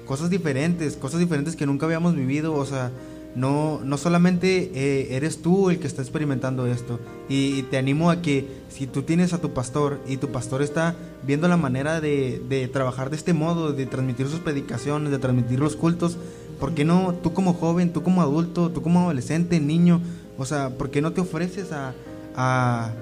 cosas 0.07 0.29
diferentes, 0.31 0.95
cosas 0.95 1.19
diferentes 1.19 1.55
que 1.55 1.67
nunca 1.67 1.85
habíamos 1.85 2.15
vivido, 2.15 2.55
o 2.55 2.65
sea, 2.65 2.91
no, 3.35 3.81
no 3.83 3.97
solamente 3.97 4.71
eh, 4.73 5.15
eres 5.15 5.43
tú 5.43 5.69
el 5.69 5.79
que 5.79 5.85
está 5.85 6.01
experimentando 6.01 6.65
esto, 6.65 6.99
y, 7.27 7.61
te 7.63 7.77
animo 7.77 8.09
a 8.09 8.23
que 8.23 8.47
si 8.69 8.87
tú 8.87 9.03
tienes 9.03 9.33
a 9.33 9.37
tu 9.39 9.53
pastor 9.53 9.99
y 10.07 10.17
tu 10.17 10.31
pastor 10.31 10.63
está 10.63 10.95
viendo 11.21 11.47
la 11.47 11.57
manera 11.57 12.01
de, 12.01 12.41
de 12.49 12.67
trabajar 12.67 13.11
de 13.11 13.17
este 13.17 13.33
modo, 13.33 13.73
de 13.73 13.85
transmitir 13.85 14.27
sus 14.27 14.39
predicaciones, 14.39 15.11
de 15.11 15.19
transmitir 15.19 15.59
los 15.59 15.75
cultos, 15.75 16.17
¿Por 16.59 16.73
qué 16.73 16.83
no 16.83 17.15
tú 17.23 17.33
como 17.33 17.53
joven, 17.53 17.93
tú 17.93 18.03
como 18.03 18.21
adulto, 18.21 18.69
tú 18.69 18.81
como 18.81 19.01
adolescente, 19.01 19.59
niño, 19.59 20.01
o 20.37 20.45
sea, 20.45 20.69
¿por 20.69 20.89
qué 20.89 21.01
no 21.01 21.13
te 21.13 21.21
ofreces 21.21 21.71
a, 21.71 21.93
a, 22.35 22.93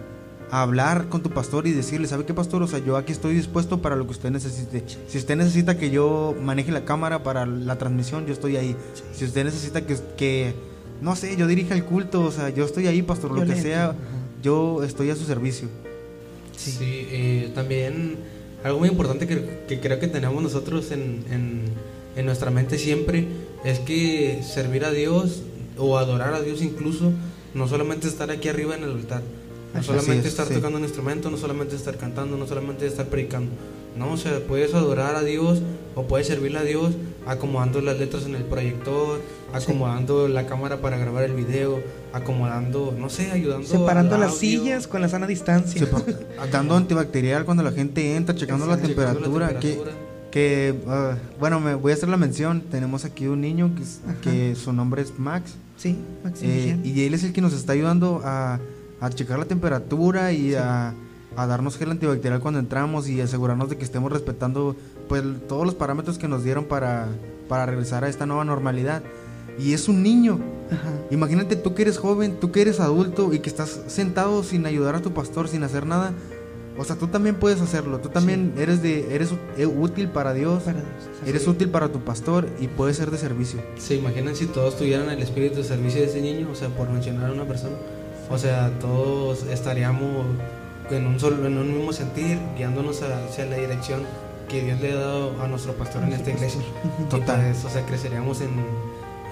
hablar 0.50 1.10
con 1.10 1.22
tu 1.22 1.30
pastor 1.30 1.68
y 1.68 1.72
decirle, 1.72 2.08
¿sabe 2.08 2.26
qué 2.26 2.34
pastor? 2.34 2.64
O 2.64 2.68
sea, 2.68 2.80
yo 2.80 2.98
aquí 2.98 3.12
estoy 3.12 3.36
dispuesto 3.36 3.82
para 3.82 3.96
lo 3.96 4.06
que 4.06 4.12
usted 4.12 4.32
necesite. 4.32 4.84
Si 5.08 5.18
usted 5.18 5.36
necesita 5.36 5.78
que 5.78 5.90
yo 5.90 6.36
maneje 6.42 6.72
la 6.72 6.86
cámara 6.86 7.24
para 7.24 7.46
la 7.46 7.78
transmisión, 7.78 8.26
yo 8.26 8.34
estoy 8.34 8.58
ahí. 8.58 8.76
Si 9.14 9.26
usted 9.26 9.44
necesita 9.44 9.86
que, 9.86 9.98
que 10.16 10.56
no 11.02 11.16
sé, 11.16 11.36
yo 11.36 11.48
dirija 11.48 11.76
el 11.76 11.84
culto, 11.84 12.22
o 12.22 12.32
sea, 12.32 12.50
yo 12.50 12.66
estoy 12.66 12.88
ahí, 12.88 13.02
pastor, 13.02 13.32
lo 13.32 13.46
que 13.46 13.60
sea, 13.62 13.96
yo 14.42 14.84
estoy 14.84 15.10
a 15.10 15.16
su 15.16 15.26
servicio. 15.26 15.68
Sí, 16.56 16.76
eh, 16.82 17.52
también 17.54 18.18
algo 18.64 18.80
muy 18.80 18.90
importante 18.90 19.28
que, 19.28 19.64
que, 19.68 19.80
creo 19.80 20.00
que 20.00 20.08
tenemos 20.08 20.42
nosotros 20.42 20.92
en, 20.92 21.24
en, 21.30 21.62
en 22.16 22.26
nuestra 22.26 22.50
mente 22.50 22.78
siempre 22.80 23.28
es 23.68 23.80
que 23.80 24.42
servir 24.44 24.86
a 24.86 24.92
Dios 24.92 25.42
o 25.78 25.98
adorar 25.98 26.34
a 26.34 26.42
Dios 26.42 26.62
incluso, 26.62 27.12
no 27.54 27.68
solamente 27.68 28.08
estar 28.08 28.32
aquí 28.32 28.48
arriba 28.48 28.76
en 28.76 28.84
el 28.84 28.92
altar, 28.92 29.22
no 29.74 29.84
solamente 29.84 30.30
estar 30.30 30.48
tocando 30.48 30.78
un 30.78 30.86
instrumento, 30.86 31.30
no 31.30 31.36
solamente 31.36 31.76
estar 31.76 31.98
cantando, 31.98 32.38
no 32.38 32.48
solamente 32.48 32.88
estar 32.88 33.08
predicando. 33.08 33.52
No, 33.98 34.14
o 34.14 34.18
sea, 34.18 34.40
puedes 34.48 34.74
adorar 34.74 35.16
a 35.16 35.24
Dios 35.24 35.62
o 35.96 36.04
puedes 36.04 36.28
servirle 36.28 36.60
a 36.60 36.64
Dios 36.64 36.94
acomodando 37.26 37.82
las 37.82 37.98
letras 38.00 38.26
en 38.26 38.36
el 38.36 38.44
proyector, 38.44 39.20
acomodando 39.52 40.30
la 40.30 40.46
cámara 40.46 40.78
para 40.78 40.98
grabar 40.98 41.26
el 41.26 41.34
video, 41.34 41.82
acomodando, 42.14 42.96
no 42.98 43.10
sé, 43.10 43.32
ayudando. 43.32 43.68
Separando 43.68 44.18
las 44.18 44.38
sillas 44.38 44.88
con 44.88 45.02
la 45.02 45.10
sana 45.10 45.28
distancia. 45.28 45.86
dando 46.52 46.78
antibacterial 46.78 47.44
cuando 47.44 47.64
la 47.64 47.72
gente 47.72 48.16
entra, 48.16 48.34
checando 48.34 48.66
la 48.66 48.78
temperatura. 48.78 49.52
La 49.52 49.60
temperatura. 49.60 49.60
Que, 49.60 50.07
ah, 50.88 51.16
bueno, 51.40 51.60
me 51.60 51.76
voy 51.76 51.92
a 51.92 51.96
hacer 51.96 52.10
la 52.10 52.18
mención. 52.18 52.62
Tenemos 52.62 53.06
aquí 53.06 53.28
un 53.28 53.42
niño 53.42 53.72
que, 54.22 54.56
su 54.56 54.74
nombre 54.74 55.02
es 55.02 55.18
Max. 55.18 55.56
Sí, 55.78 55.98
eh, 56.42 56.80
y 56.84 57.04
él 57.04 57.14
es 57.14 57.24
el 57.24 57.34
que 57.34 57.42
nos 57.42 57.54
está 57.54 57.74
ayudando 57.74 58.22
a, 58.24 58.60
checar 59.14 59.38
la 59.38 59.46
temperatura 59.46 60.32
y 60.32 60.56
a, 60.56 60.94
darnos 61.36 61.78
gel 61.78 61.92
antibacterial 61.92 62.40
cuando 62.40 62.60
entramos 62.60 63.08
y 63.08 63.22
asegurarnos 63.22 63.70
de 63.70 63.78
que 63.78 63.84
estemos 63.84 64.12
respetando 64.12 64.76
pues 65.08 65.24
todos 65.48 65.68
los 65.68 65.76
parámetros 65.76 66.18
que 66.18 66.28
nos 66.28 66.44
dieron 66.44 66.66
para, 66.66 67.08
para 67.48 67.68
regresar 67.68 68.04
a 68.04 68.10
esta 68.10 68.26
nueva 68.26 68.44
normalidad. 68.44 69.04
Y 69.60 69.74
es 69.74 69.88
un 69.88 70.02
niño. 70.04 70.40
Imagínate 71.12 71.56
tú 71.56 71.74
que 71.74 71.84
eres 71.84 71.98
joven, 71.98 72.40
tú 72.40 72.52
que 72.52 72.62
eres 72.62 72.80
adulto 72.80 73.34
y 73.34 73.40
que 73.40 73.50
estás 73.50 73.82
sentado 73.88 74.44
sin 74.44 74.66
ayudar 74.66 74.96
a 74.96 75.02
tu 75.02 75.14
pastor, 75.14 75.48
sin 75.48 75.64
hacer 75.64 75.86
nada 75.86 76.14
o 76.78 76.84
sea, 76.84 76.96
tú 76.96 77.08
también 77.08 77.36
puedes 77.36 77.62
hacerlo. 77.62 78.00
Tú 78.00 78.10
también 78.10 78.54
eres 78.58 78.82
de 78.82 79.16
eres 79.16 79.34
eh, 79.58 79.66
útil 79.66 80.10
para 80.10 80.34
Dios. 80.34 80.64
eres 81.26 81.48
útil 81.48 81.70
para 81.70 81.90
tu 81.90 82.00
pastor 82.02 82.48
y 82.60 82.68
puedes 82.68 82.98
ser 82.98 83.12
de 83.12 83.18
servicio. 83.18 83.62
Se 83.78 83.96
imaginan 83.96 84.36
si 84.36 84.46
todos 84.46 84.78
tuvieran 84.78 85.10
el 85.10 85.22
espíritu 85.22 85.58
de 85.58 85.64
servicio 85.64 86.02
de 86.02 86.08
ese 86.08 86.22
niño, 86.22 86.50
o 86.52 86.56
sea, 86.56 86.70
por 86.70 86.90
mencionar 86.90 87.30
a 87.30 87.34
una 87.34 87.46
persona. 87.46 87.76
O 88.30 88.38
sea, 88.38 88.72
todos 88.80 89.44
estaríamos 89.44 90.26
en 90.92 91.06
un 91.06 91.20
solo 91.20 91.46
en 91.46 91.58
un 91.58 91.76
mismo 91.76 91.94
sentir, 91.94 92.38
guiándonos 92.58 93.02
hacia 93.02 93.46
la 93.46 93.58
dirección 93.58 94.02
que 94.48 94.64
Dios 94.64 94.80
le 94.80 94.94
ha 94.94 94.96
dado 94.96 95.42
a 95.42 95.48
nuestro 95.48 95.74
pastor 95.74 96.04
en 96.04 96.14
esta 96.14 96.32
iglesia. 96.32 96.62
Total. 97.10 97.42
Pues, 97.42 97.66
o 97.66 97.70
sea, 97.70 97.86
creceríamos 97.86 98.42
en 98.42 98.52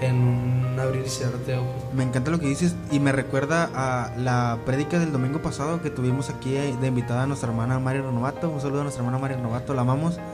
en 0.00 0.16
un 0.16 0.78
abrir 0.78 1.02
y 1.06 1.08
cerrar 1.08 1.38
de 1.46 1.56
ojos. 1.56 1.74
Me 1.94 2.02
encanta 2.02 2.30
lo 2.30 2.38
que 2.38 2.46
dices 2.46 2.74
y 2.90 3.00
me 3.00 3.12
recuerda 3.12 3.70
a 3.74 4.16
la 4.16 4.58
prédica 4.64 4.98
del 4.98 5.12
domingo 5.12 5.40
pasado 5.40 5.82
que 5.82 5.90
tuvimos 5.90 6.30
aquí 6.30 6.52
de 6.52 6.86
invitada 6.86 7.22
a 7.22 7.26
nuestra 7.26 7.48
hermana 7.48 7.78
María 7.78 8.02
Renovato. 8.02 8.50
Un 8.50 8.60
saludo 8.60 8.80
a 8.80 8.82
nuestra 8.84 9.02
hermana 9.02 9.18
María 9.18 9.36
Renovato, 9.36 9.74
la 9.74 9.82
amamos. 9.82 10.18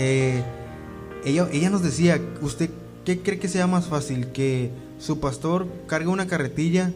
Eh, 0.00 0.44
ella, 1.24 1.48
ella 1.50 1.70
nos 1.70 1.82
decía, 1.82 2.20
¿usted 2.40 2.70
qué 3.04 3.20
cree 3.20 3.40
que 3.40 3.48
sea 3.48 3.66
más 3.66 3.86
fácil? 3.86 4.28
Que 4.28 4.70
su 5.00 5.18
pastor 5.18 5.66
cargue 5.88 6.06
una 6.06 6.28
carretilla 6.28 6.92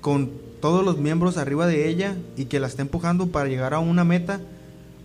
con 0.00 0.30
todos 0.60 0.84
los 0.84 0.98
miembros 0.98 1.36
arriba 1.36 1.66
de 1.66 1.88
ella 1.88 2.16
y 2.36 2.44
que 2.44 2.60
la 2.60 2.68
esté 2.68 2.82
empujando 2.82 3.26
para 3.26 3.48
llegar 3.48 3.74
a 3.74 3.80
una 3.80 4.04
meta 4.04 4.40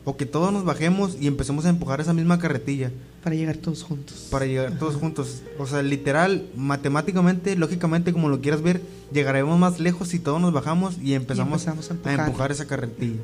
o 0.05 0.15
que 0.15 0.25
todos 0.25 0.53
nos 0.53 0.63
bajemos 0.63 1.17
y 1.19 1.27
empecemos 1.27 1.65
a 1.65 1.69
empujar 1.69 2.01
esa 2.01 2.13
misma 2.13 2.39
carretilla. 2.39 2.91
Para 3.23 3.35
llegar 3.35 3.57
todos 3.57 3.83
juntos. 3.83 4.27
Para 4.31 4.45
llegar 4.45 4.77
todos 4.79 4.95
juntos. 4.95 5.41
O 5.57 5.67
sea, 5.67 5.81
literal, 5.81 6.47
matemáticamente, 6.55 7.55
lógicamente, 7.55 8.13
como 8.13 8.29
lo 8.29 8.39
quieras 8.39 8.61
ver, 8.61 8.81
llegaremos 9.11 9.59
más 9.59 9.79
lejos 9.79 10.09
si 10.09 10.19
todos 10.19 10.39
nos 10.39 10.53
bajamos 10.53 10.97
y 11.01 11.13
empezamos, 11.13 11.67
a, 11.67 11.75
empujar. 12.05 12.51
esa 12.51 12.65
carretilla. 12.65 13.19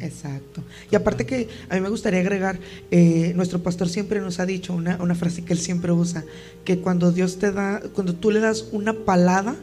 Exacto. 0.00 0.62
Y 0.90 0.96
aparte 0.96 1.26
que 1.26 1.48
a 1.68 1.74
mí 1.74 1.80
me 1.80 1.88
gustaría 1.88 2.20
agregar, 2.20 2.60
eh, 2.90 3.32
nuestro 3.34 3.62
pastor 3.62 3.88
siempre 3.88 4.20
nos 4.20 4.38
ha 4.38 4.46
dicho 4.46 4.74
una, 4.74 4.96
una 5.02 5.14
frase 5.14 5.44
que 5.44 5.52
él 5.52 5.58
siempre 5.58 5.92
usa, 5.92 6.24
que 6.64 6.78
cuando 6.78 7.10
Dios 7.10 7.38
te 7.38 7.50
da, 7.50 7.82
cuando 7.94 8.14
tú 8.14 8.30
le 8.30 8.40
das 8.40 8.68
una 8.72 8.92
palada, 8.92 9.56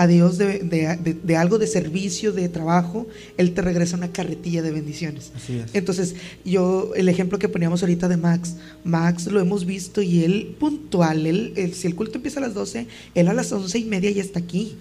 a 0.00 0.06
Dios 0.06 0.38
de, 0.38 1.36
algo 1.36 1.58
de 1.58 1.66
servicio, 1.66 2.32
de 2.32 2.48
trabajo, 2.48 3.06
Él 3.36 3.52
te 3.52 3.60
regresa 3.60 3.98
una 3.98 4.10
carretilla 4.10 4.62
de 4.62 4.70
bendiciones. 4.70 5.30
Entonces, 5.74 6.14
yo, 6.42 6.92
el 6.96 7.10
ejemplo 7.10 7.38
que 7.38 7.50
poníamos 7.50 7.82
ahorita 7.82 8.08
de 8.08 8.16
Max, 8.16 8.56
Max 8.82 9.26
lo 9.26 9.40
hemos 9.40 9.66
visto 9.66 10.00
y 10.00 10.24
él 10.24 10.56
puntual, 10.58 11.26
él, 11.26 11.74
si 11.74 11.86
el 11.86 11.96
culto 11.96 12.16
empieza 12.16 12.40
a 12.40 12.42
las 12.44 12.54
12, 12.54 12.86
él 13.14 13.28
a 13.28 13.34
las 13.34 13.52
once 13.52 13.78
y 13.78 13.84
media 13.84 14.10
ya 14.10 14.22
está 14.22 14.38
aquí. 14.38 14.74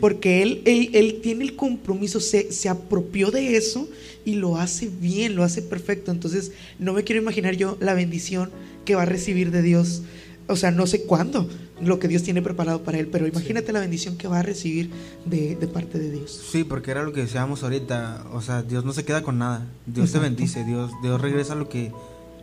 Porque 0.00 0.42
él, 0.42 0.62
él, 0.66 1.20
tiene 1.22 1.44
el 1.44 1.56
compromiso, 1.56 2.20
se, 2.20 2.52
se 2.52 2.68
apropió 2.68 3.30
de 3.30 3.56
eso 3.56 3.88
y 4.26 4.34
lo 4.34 4.58
hace 4.58 4.90
bien, 5.00 5.36
lo 5.36 5.42
hace 5.42 5.62
perfecto. 5.62 6.10
Entonces, 6.10 6.52
no 6.78 6.92
me 6.92 7.02
quiero 7.02 7.22
imaginar 7.22 7.56
yo 7.56 7.78
la 7.80 7.94
bendición 7.94 8.50
que 8.84 8.94
va 8.94 9.02
a 9.02 9.06
recibir 9.06 9.52
de 9.52 9.62
Dios. 9.62 10.02
O 10.48 10.56
sea, 10.56 10.70
no 10.70 10.86
sé 10.86 11.02
cuándo, 11.04 11.48
lo 11.80 11.98
que 11.98 12.08
Dios 12.08 12.22
tiene 12.22 12.42
preparado 12.42 12.82
para 12.82 12.98
él, 12.98 13.08
pero 13.08 13.26
imagínate 13.26 13.72
la 13.72 13.80
bendición 13.80 14.16
que 14.16 14.28
va 14.28 14.38
a 14.38 14.42
recibir 14.42 14.90
de, 15.24 15.56
parte 15.72 15.98
de 15.98 16.10
Dios. 16.10 16.40
Sí, 16.50 16.64
porque 16.64 16.90
era 16.90 17.02
lo 17.02 17.12
que 17.12 17.22
decíamos 17.22 17.62
ahorita, 17.62 18.26
o 18.32 18.40
sea, 18.40 18.62
Dios 18.62 18.84
no 18.84 18.92
se 18.92 19.04
queda 19.04 19.22
con 19.22 19.38
nada, 19.38 19.66
Dios 19.86 20.12
te 20.12 20.18
bendice, 20.18 20.64
Dios, 20.64 20.90
Dios 21.02 21.20
regresa 21.20 21.54
lo 21.54 21.68
que, 21.68 21.92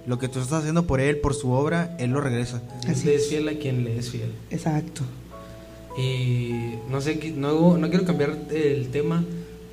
lo 0.05 0.19
que 0.19 0.27
tú 0.27 0.39
estás 0.39 0.59
haciendo 0.59 0.85
por 0.85 0.99
él, 0.99 1.17
por 1.17 1.33
su 1.33 1.51
obra, 1.51 1.95
él 1.99 2.11
lo 2.11 2.21
regresa. 2.21 2.61
Dios 2.85 3.03
le 3.05 3.15
es 3.15 3.27
fiel 3.27 3.47
a 3.47 3.53
quien 3.53 3.83
le 3.83 3.97
es 3.97 4.09
fiel. 4.09 4.31
Exacto. 4.51 5.01
Y 5.97 6.75
no 6.89 7.01
sé, 7.01 7.33
no, 7.35 7.77
no 7.77 7.89
quiero 7.89 8.05
cambiar 8.05 8.37
el 8.51 8.89
tema, 8.89 9.23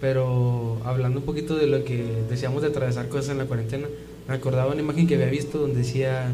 pero 0.00 0.78
hablando 0.84 1.20
un 1.20 1.26
poquito 1.26 1.56
de 1.56 1.66
lo 1.66 1.84
que 1.84 2.04
decíamos 2.28 2.62
de 2.62 2.68
atravesar 2.68 3.08
cosas 3.08 3.30
en 3.30 3.38
la 3.38 3.44
cuarentena, 3.44 3.86
me 4.26 4.34
acordaba 4.34 4.72
una 4.72 4.80
imagen 4.80 5.06
que 5.06 5.16
había 5.16 5.26
visto 5.26 5.58
donde 5.58 5.78
decía, 5.78 6.32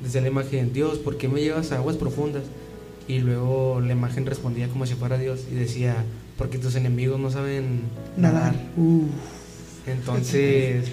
desde 0.00 0.20
la 0.20 0.28
imagen, 0.28 0.72
Dios, 0.72 0.98
¿por 0.98 1.16
qué 1.16 1.28
me 1.28 1.40
llevas 1.40 1.72
a 1.72 1.76
aguas 1.76 1.96
profundas? 1.96 2.44
Y 3.08 3.20
luego 3.20 3.80
la 3.80 3.92
imagen 3.92 4.26
respondía 4.26 4.68
como 4.68 4.84
si 4.86 4.94
fuera 4.94 5.16
Dios 5.16 5.40
y 5.50 5.54
decía, 5.54 6.04
porque 6.36 6.58
tus 6.58 6.76
enemigos 6.76 7.18
no 7.18 7.30
saben 7.30 7.80
nadar. 8.16 8.54
Entonces, 9.86 10.84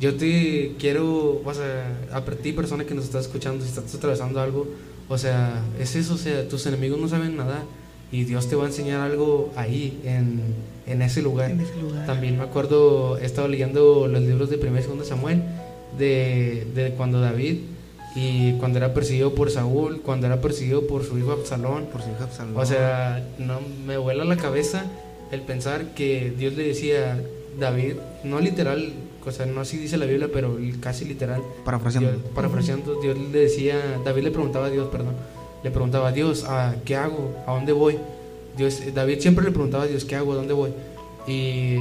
yo 0.00 0.14
te 0.16 0.76
quiero, 0.78 1.42
o 1.44 1.54
sea, 1.54 1.92
a 2.12 2.24
ti 2.24 2.52
persona 2.52 2.84
que 2.84 2.94
nos 2.94 3.04
estás 3.04 3.26
escuchando, 3.26 3.64
si 3.64 3.70
estás 3.70 3.92
atravesando 3.94 4.40
algo, 4.40 4.66
o 5.08 5.18
sea, 5.18 5.60
es 5.80 5.96
eso, 5.96 6.14
o 6.14 6.18
sea, 6.18 6.48
tus 6.48 6.64
enemigos 6.66 7.00
no 7.00 7.08
saben 7.08 7.36
nadar 7.36 7.62
y 8.12 8.24
Dios 8.24 8.48
te 8.48 8.54
va 8.56 8.64
a 8.64 8.66
enseñar 8.68 9.00
algo 9.00 9.52
ahí, 9.56 10.00
en, 10.04 10.54
en, 10.86 11.02
ese, 11.02 11.20
lugar. 11.20 11.52
También 12.06 12.38
me 12.38 12.44
acuerdo, 12.44 13.18
he 13.18 13.26
estado 13.26 13.48
leyendo 13.48 14.06
los 14.06 14.22
libros 14.22 14.50
de 14.50 14.56
1 14.56 14.80
y 14.80 14.82
2 14.98 15.06
Samuel, 15.06 15.42
de, 15.98 16.66
de 16.74 16.92
cuando 16.92 17.20
David 17.20 17.58
y 18.14 18.54
cuando 18.54 18.78
era 18.78 18.92
perseguido 18.92 19.34
por 19.34 19.50
Saúl, 19.50 20.00
cuando 20.02 20.26
era 20.26 20.40
perseguido 20.40 20.86
por 20.86 21.04
su 21.04 21.16
hijo 21.18 21.32
Absalón. 21.32 21.86
Por 21.86 22.02
su 22.02 22.10
hijo 22.10 22.24
Absalón. 22.24 22.56
O 22.56 22.66
sea, 22.66 23.24
no, 23.38 23.60
me 23.86 23.96
vuela 23.98 24.24
la 24.24 24.36
cabeza 24.36 24.84
el 25.30 25.42
pensar 25.42 25.94
que 25.94 26.32
Dios 26.36 26.54
le 26.54 26.64
decía 26.64 27.20
David, 27.58 27.94
no 28.24 28.40
literal, 28.40 28.92
o 29.24 29.30
sea, 29.30 29.46
no 29.46 29.60
así 29.60 29.76
dice 29.76 29.96
la 29.96 30.06
Biblia, 30.06 30.28
pero 30.32 30.56
casi 30.80 31.04
literal. 31.04 31.40
Parafraseando. 31.64 32.10
Dios, 32.10 32.22
parafraseando, 32.34 33.00
Dios 33.00 33.16
le 33.16 33.38
decía, 33.38 34.00
David 34.04 34.24
le 34.24 34.30
preguntaba 34.30 34.66
a 34.66 34.70
Dios, 34.70 34.88
perdón, 34.88 35.14
le 35.62 35.70
preguntaba 35.70 36.08
a 36.08 36.12
Dios, 36.12 36.44
¿a 36.44 36.76
¿qué 36.84 36.96
hago? 36.96 37.36
¿A 37.46 37.52
dónde 37.52 37.72
voy? 37.72 37.98
Dios, 38.56 38.82
David 38.92 39.20
siempre 39.20 39.44
le 39.44 39.52
preguntaba 39.52 39.84
a 39.84 39.86
Dios, 39.86 40.04
¿qué 40.04 40.16
hago? 40.16 40.32
¿A 40.32 40.36
dónde 40.36 40.52
voy? 40.52 40.70
Y 41.28 41.76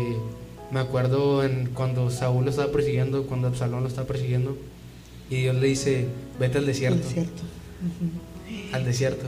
me 0.71 0.79
acuerdo 0.79 1.43
en, 1.43 1.69
cuando 1.73 2.11
Saúl 2.11 2.45
lo 2.45 2.51
estaba 2.51 2.71
persiguiendo, 2.71 3.23
cuando 3.23 3.47
Absalón 3.47 3.81
lo 3.81 3.87
estaba 3.87 4.07
persiguiendo, 4.07 4.55
y 5.29 5.41
Dios 5.41 5.55
le 5.55 5.67
dice, 5.67 6.05
vete 6.39 6.57
al 6.57 6.65
desierto. 6.65 7.07
Al 8.71 8.85
desierto. 8.85 9.25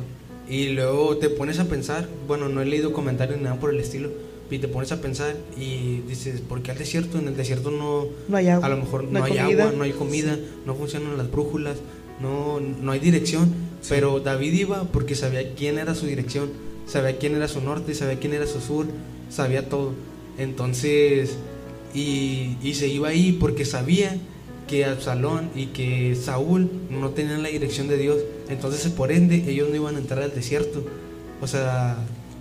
Y 0.49 0.69
luego 0.69 1.17
te 1.17 1.29
pones 1.29 1.59
a 1.59 1.65
pensar, 1.65 2.09
bueno, 2.27 2.49
no 2.49 2.61
he 2.61 2.65
leído 2.65 2.91
comentarios 2.91 3.37
ni 3.37 3.43
nada 3.45 3.59
por 3.59 3.73
el 3.73 3.79
estilo, 3.79 4.09
y 4.49 4.59
te 4.59 4.67
pones 4.67 4.91
a 4.91 4.99
pensar 4.99 5.37
y 5.57 6.01
dices, 6.09 6.41
¿por 6.41 6.61
qué 6.61 6.71
al 6.71 6.77
desierto? 6.77 7.17
En 7.17 7.27
el 7.29 7.37
desierto 7.37 7.71
no, 7.71 8.07
hay 8.35 8.49
agua. 8.49 8.65
A 8.65 8.69
lo 8.69 8.77
mejor 8.77 9.05
no, 9.05 9.23
hay, 9.23 9.37
agua, 9.37 9.71
no 9.75 9.83
hay 9.83 9.93
comida, 9.93 10.37
no 10.65 10.75
funcionan 10.75 11.17
las 11.17 11.31
brújulas, 11.31 11.77
no, 12.21 12.59
no 12.59 12.91
hay 12.91 12.99
dirección. 12.99 13.53
Pero 13.87 14.19
David 14.19 14.53
iba 14.53 14.83
porque 14.91 15.15
sabía 15.15 15.53
quién 15.55 15.77
era 15.77 15.95
su 15.95 16.05
dirección, 16.05 16.49
sabía 16.85 17.17
quién 17.17 17.35
era 17.35 17.47
su 17.47 17.61
norte, 17.61 17.95
sabía 17.95 18.19
quién 18.19 18.33
era 18.33 18.45
su 18.45 18.59
sur, 18.59 18.87
sabía 19.29 19.69
todo. 19.69 19.93
Entonces, 20.37 21.37
y, 21.93 22.57
y 22.61 22.73
se 22.73 22.89
iba 22.89 23.07
ahí 23.07 23.31
porque 23.39 23.63
sabía 23.63 24.17
que 24.71 24.85
Absalón 24.85 25.49
y 25.53 25.67
que 25.67 26.15
Saúl 26.15 26.71
no 26.89 27.09
tenían 27.09 27.43
la 27.43 27.49
dirección 27.49 27.89
de 27.89 27.97
Dios. 27.97 28.19
Entonces, 28.47 28.89
por 28.89 29.11
ende, 29.11 29.43
ellos 29.47 29.69
no 29.69 29.75
iban 29.75 29.97
a 29.97 29.99
entrar 29.99 30.23
al 30.23 30.33
desierto. 30.33 30.81
O 31.41 31.47
sea, 31.47 31.97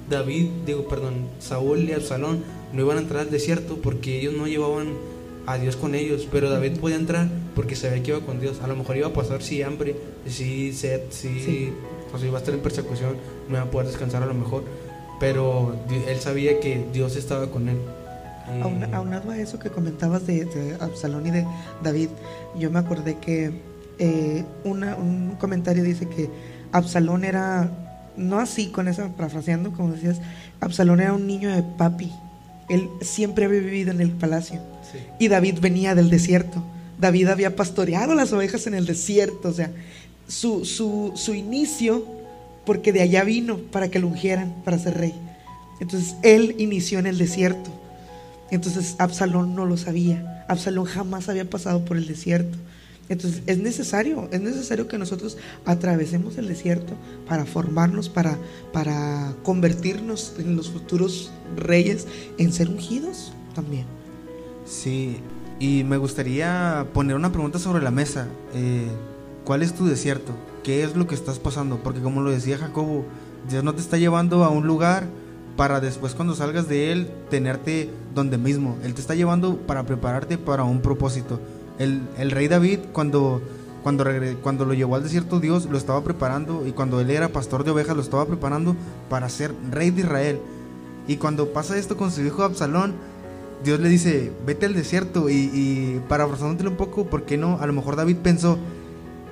David, 0.08 0.46
digo, 0.64 0.86
perdón, 0.86 1.26
Saúl 1.40 1.88
y 1.88 1.92
Absalón 1.92 2.44
no 2.72 2.82
iban 2.82 2.98
a 2.98 3.00
entrar 3.00 3.22
al 3.22 3.30
desierto 3.30 3.78
porque 3.82 4.20
ellos 4.20 4.34
no 4.34 4.46
llevaban 4.46 4.94
a 5.46 5.58
Dios 5.58 5.74
con 5.74 5.96
ellos, 5.96 6.28
pero 6.30 6.48
David 6.48 6.78
podía 6.78 6.96
entrar 6.96 7.28
porque 7.56 7.74
sabía 7.74 8.00
que 8.00 8.10
iba 8.12 8.20
con 8.20 8.40
Dios. 8.40 8.60
A 8.62 8.68
lo 8.68 8.76
mejor 8.76 8.96
iba 8.96 9.08
a 9.08 9.12
pasar 9.12 9.42
si 9.42 9.62
hambre, 9.62 9.96
si 10.28 10.72
sed, 10.72 11.00
si, 11.10 11.72
O 12.14 12.18
sea, 12.18 12.28
iba 12.28 12.38
a 12.38 12.40
estar 12.40 12.54
en 12.54 12.60
persecución, 12.60 13.16
no 13.48 13.56
iba 13.56 13.62
a 13.62 13.70
poder 13.72 13.88
descansar 13.88 14.22
a 14.22 14.26
lo 14.26 14.34
mejor, 14.34 14.62
pero 15.18 15.74
él 15.90 16.20
sabía 16.20 16.60
que 16.60 16.84
Dios 16.92 17.16
estaba 17.16 17.50
con 17.50 17.68
él. 17.68 17.78
Aunado 18.92 19.30
a 19.30 19.38
eso 19.38 19.58
que 19.58 19.70
comentabas 19.70 20.26
de, 20.26 20.76
Absalón 20.80 21.26
y 21.26 21.30
de 21.30 21.46
David, 21.82 22.08
yo 22.58 22.70
me 22.70 22.78
acordé 22.78 23.16
que 23.18 23.52
eh, 23.98 24.44
un 24.64 25.36
comentario 25.38 25.84
dice 25.84 26.08
que 26.08 26.30
Absalón 26.72 27.24
era, 27.24 27.70
no 28.16 28.38
así 28.38 28.68
con 28.68 28.88
esa, 28.88 29.08
parafraseando, 29.08 29.72
como 29.72 29.92
decías, 29.92 30.20
Absalón 30.60 31.00
era 31.00 31.12
un 31.12 31.26
niño 31.26 31.54
de 31.54 31.62
papi. 31.62 32.12
Él 32.68 32.88
siempre 33.00 33.46
había 33.46 33.60
vivido 33.60 33.90
en 33.90 34.00
el 34.00 34.12
palacio. 34.12 34.60
Y 35.18 35.28
David 35.28 35.58
venía 35.60 35.94
del 35.94 36.10
desierto. 36.10 36.62
David 36.98 37.28
había 37.28 37.56
pastoreado 37.56 38.14
las 38.14 38.32
ovejas 38.32 38.66
en 38.66 38.74
el 38.74 38.86
desierto. 38.86 39.48
O 39.48 39.52
sea, 39.52 39.70
su, 40.28 40.64
su, 40.64 41.12
su 41.16 41.34
inicio, 41.34 42.04
porque 42.64 42.92
de 42.92 43.02
allá 43.02 43.24
vino 43.24 43.58
para 43.58 43.88
que 43.88 43.98
lo 43.98 44.06
ungieran 44.06 44.54
para 44.64 44.78
ser 44.78 44.98
rey. 44.98 45.14
Entonces, 45.80 46.14
él 46.22 46.54
inició 46.58 46.98
en 47.00 47.06
el 47.06 47.18
desierto. 47.18 47.70
Entonces 48.50 48.96
Absalón 48.98 49.54
no 49.54 49.66
lo 49.66 49.76
sabía. 49.76 50.44
Absalón 50.48 50.84
jamás 50.84 51.28
había 51.28 51.48
pasado 51.48 51.84
por 51.84 51.96
el 51.96 52.06
desierto. 52.06 52.58
Entonces 53.08 53.42
es 53.46 53.58
necesario, 53.58 54.28
es 54.30 54.40
necesario 54.40 54.86
que 54.86 54.96
nosotros 54.96 55.36
atravesemos 55.64 56.38
el 56.38 56.46
desierto 56.46 56.92
para 57.28 57.44
formarnos, 57.44 58.08
para, 58.08 58.38
para 58.72 59.34
convertirnos 59.42 60.34
en 60.38 60.54
los 60.54 60.70
futuros 60.70 61.32
reyes, 61.56 62.06
en 62.38 62.52
ser 62.52 62.68
ungidos 62.68 63.32
también. 63.52 63.84
Sí, 64.64 65.16
y 65.58 65.82
me 65.82 65.96
gustaría 65.96 66.86
poner 66.94 67.16
una 67.16 67.32
pregunta 67.32 67.58
sobre 67.58 67.82
la 67.82 67.90
mesa. 67.90 68.28
Eh, 68.54 68.86
¿Cuál 69.44 69.64
es 69.64 69.74
tu 69.74 69.86
desierto? 69.86 70.32
¿Qué 70.62 70.84
es 70.84 70.94
lo 70.94 71.08
que 71.08 71.16
estás 71.16 71.40
pasando? 71.40 71.82
Porque 71.82 72.00
como 72.00 72.22
lo 72.22 72.30
decía 72.30 72.58
Jacobo, 72.58 73.04
Dios 73.48 73.64
no 73.64 73.74
te 73.74 73.80
está 73.80 73.98
llevando 73.98 74.44
a 74.44 74.50
un 74.50 74.68
lugar 74.68 75.08
para 75.60 75.78
después 75.78 76.14
cuando 76.14 76.34
salgas 76.34 76.68
de 76.68 76.90
él 76.90 77.10
tenerte 77.28 77.90
donde 78.14 78.38
mismo. 78.38 78.78
Él 78.82 78.94
te 78.94 79.02
está 79.02 79.14
llevando 79.14 79.58
para 79.58 79.84
prepararte 79.84 80.38
para 80.38 80.64
un 80.64 80.80
propósito. 80.80 81.38
El, 81.78 82.00
el 82.16 82.30
rey 82.30 82.48
David 82.48 82.78
cuando, 82.94 83.42
cuando, 83.82 84.06
cuando 84.42 84.64
lo 84.64 84.72
llevó 84.72 84.94
al 84.94 85.02
desierto 85.02 85.38
Dios 85.38 85.66
lo 85.66 85.76
estaba 85.76 86.02
preparando 86.02 86.66
y 86.66 86.72
cuando 86.72 86.98
él 86.98 87.10
era 87.10 87.28
pastor 87.28 87.62
de 87.62 87.72
ovejas 87.72 87.94
lo 87.94 88.00
estaba 88.00 88.24
preparando 88.24 88.74
para 89.10 89.28
ser 89.28 89.54
rey 89.70 89.90
de 89.90 90.00
Israel. 90.00 90.40
Y 91.06 91.16
cuando 91.16 91.52
pasa 91.52 91.76
esto 91.76 91.98
con 91.98 92.10
su 92.10 92.22
hijo 92.22 92.42
Absalón, 92.42 92.94
Dios 93.62 93.80
le 93.80 93.90
dice, 93.90 94.32
vete 94.46 94.64
al 94.64 94.72
desierto 94.72 95.28
y, 95.28 95.50
y 95.52 96.02
parafrasándotelo 96.08 96.70
un 96.70 96.78
poco, 96.78 97.04
¿por 97.04 97.24
qué 97.24 97.36
no? 97.36 97.58
A 97.60 97.66
lo 97.66 97.74
mejor 97.74 97.96
David 97.96 98.16
pensó 98.22 98.56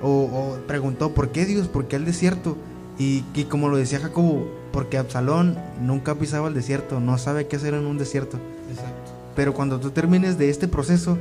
o, 0.03 0.59
preguntó, 0.67 1.11
¿por 1.15 1.29
qué 1.29 1.47
Dios? 1.47 1.67
¿Por 1.67 1.87
qué 1.87 1.95
al 1.95 2.05
desierto? 2.05 2.55
Y, 2.99 3.21
como 3.49 3.69
lo 3.69 3.77
decía 3.77 3.99
Jacobo, 3.99 4.47
porque 4.71 4.97
Absalón 4.97 5.57
nunca 5.81 6.15
pisaba 6.15 6.47
el 6.47 6.53
desierto, 6.53 6.99
no 6.99 7.17
sabe 7.17 7.47
qué 7.47 7.55
hacer 7.55 7.73
en 7.73 7.85
un 7.85 7.97
desierto. 7.97 8.37
Exacto. 8.69 9.11
Pero 9.35 9.53
cuando 9.53 9.79
tú 9.79 9.91
termines 9.91 10.37
de 10.37 10.49
este 10.49 10.67
proceso, 10.67 11.17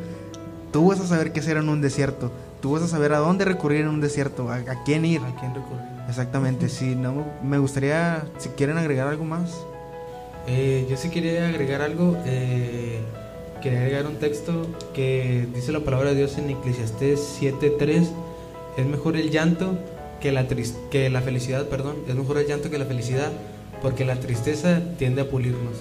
tú 0.72 0.88
vas 0.88 1.00
a 1.00 1.06
saber 1.06 1.32
qué 1.32 1.40
hacer 1.40 1.56
en 1.56 1.68
un 1.68 1.80
desierto. 1.80 2.30
Tú 2.60 2.72
vas 2.72 2.82
a 2.82 2.88
saber 2.88 3.12
a 3.12 3.18
dónde 3.18 3.44
recurrir 3.44 3.82
en 3.82 3.88
un 3.88 4.00
desierto, 4.00 4.50
a, 4.50 4.62
quién 4.84 5.04
ir. 5.04 5.20
A 5.20 5.34
quién 5.38 5.54
recurrir. 5.54 5.84
Exactamente. 6.08 6.68
Si 6.68 6.94
no, 6.94 7.24
me 7.42 7.58
gustaría, 7.58 8.24
si 8.38 8.48
quieren 8.50 8.78
agregar 8.78 9.06
algo 9.06 9.24
más. 9.24 9.50
Eh, 10.46 10.86
yo 10.90 10.96
sí 10.96 11.10
quería 11.10 11.48
agregar 11.48 11.82
algo. 11.82 12.16
Eh, 12.26 13.00
quería 13.62 13.80
agregar 13.80 14.06
un 14.06 14.16
texto 14.16 14.66
que 14.94 15.46
dice 15.54 15.72
la 15.72 15.80
palabra 15.80 16.10
de 16.10 16.16
Dios 16.16 16.38
en 16.38 16.50
Eclesiastés 16.50 17.20
7:3. 17.40 18.10
Es 18.76 18.86
mejor 18.86 19.16
el 19.16 19.30
llanto 19.30 19.78
que 20.20 20.32
la, 20.32 20.46
que 20.90 21.10
la 21.10 21.22
felicidad, 21.22 21.68
perdón, 21.68 21.96
es 22.08 22.14
mejor 22.14 22.38
el 22.38 22.46
llanto 22.46 22.70
que 22.70 22.78
la 22.78 22.86
felicidad, 22.86 23.32
porque 23.82 24.04
la 24.04 24.18
tristeza 24.20 24.82
tiende 24.98 25.22
a 25.22 25.28
pulirnos. 25.28 25.76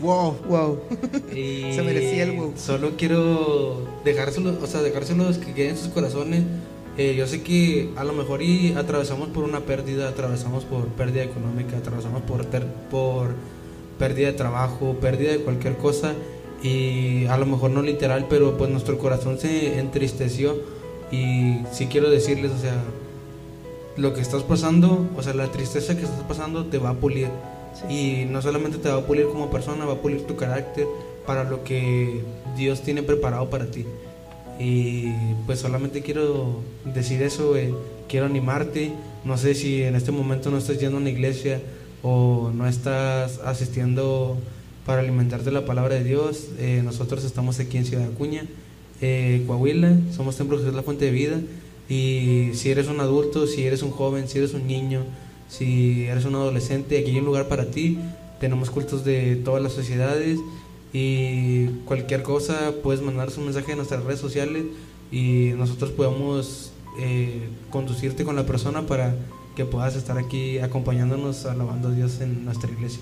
Wow, 0.00 0.36
wow. 0.48 0.80
Se 1.32 1.82
merecía 1.84 2.24
el 2.24 2.32
wow. 2.32 2.52
Solo 2.56 2.92
quiero 2.96 3.86
dejárselo, 4.04 4.56
o 4.62 4.66
sea, 4.66 4.82
dejárselos 4.82 5.38
que 5.38 5.52
queden 5.52 5.70
en 5.70 5.76
sus 5.76 5.88
corazones. 5.88 6.44
Eh, 6.96 7.14
yo 7.16 7.26
sé 7.26 7.42
que 7.42 7.90
a 7.96 8.04
lo 8.04 8.12
mejor 8.12 8.42
y 8.42 8.72
atravesamos 8.72 9.28
por 9.28 9.44
una 9.44 9.60
pérdida, 9.60 10.08
atravesamos 10.08 10.64
por 10.64 10.86
pérdida 10.88 11.22
económica, 11.22 11.76
atravesamos 11.76 12.22
por, 12.22 12.44
por 12.90 13.34
pérdida 13.98 14.28
de 14.28 14.32
trabajo, 14.32 14.96
pérdida 15.00 15.32
de 15.32 15.38
cualquier 15.38 15.76
cosa 15.76 16.14
y 16.62 17.26
a 17.26 17.36
lo 17.36 17.46
mejor 17.46 17.70
no 17.70 17.82
literal, 17.82 18.26
pero 18.28 18.56
pues 18.58 18.70
nuestro 18.70 18.98
corazón 18.98 19.38
se 19.38 19.78
entristeció 19.78 20.56
y 21.10 21.58
si 21.72 21.86
quiero 21.86 22.10
decirles, 22.10 22.52
o 22.52 22.58
sea, 22.58 22.76
lo 23.96 24.14
que 24.14 24.20
estás 24.20 24.42
pasando, 24.42 25.06
o 25.16 25.22
sea, 25.22 25.34
la 25.34 25.50
tristeza 25.50 25.96
que 25.96 26.04
estás 26.04 26.22
pasando 26.22 26.66
te 26.66 26.78
va 26.78 26.90
a 26.90 26.94
pulir. 26.94 27.28
Y 27.88 28.24
no 28.28 28.42
solamente 28.42 28.78
te 28.78 28.88
va 28.88 28.98
a 28.98 29.06
pulir 29.06 29.26
como 29.26 29.50
persona, 29.50 29.84
va 29.84 29.94
a 29.94 30.02
pulir 30.02 30.26
tu 30.26 30.36
carácter 30.36 30.86
para 31.26 31.44
lo 31.44 31.64
que 31.64 32.22
Dios 32.56 32.82
tiene 32.82 33.02
preparado 33.02 33.50
para 33.50 33.66
ti. 33.66 33.84
Y 34.58 35.12
pues 35.46 35.60
solamente 35.60 36.02
quiero 36.02 36.60
decir 36.84 37.22
eso, 37.22 37.56
eh, 37.56 37.72
quiero 38.08 38.26
animarte. 38.26 38.92
No 39.24 39.36
sé 39.36 39.54
si 39.54 39.82
en 39.82 39.94
este 39.94 40.10
momento 40.10 40.50
no 40.50 40.58
estás 40.58 40.78
yendo 40.78 40.96
a 40.96 41.00
una 41.00 41.10
iglesia 41.10 41.60
o 42.02 42.50
no 42.54 42.66
estás 42.66 43.38
asistiendo 43.44 44.36
para 44.84 45.00
alimentarte 45.00 45.50
la 45.50 45.64
palabra 45.64 45.94
de 45.94 46.04
Dios. 46.04 46.48
Eh, 46.58 46.82
nosotros 46.84 47.24
estamos 47.24 47.60
aquí 47.60 47.78
en 47.78 47.84
Ciudad 47.84 48.06
Acuña 48.06 48.44
eh, 49.00 49.44
Coahuila, 49.46 49.96
somos 50.14 50.36
Templo 50.36 50.58
Jesús 50.58 50.74
la 50.74 50.82
Fuente 50.82 51.06
de 51.06 51.10
Vida. 51.10 51.40
Y 51.88 52.50
si 52.54 52.70
eres 52.70 52.88
un 52.88 53.00
adulto, 53.00 53.46
si 53.46 53.64
eres 53.64 53.82
un 53.82 53.90
joven, 53.90 54.28
si 54.28 54.38
eres 54.38 54.52
un 54.54 54.66
niño, 54.66 55.04
si 55.48 56.04
eres 56.04 56.24
un 56.24 56.34
adolescente, 56.34 56.98
aquí 56.98 57.10
hay 57.10 57.18
un 57.18 57.24
lugar 57.24 57.48
para 57.48 57.70
ti. 57.70 57.98
Tenemos 58.40 58.70
cultos 58.70 59.04
de 59.04 59.36
todas 59.36 59.62
las 59.62 59.72
sociedades 59.72 60.38
y 60.92 61.66
cualquier 61.84 62.22
cosa 62.22 62.72
puedes 62.82 63.02
mandarnos 63.02 63.36
un 63.38 63.44
mensaje 63.44 63.72
en 63.72 63.78
nuestras 63.78 64.04
redes 64.04 64.20
sociales 64.20 64.64
y 65.10 65.52
nosotros 65.56 65.90
podemos 65.90 66.72
eh, 66.98 67.48
conducirte 67.70 68.24
con 68.24 68.36
la 68.36 68.46
persona 68.46 68.86
para 68.86 69.14
que 69.56 69.64
puedas 69.64 69.96
estar 69.96 70.18
aquí 70.18 70.58
acompañándonos 70.58 71.46
alabando 71.46 71.88
a 71.88 71.92
Dios 71.92 72.20
en 72.20 72.44
nuestra 72.44 72.70
iglesia. 72.70 73.00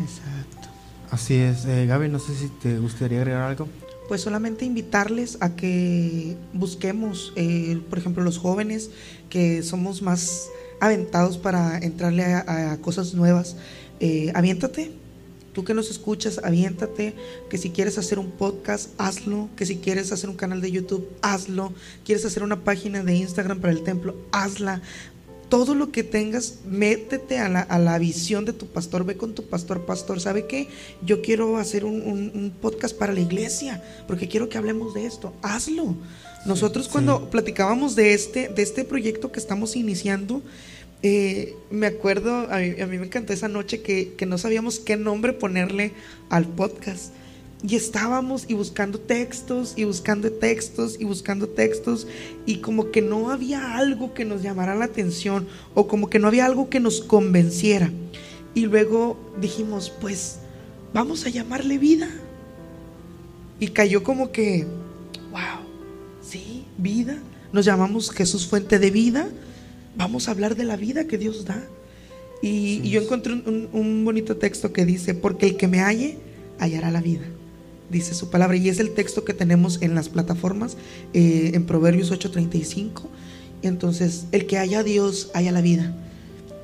Exacto. 0.00 0.68
Así 1.10 1.34
es, 1.34 1.64
eh, 1.64 1.86
Gaby, 1.86 2.08
no 2.08 2.18
sé 2.18 2.34
si 2.34 2.48
te 2.48 2.78
gustaría 2.78 3.18
agregar 3.18 3.42
algo. 3.42 3.66
Pues 4.08 4.22
solamente 4.22 4.64
invitarles 4.64 5.36
a 5.40 5.54
que 5.54 6.34
busquemos, 6.54 7.32
eh, 7.36 7.80
por 7.90 7.98
ejemplo, 7.98 8.24
los 8.24 8.38
jóvenes 8.38 8.90
que 9.28 9.62
somos 9.62 10.00
más 10.00 10.48
aventados 10.80 11.36
para 11.38 11.78
entrarle 11.78 12.24
a, 12.24 12.78
cosas 12.80 13.14
nuevas. 13.14 13.56
Eh, 14.00 14.32
aviéntate, 14.34 14.92
tú 15.52 15.64
que 15.64 15.74
nos 15.74 15.90
escuchas, 15.90 16.40
aviéntate, 16.42 17.14
que 17.50 17.58
si 17.58 17.70
quieres 17.70 17.98
hacer 17.98 18.18
un 18.18 18.30
podcast, 18.30 18.90
hazlo, 18.98 19.48
que 19.56 19.66
si 19.66 19.76
quieres 19.76 20.12
hacer 20.12 20.30
un 20.30 20.36
canal 20.36 20.60
de 20.60 20.70
YouTube, 20.70 21.08
hazlo, 21.20 21.72
quieres 22.04 22.24
hacer 22.24 22.42
una 22.42 22.64
página 22.64 23.02
de 23.02 23.14
Instagram 23.14 23.60
para 23.60 23.72
el 23.72 23.82
templo, 23.82 24.16
hazla. 24.32 24.80
Todo 25.48 25.74
lo 25.74 25.90
que 25.90 26.02
tengas, 26.02 26.58
métete 26.66 27.38
a 27.38 27.48
la, 27.48 27.60
a 27.60 27.78
la 27.78 27.98
visión 27.98 28.44
de 28.44 28.52
tu 28.52 28.66
pastor, 28.66 29.04
ve 29.06 29.16
con 29.16 29.34
tu 29.34 29.44
pastor, 29.46 29.86
pastor, 29.86 30.20
¿sabe 30.20 30.46
qué? 30.46 30.68
Yo 31.02 31.22
quiero 31.22 31.56
hacer 31.56 31.84
un, 31.86 32.02
un- 32.02 32.30
un 32.34 32.50
podcast 32.60 32.94
para 32.96 33.12
la 33.14 33.20
iglesia, 33.20 33.82
porque 34.06 34.28
quiero 34.28 34.48
que 34.50 34.58
hablemos 34.58 34.92
de 34.94 35.06
esto, 35.06 35.32
hazlo. 35.42 35.96
Nosotros 36.44 36.88
cuando 36.88 37.30
platicábamos 37.30 37.96
de 37.96 38.12
este, 38.14 38.48
de 38.48 38.62
este 38.62 38.84
proyecto 38.84 39.32
que 39.32 39.40
estamos 39.40 39.74
iniciando, 39.74 40.42
eh, 41.02 41.54
me 41.70 41.86
acuerdo, 41.86 42.46
a 42.50 42.58
mí, 42.58 42.80
a 42.80 42.86
mí 42.86 42.98
me 42.98 43.06
encantó 43.06 43.32
esa 43.32 43.48
noche 43.48 43.80
que, 43.82 44.14
que 44.16 44.26
no 44.26 44.36
sabíamos 44.36 44.78
qué 44.80 44.96
nombre 44.96 45.32
ponerle 45.32 45.92
al 46.28 46.46
podcast. 46.46 47.12
Y 47.66 47.74
estábamos 47.74 48.44
y 48.46 48.54
buscando 48.54 49.00
textos 49.00 49.74
y 49.76 49.82
buscando 49.84 50.30
textos 50.30 50.96
y 51.00 51.04
buscando 51.04 51.48
textos 51.48 52.06
y 52.46 52.58
como 52.58 52.92
que 52.92 53.02
no 53.02 53.30
había 53.30 53.76
algo 53.76 54.14
que 54.14 54.24
nos 54.24 54.42
llamara 54.42 54.76
la 54.76 54.84
atención 54.84 55.48
o 55.74 55.88
como 55.88 56.08
que 56.08 56.20
no 56.20 56.28
había 56.28 56.46
algo 56.46 56.70
que 56.70 56.78
nos 56.78 57.00
convenciera. 57.00 57.90
Y 58.54 58.66
luego 58.66 59.18
dijimos, 59.40 59.92
pues 60.00 60.38
vamos 60.94 61.26
a 61.26 61.30
llamarle 61.30 61.78
vida. 61.78 62.08
Y 63.58 63.68
cayó 63.68 64.04
como 64.04 64.30
que, 64.30 64.64
wow, 65.32 65.66
sí, 66.22 66.64
vida. 66.76 67.18
Nos 67.52 67.64
llamamos 67.64 68.10
Jesús 68.12 68.46
Fuente 68.46 68.78
de 68.78 68.92
Vida. 68.92 69.28
Vamos 69.96 70.28
a 70.28 70.30
hablar 70.30 70.54
de 70.54 70.62
la 70.64 70.76
vida 70.76 71.08
que 71.08 71.18
Dios 71.18 71.44
da. 71.44 71.60
Y, 72.40 72.80
y 72.84 72.90
yo 72.90 73.02
encontré 73.02 73.32
un- 73.32 73.68
un 73.72 74.04
bonito 74.04 74.36
texto 74.36 74.72
que 74.72 74.84
dice, 74.86 75.14
porque 75.14 75.46
el 75.46 75.56
que 75.56 75.66
me 75.66 75.80
halle, 75.80 76.18
hallará 76.60 76.92
la 76.92 77.00
vida. 77.00 77.24
Dice 77.90 78.14
su 78.14 78.28
palabra. 78.30 78.56
Y 78.56 78.68
es 78.68 78.80
el 78.80 78.90
texto 78.94 79.24
que 79.24 79.32
tenemos 79.34 79.80
en 79.82 79.94
las 79.94 80.08
plataformas, 80.08 80.76
eh, 81.14 81.52
en 81.54 81.64
Proverbios 81.64 82.10
8:35. 82.10 83.08
Entonces, 83.62 84.26
el 84.32 84.46
que 84.46 84.58
haya 84.58 84.82
Dios, 84.82 85.30
haya 85.34 85.52
la 85.52 85.60
vida. 85.62 85.94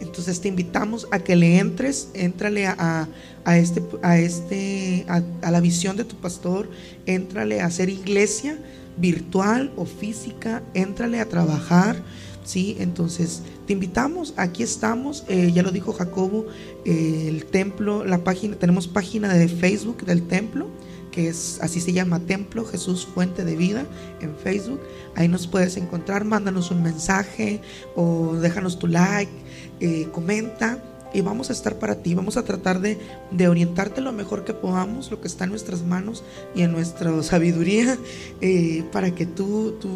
Entonces 0.00 0.40
te 0.40 0.48
invitamos 0.48 1.08
a 1.12 1.18
que 1.20 1.34
le 1.34 1.58
entres, 1.58 2.08
éntrale 2.14 2.66
a, 2.66 3.08
a- 3.44 3.58
este, 3.58 3.82
a, 4.02 4.18
este 4.18 5.04
a, 5.08 5.22
a 5.42 5.50
la 5.50 5.60
visión 5.60 5.96
de 5.96 6.04
tu 6.04 6.16
pastor, 6.16 6.68
éntrale 7.06 7.60
a 7.60 7.66
hacer 7.66 7.88
iglesia 7.88 8.58
virtual 8.98 9.72
o 9.76 9.86
física, 9.86 10.62
éntrale 10.74 11.20
a 11.20 11.28
trabajar, 11.28 11.96
¿sí? 12.44 12.76
Entonces 12.80 13.42
te 13.66 13.72
invitamos, 13.72 14.34
aquí 14.36 14.62
estamos, 14.62 15.24
eh, 15.28 15.50
ya 15.54 15.62
lo 15.62 15.70
dijo 15.70 15.92
Jacobo, 15.92 16.46
eh, 16.84 17.26
el 17.28 17.46
templo, 17.46 18.04
la 18.04 18.22
página, 18.24 18.56
tenemos 18.56 18.86
página 18.88 19.32
de 19.34 19.48
Facebook 19.48 20.04
del 20.04 20.22
templo, 20.26 20.68
que 21.14 21.28
es 21.28 21.60
así 21.62 21.80
se 21.80 21.92
llama 21.92 22.18
Templo 22.18 22.64
Jesús 22.64 23.06
Fuente 23.06 23.44
de 23.44 23.54
Vida 23.54 23.86
en 24.20 24.34
Facebook. 24.34 24.80
Ahí 25.14 25.28
nos 25.28 25.46
puedes 25.46 25.76
encontrar, 25.76 26.24
mándanos 26.24 26.72
un 26.72 26.82
mensaje 26.82 27.60
o 27.94 28.34
déjanos 28.34 28.80
tu 28.80 28.88
like, 28.88 29.30
eh, 29.78 30.08
comenta 30.10 30.82
y 31.12 31.20
vamos 31.20 31.50
a 31.50 31.52
estar 31.52 31.78
para 31.78 32.02
ti. 32.02 32.14
Vamos 32.14 32.36
a 32.36 32.42
tratar 32.42 32.80
de, 32.80 32.98
de 33.30 33.46
orientarte 33.46 34.00
lo 34.00 34.10
mejor 34.10 34.44
que 34.44 34.54
podamos, 34.54 35.12
lo 35.12 35.20
que 35.20 35.28
está 35.28 35.44
en 35.44 35.50
nuestras 35.50 35.82
manos 35.82 36.24
y 36.52 36.62
en 36.62 36.72
nuestra 36.72 37.22
sabiduría, 37.22 37.96
eh, 38.40 38.82
para 38.90 39.14
que 39.14 39.24
tú, 39.24 39.76
tú 39.80 39.90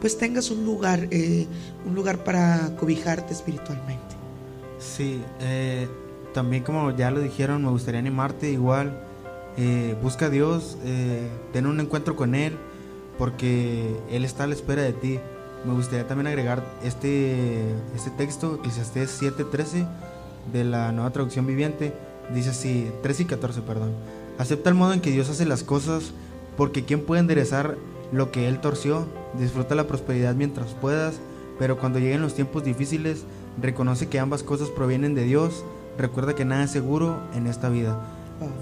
pues 0.00 0.18
tengas 0.18 0.50
un 0.50 0.64
lugar, 0.64 1.06
eh, 1.12 1.46
un 1.86 1.94
lugar 1.94 2.24
para 2.24 2.74
cobijarte 2.76 3.32
espiritualmente. 3.32 4.16
Sí, 4.80 5.20
también 6.34 6.64
como 6.64 6.90
ya 6.96 7.12
lo 7.12 7.20
dijeron, 7.20 7.62
me 7.62 7.70
gustaría 7.70 8.00
animarte 8.00 8.50
igual. 8.50 9.09
Eh, 9.62 9.94
busca 10.02 10.26
a 10.26 10.30
Dios, 10.30 10.78
eh, 10.86 11.28
ten 11.52 11.66
un 11.66 11.80
encuentro 11.80 12.16
con 12.16 12.34
Él, 12.34 12.56
porque 13.18 13.94
Él 14.10 14.24
está 14.24 14.44
a 14.44 14.46
la 14.46 14.54
espera 14.54 14.80
de 14.80 14.94
ti. 14.94 15.18
Me 15.66 15.74
gustaría 15.74 16.08
también 16.08 16.28
agregar 16.28 16.64
este, 16.82 17.60
este 17.94 18.08
texto, 18.16 18.54
Eclesiastés 18.54 19.20
7:13, 19.20 19.86
de 20.50 20.64
la 20.64 20.92
nueva 20.92 21.10
traducción 21.10 21.46
viviente. 21.46 21.92
Dice 22.32 22.50
así, 22.50 22.90
13 23.02 23.24
y 23.24 23.26
14, 23.26 23.60
perdón. 23.60 23.92
Acepta 24.38 24.70
el 24.70 24.76
modo 24.76 24.94
en 24.94 25.02
que 25.02 25.10
Dios 25.10 25.28
hace 25.28 25.44
las 25.44 25.62
cosas, 25.62 26.12
porque 26.56 26.86
¿quién 26.86 27.04
puede 27.04 27.20
enderezar 27.20 27.76
lo 28.12 28.32
que 28.32 28.48
Él 28.48 28.60
torció? 28.62 29.04
Disfruta 29.38 29.74
la 29.74 29.86
prosperidad 29.86 30.34
mientras 30.34 30.72
puedas, 30.72 31.20
pero 31.58 31.76
cuando 31.76 31.98
lleguen 31.98 32.22
los 32.22 32.34
tiempos 32.34 32.64
difíciles, 32.64 33.24
reconoce 33.60 34.08
que 34.08 34.20
ambas 34.20 34.42
cosas 34.42 34.70
provienen 34.70 35.14
de 35.14 35.24
Dios. 35.24 35.66
Recuerda 35.98 36.34
que 36.34 36.46
nada 36.46 36.64
es 36.64 36.70
seguro 36.70 37.18
en 37.34 37.46
esta 37.46 37.68
vida. 37.68 38.00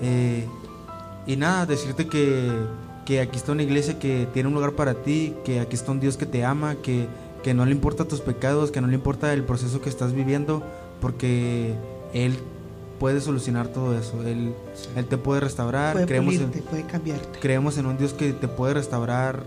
Eh, 0.02 0.48
y 1.28 1.36
nada, 1.36 1.66
decirte 1.66 2.06
que, 2.06 2.50
que 3.04 3.20
aquí 3.20 3.36
está 3.36 3.52
una 3.52 3.62
iglesia 3.62 3.98
que 3.98 4.26
tiene 4.32 4.48
un 4.48 4.54
lugar 4.54 4.72
para 4.72 4.94
ti, 4.94 5.34
que 5.44 5.60
aquí 5.60 5.76
está 5.76 5.92
un 5.92 6.00
Dios 6.00 6.16
que 6.16 6.24
te 6.24 6.42
ama, 6.42 6.76
que, 6.76 7.06
que 7.42 7.52
no 7.52 7.66
le 7.66 7.72
importa 7.72 8.06
tus 8.06 8.22
pecados, 8.22 8.70
que 8.70 8.80
no 8.80 8.86
le 8.86 8.94
importa 8.94 9.34
el 9.34 9.44
proceso 9.44 9.82
que 9.82 9.90
estás 9.90 10.14
viviendo, 10.14 10.62
porque 11.02 11.74
Él 12.14 12.38
puede 12.98 13.20
solucionar 13.20 13.68
todo 13.68 13.96
eso. 13.96 14.26
Él, 14.26 14.54
él 14.96 15.04
te 15.04 15.18
puede 15.18 15.40
restaurar. 15.40 15.92
puede 15.92 16.06
creemos, 16.06 16.34
en, 16.34 16.48
pulirte, 16.48 16.62
puede 16.62 16.82
cambiarte. 16.84 17.38
creemos 17.40 17.76
en 17.76 17.84
un 17.84 17.98
Dios 17.98 18.14
que 18.14 18.32
te 18.32 18.48
puede 18.48 18.72
restaurar 18.72 19.44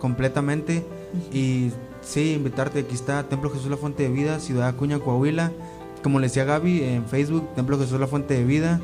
completamente. 0.00 0.86
Y 1.34 1.70
sí, 2.00 2.32
invitarte, 2.32 2.80
aquí 2.80 2.94
está 2.94 3.24
Templo 3.24 3.50
Jesús 3.50 3.70
la 3.70 3.76
Fuente 3.76 4.04
de 4.04 4.08
Vida, 4.08 4.40
Ciudad 4.40 4.68
Acuña, 4.68 4.98
Coahuila. 4.98 5.52
Como 6.02 6.18
le 6.18 6.28
decía 6.28 6.44
Gaby, 6.44 6.82
en 6.82 7.04
Facebook, 7.04 7.46
Templo 7.54 7.78
Jesús 7.78 8.00
la 8.00 8.06
Fuente 8.06 8.32
de 8.32 8.44
Vida. 8.44 8.80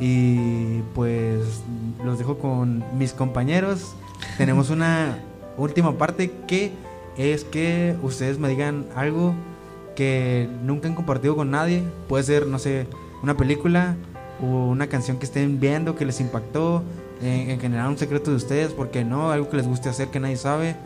Y 0.00 0.80
pues 0.94 1.62
los 2.04 2.18
dejo 2.18 2.38
con 2.38 2.84
mis 2.96 3.12
compañeros. 3.12 3.94
Tenemos 4.36 4.70
una 4.70 5.18
última 5.56 5.96
parte 5.98 6.30
que 6.46 6.72
es 7.16 7.44
que 7.44 7.96
ustedes 8.02 8.38
me 8.38 8.48
digan 8.48 8.86
algo 8.94 9.34
que 9.96 10.48
nunca 10.62 10.86
han 10.88 10.94
compartido 10.94 11.34
con 11.34 11.50
nadie. 11.50 11.82
Puede 12.08 12.22
ser, 12.24 12.46
no 12.46 12.58
sé, 12.58 12.86
una 13.22 13.36
película 13.36 13.96
o 14.40 14.68
una 14.68 14.86
canción 14.86 15.18
que 15.18 15.26
estén 15.26 15.58
viendo 15.58 15.96
que 15.96 16.04
les 16.04 16.20
impactó. 16.20 16.82
En, 17.20 17.50
en 17.50 17.58
general, 17.58 17.88
un 17.88 17.98
secreto 17.98 18.30
de 18.30 18.36
ustedes, 18.36 18.72
porque 18.72 19.04
no, 19.04 19.32
algo 19.32 19.50
que 19.50 19.56
les 19.56 19.66
guste 19.66 19.88
hacer 19.88 20.06
que 20.06 20.20
nadie 20.20 20.36
sabe. 20.36 20.76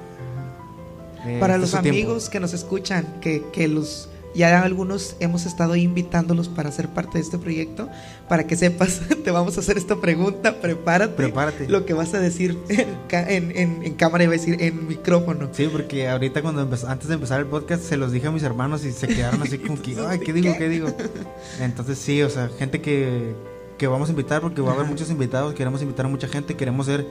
Eh, 1.27 1.37
Para 1.39 1.57
este 1.57 1.61
los 1.61 1.71
tiempo. 1.73 1.89
amigos 1.91 2.31
que 2.31 2.41
nos 2.41 2.55
escuchan, 2.55 3.07
que, 3.21 3.45
que 3.53 3.69
los 3.69 4.09
ya 4.35 4.63
algunos 4.63 5.17
hemos 5.21 5.45
estado 5.47 5.77
invitándolos 5.77 6.49
para 6.49 6.71
ser 6.73 6.89
parte 6.89 7.19
de 7.19 7.25
este 7.25 7.39
proyecto, 7.39 7.89
para 8.29 8.47
que 8.47 8.57
sepas, 8.57 9.01
te 9.25 9.31
vamos 9.31 9.57
a 9.57 9.61
hacer 9.61 9.77
esta 9.79 9.97
pregunta, 10.01 10.61
prepárate. 10.61 11.15
Prepárate. 11.15 11.69
Lo 11.69 11.85
que 11.85 11.93
vas 11.95 12.15
a 12.15 12.21
decir 12.21 12.59
en, 12.69 13.53
en, 13.57 13.83
en- 13.83 13.95
cámara, 13.95 14.25
iba 14.25 14.33
a 14.33 14.37
decir 14.37 14.57
en 14.61 14.89
micrófono. 14.89 15.49
Sí, 15.53 15.69
porque 15.71 16.09
ahorita 16.09 16.43
cuando 16.43 16.63
antes 16.63 17.09
de 17.09 17.15
empezar 17.15 17.41
el 17.41 17.47
podcast 17.47 17.83
se 17.83 17.97
los 17.97 18.13
dije 18.13 18.27
a 18.29 18.31
mis 18.31 18.43
hermanos 18.43 18.85
y 18.85 18.93
se 18.93 19.07
quedaron 19.09 19.43
así 19.43 19.59
como 19.59 19.81
que, 19.81 19.97
ay, 20.07 20.19
¿qué 20.19 20.33
digo? 20.33 20.55
¿Qué 20.57 20.69
digo? 20.69 20.89
Entonces 21.61 21.99
sí, 21.99 22.23
o 22.23 22.31
sea, 22.31 22.49
gente 22.59 22.81
que, 22.81 23.35
que 23.79 23.87
vamos 23.87 24.09
a 24.09 24.13
invitar 24.13 24.41
porque 24.41 24.61
va 24.63 24.69
a 24.71 24.73
haber 24.73 24.85
Ajá. 24.85 24.93
muchos 24.93 25.11
invitados, 25.11 25.55
queremos 25.55 25.83
invitar 25.83 26.07
a 26.07 26.09
mucha 26.09 26.29
gente, 26.29 26.57
queremos 26.57 26.87
ser 26.87 27.07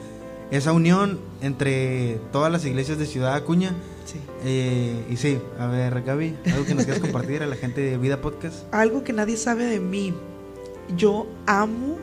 esa 0.52 0.74
unión 0.74 1.20
entre 1.42 2.20
todas 2.32 2.52
las 2.52 2.66
iglesias 2.66 2.98
de 2.98 3.06
Ciudad 3.06 3.34
Acuña. 3.34 3.74
Sí. 4.06 4.20
Eh, 4.44 5.06
y 5.10 5.16
sí, 5.16 5.40
a 5.58 5.68
ver, 5.68 6.02
Gaby, 6.04 6.38
algo 6.52 6.66
que 6.66 6.76
nos 6.76 6.84
quieras 6.84 7.02
compartir 7.02 7.42
a 7.42 7.48
la 7.48 7.56
gente 7.56 7.82
de 7.82 7.98
Vida 7.98 8.22
Podcast. 8.22 8.66
Algo 8.74 9.04
que 9.04 9.14
nadie 9.14 9.38
sabe 9.38 9.66
de 9.66 9.80
mí. 9.80 10.14
Yo 10.98 11.28
amo 11.46 11.98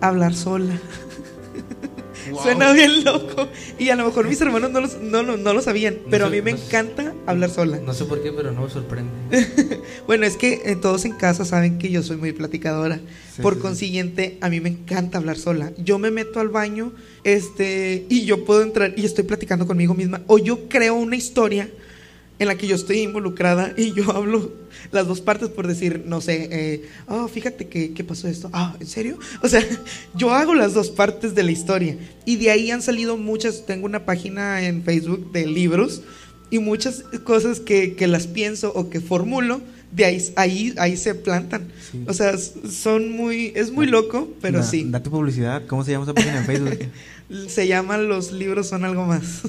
hablar 0.00 0.34
sola. 0.34 0.78
Suena 2.42 2.72
bien 2.72 3.04
loco. 3.04 3.48
Y 3.78 3.88
a 3.90 3.96
lo 3.96 4.04
mejor 4.06 4.26
mis 4.28 4.40
hermanos 4.40 4.70
no, 4.70 4.80
los- 4.80 5.00
no, 5.00 5.22
lo- 5.22 5.36
no 5.36 5.52
lo 5.54 5.62
sabían. 5.62 5.98
Pero 6.10 6.26
a 6.26 6.30
sé, 6.30 6.36
mí 6.36 6.42
me 6.42 6.52
no 6.52 6.58
encanta 6.58 7.14
hablar 7.26 7.50
sola. 7.50 7.78
No 7.78 7.94
sé 7.94 8.04
por 8.04 8.22
qué, 8.22 8.32
pero 8.32 8.52
no 8.52 8.62
me 8.62 8.70
sorprende. 8.70 9.10
bueno, 10.06 10.26
es 10.26 10.36
que 10.36 10.62
eh, 10.64 10.76
todos 10.76 11.04
en 11.04 11.12
casa 11.12 11.44
saben 11.44 11.78
que 11.78 11.90
yo 11.90 12.02
soy 12.02 12.16
muy 12.16 12.32
platicadora. 12.32 13.00
Sí, 13.34 13.42
Por 13.42 13.54
sí, 13.54 13.58
sí. 13.60 13.62
consiguiente, 13.62 14.38
a 14.40 14.48
mí 14.48 14.60
me 14.60 14.68
encanta 14.70 15.18
hablar 15.18 15.36
sola. 15.38 15.72
Yo 15.78 15.98
me 15.98 16.10
meto 16.10 16.40
al 16.40 16.48
baño, 16.48 16.92
este, 17.24 18.04
y 18.08 18.24
yo 18.24 18.44
puedo 18.44 18.62
entrar 18.62 18.94
y 18.96 19.04
estoy 19.04 19.24
platicando 19.24 19.66
conmigo 19.66 19.94
misma. 19.94 20.22
O 20.26 20.38
yo 20.38 20.68
creo 20.68 20.94
una 20.94 21.16
historia 21.16 21.68
en 22.38 22.46
la 22.48 22.54
que 22.56 22.66
yo 22.68 22.76
estoy 22.76 22.98
involucrada 23.00 23.72
y 23.76 23.92
yo 23.92 24.10
hablo 24.16 24.52
las 24.92 25.06
dos 25.08 25.20
partes 25.20 25.48
por 25.48 25.66
decir, 25.66 26.04
no 26.06 26.20
sé, 26.20 26.48
eh, 26.52 26.88
oh, 27.08 27.26
fíjate 27.28 27.66
que, 27.68 27.92
que 27.92 28.04
pasó 28.04 28.28
esto. 28.28 28.48
Ah, 28.52 28.76
¿en 28.80 28.86
serio? 28.86 29.18
O 29.42 29.48
sea, 29.48 29.64
yo 30.14 30.32
hago 30.32 30.54
las 30.54 30.74
dos 30.74 30.90
partes 30.90 31.34
de 31.34 31.42
la 31.42 31.50
historia. 31.50 31.96
Y 32.24 32.36
de 32.36 32.50
ahí 32.50 32.70
han 32.70 32.82
salido 32.82 33.16
muchas, 33.16 33.66
tengo 33.66 33.86
una 33.86 34.04
página 34.04 34.62
en 34.66 34.82
Facebook 34.84 35.32
de 35.32 35.46
libros 35.46 36.02
y 36.50 36.58
muchas 36.60 37.02
cosas 37.24 37.60
que, 37.60 37.94
que 37.94 38.06
las 38.06 38.26
pienso 38.26 38.72
o 38.74 38.88
que 38.88 39.00
formulo, 39.00 39.60
de 39.90 40.04
ahí, 40.04 40.32
ahí, 40.36 40.74
ahí 40.78 40.96
se 40.98 41.14
plantan. 41.14 41.68
Sí. 41.90 42.04
O 42.06 42.12
sea, 42.14 42.36
son 42.38 43.10
muy, 43.10 43.52
es 43.56 43.70
muy 43.72 43.86
loco, 43.86 44.28
pero 44.42 44.58
Da- 44.58 44.64
sí. 44.64 44.84
Date 44.86 45.08
publicidad. 45.10 45.66
¿Cómo 45.66 45.82
se 45.84 45.92
llama 45.92 46.04
esa 46.04 46.14
página 46.14 46.38
en 46.38 46.44
Facebook? 46.44 46.78
Se 47.48 47.66
llama 47.66 47.98
Los 47.98 48.32
libros 48.32 48.68
son 48.68 48.84
algo 48.86 49.04
más. 49.04 49.42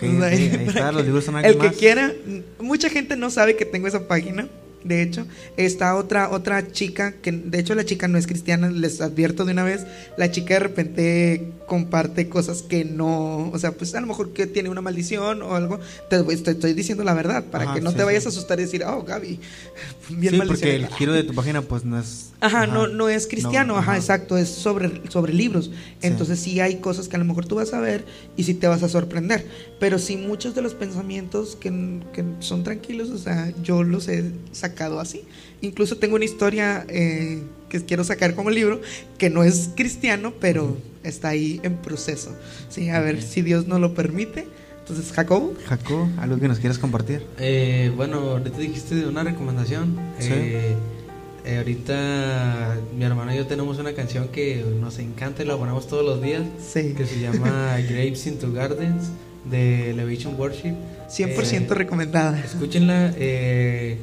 Ahí 0.00 0.64
está, 0.66 0.92
los 0.92 1.04
libros 1.04 1.24
son 1.24 1.36
algo 1.36 1.48
El 1.48 1.58
que 1.58 1.66
más. 1.68 1.76
quiera, 1.76 2.12
mucha 2.60 2.88
gente 2.88 3.16
no 3.16 3.30
sabe 3.30 3.56
que 3.56 3.64
tengo 3.64 3.86
esa 3.88 4.06
página. 4.08 4.48
De 4.82 5.00
hecho, 5.00 5.26
está 5.56 5.96
otra 5.96 6.28
otra 6.28 6.70
chica 6.70 7.12
que 7.22 7.32
de 7.32 7.58
hecho 7.58 7.74
la 7.74 7.86
chica 7.86 8.06
no 8.06 8.18
es 8.18 8.26
cristiana, 8.26 8.68
les 8.70 9.00
advierto 9.00 9.46
de 9.46 9.52
una 9.52 9.64
vez, 9.64 9.86
la 10.18 10.30
chica 10.30 10.52
de 10.52 10.60
repente 10.60 11.52
comparte 11.66 12.28
cosas 12.28 12.60
que 12.60 12.84
no, 12.84 13.48
o 13.50 13.58
sea, 13.58 13.72
pues 13.72 13.94
a 13.94 14.00
lo 14.02 14.06
mejor 14.06 14.34
que 14.34 14.46
tiene 14.46 14.68
una 14.68 14.82
maldición 14.82 15.40
o 15.40 15.54
algo. 15.54 15.80
Te, 16.10 16.22
te 16.22 16.50
estoy 16.50 16.74
diciendo 16.74 17.02
la 17.02 17.14
verdad 17.14 17.44
para 17.44 17.64
Ajá, 17.64 17.74
que 17.76 17.80
no 17.80 17.92
sí, 17.92 17.96
te 17.96 18.04
vayas 18.04 18.24
sí. 18.24 18.28
a 18.28 18.32
asustar 18.32 18.60
y 18.60 18.64
decir, 18.64 18.84
"Oh, 18.84 19.02
Gaby, 19.04 19.40
bien 20.08 20.34
sí, 20.34 20.38
porque 20.38 20.76
el 20.76 20.82
maldicionera". 20.82 20.96
giro 20.96 21.12
de 21.12 21.22
tu 21.24 21.34
página 21.34 21.62
pues 21.62 21.84
no 21.84 21.98
es... 21.98 22.30
Ajá, 22.40 22.66
no, 22.66 22.86
no 22.88 23.08
es 23.08 23.26
cristiano, 23.26 23.72
no, 23.74 23.78
ajá, 23.78 23.96
exacto, 23.96 24.36
es 24.36 24.48
sobre, 24.48 25.00
sobre 25.10 25.32
libros. 25.32 25.70
Entonces 26.02 26.38
sí 26.40 26.60
hay 26.60 26.76
cosas 26.76 27.08
que 27.08 27.16
a 27.16 27.18
lo 27.18 27.24
mejor 27.24 27.46
tú 27.46 27.54
vas 27.54 27.72
a 27.72 27.80
ver 27.80 28.04
y 28.36 28.44
sí 28.44 28.52
te 28.54 28.66
vas 28.66 28.82
a 28.82 28.88
sorprender. 28.88 29.46
Pero 29.80 29.98
sí 29.98 30.16
muchos 30.16 30.54
de 30.54 30.60
los 30.62 30.74
pensamientos 30.74 31.56
que, 31.56 31.70
que 32.12 32.24
son 32.40 32.62
tranquilos, 32.64 33.10
o 33.10 33.18
sea, 33.18 33.52
yo 33.62 33.82
los 33.82 34.08
he 34.08 34.30
sacado 34.52 35.00
así. 35.00 35.22
Incluso 35.62 35.96
tengo 35.96 36.16
una 36.16 36.26
historia 36.26 36.84
eh, 36.88 37.42
que 37.70 37.82
quiero 37.84 38.04
sacar 38.04 38.34
como 38.34 38.50
libro, 38.50 38.82
que 39.16 39.30
no 39.30 39.42
es 39.42 39.70
cristiano, 39.74 40.34
pero 40.38 40.76
está 41.02 41.28
ahí 41.28 41.60
en 41.62 41.76
proceso. 41.76 42.36
Sí, 42.68 42.90
a 42.90 43.00
ver 43.00 43.16
Ok. 43.16 43.20
si 43.22 43.40
Dios 43.42 43.66
nos 43.66 43.80
lo 43.80 43.94
permite. 43.94 44.46
Entonces, 44.86 45.12
Jacobo. 45.12 45.54
Jaco, 45.66 46.08
algo 46.18 46.38
que 46.38 46.46
nos 46.46 46.58
quieras 46.58 46.78
compartir. 46.78 47.22
Eh, 47.38 47.90
bueno, 47.96 48.18
ahorita 48.18 48.58
dijiste 48.58 48.94
de 48.96 49.06
una 49.06 49.24
recomendación. 49.24 49.96
Sí. 50.18 50.28
Eh, 50.30 50.74
eh, 51.46 51.56
ahorita 51.58 52.76
mi 52.96 53.04
hermano 53.04 53.32
y 53.32 53.36
yo 53.38 53.46
tenemos 53.46 53.78
una 53.78 53.92
canción 53.94 54.28
que 54.28 54.62
nos 54.80 54.98
encanta 54.98 55.42
y 55.42 55.46
la 55.46 55.56
ponemos 55.56 55.86
todos 55.88 56.04
los 56.04 56.22
días, 56.22 56.42
Sí, 56.58 56.94
que 56.96 57.06
se 57.06 57.20
llama 57.20 57.76
Grapes 57.88 58.26
into 58.26 58.52
Gardens 58.52 59.08
de 59.50 59.90
Elevation 59.90 60.38
Worship. 60.38 60.74
100% 61.10 61.52
Eh, 61.70 61.74
recomendada. 61.74 62.38
Escúchenla. 62.40 63.12
eh, 63.16 63.96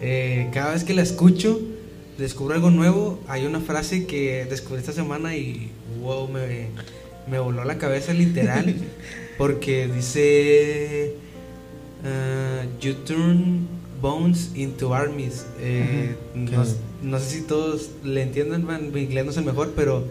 eh, 0.00 0.48
cada 0.52 0.72
vez 0.72 0.84
que 0.84 0.94
la 0.94 1.02
escucho, 1.02 1.60
descubro 2.18 2.54
algo 2.54 2.70
nuevo. 2.70 3.20
Hay 3.28 3.44
una 3.46 3.60
frase 3.60 4.06
que 4.06 4.44
descubrí 4.48 4.80
esta 4.80 4.92
semana 4.92 5.36
y 5.36 5.70
wow, 6.00 6.28
me, 6.28 6.66
me 7.30 7.38
voló 7.40 7.64
la 7.64 7.76
cabeza 7.78 8.12
literal. 8.12 8.74
porque 9.42 9.88
dice: 9.88 11.16
ah, 12.04 12.62
You 12.80 12.94
turn 13.04 13.66
bones 14.00 14.52
into 14.54 14.94
armies. 14.94 15.46
Eh, 15.58 16.14
no, 17.02 17.18
sé 17.18 17.28
si 17.28 17.40
todos 17.40 17.90
le 18.04 18.22
entiendan, 18.22 18.64
man, 18.64 18.92
mi 18.92 19.00
inglés 19.00 19.24
no 19.24 19.32
es 19.32 19.36
el 19.38 19.44
mejor, 19.44 19.72
pero 19.74 20.04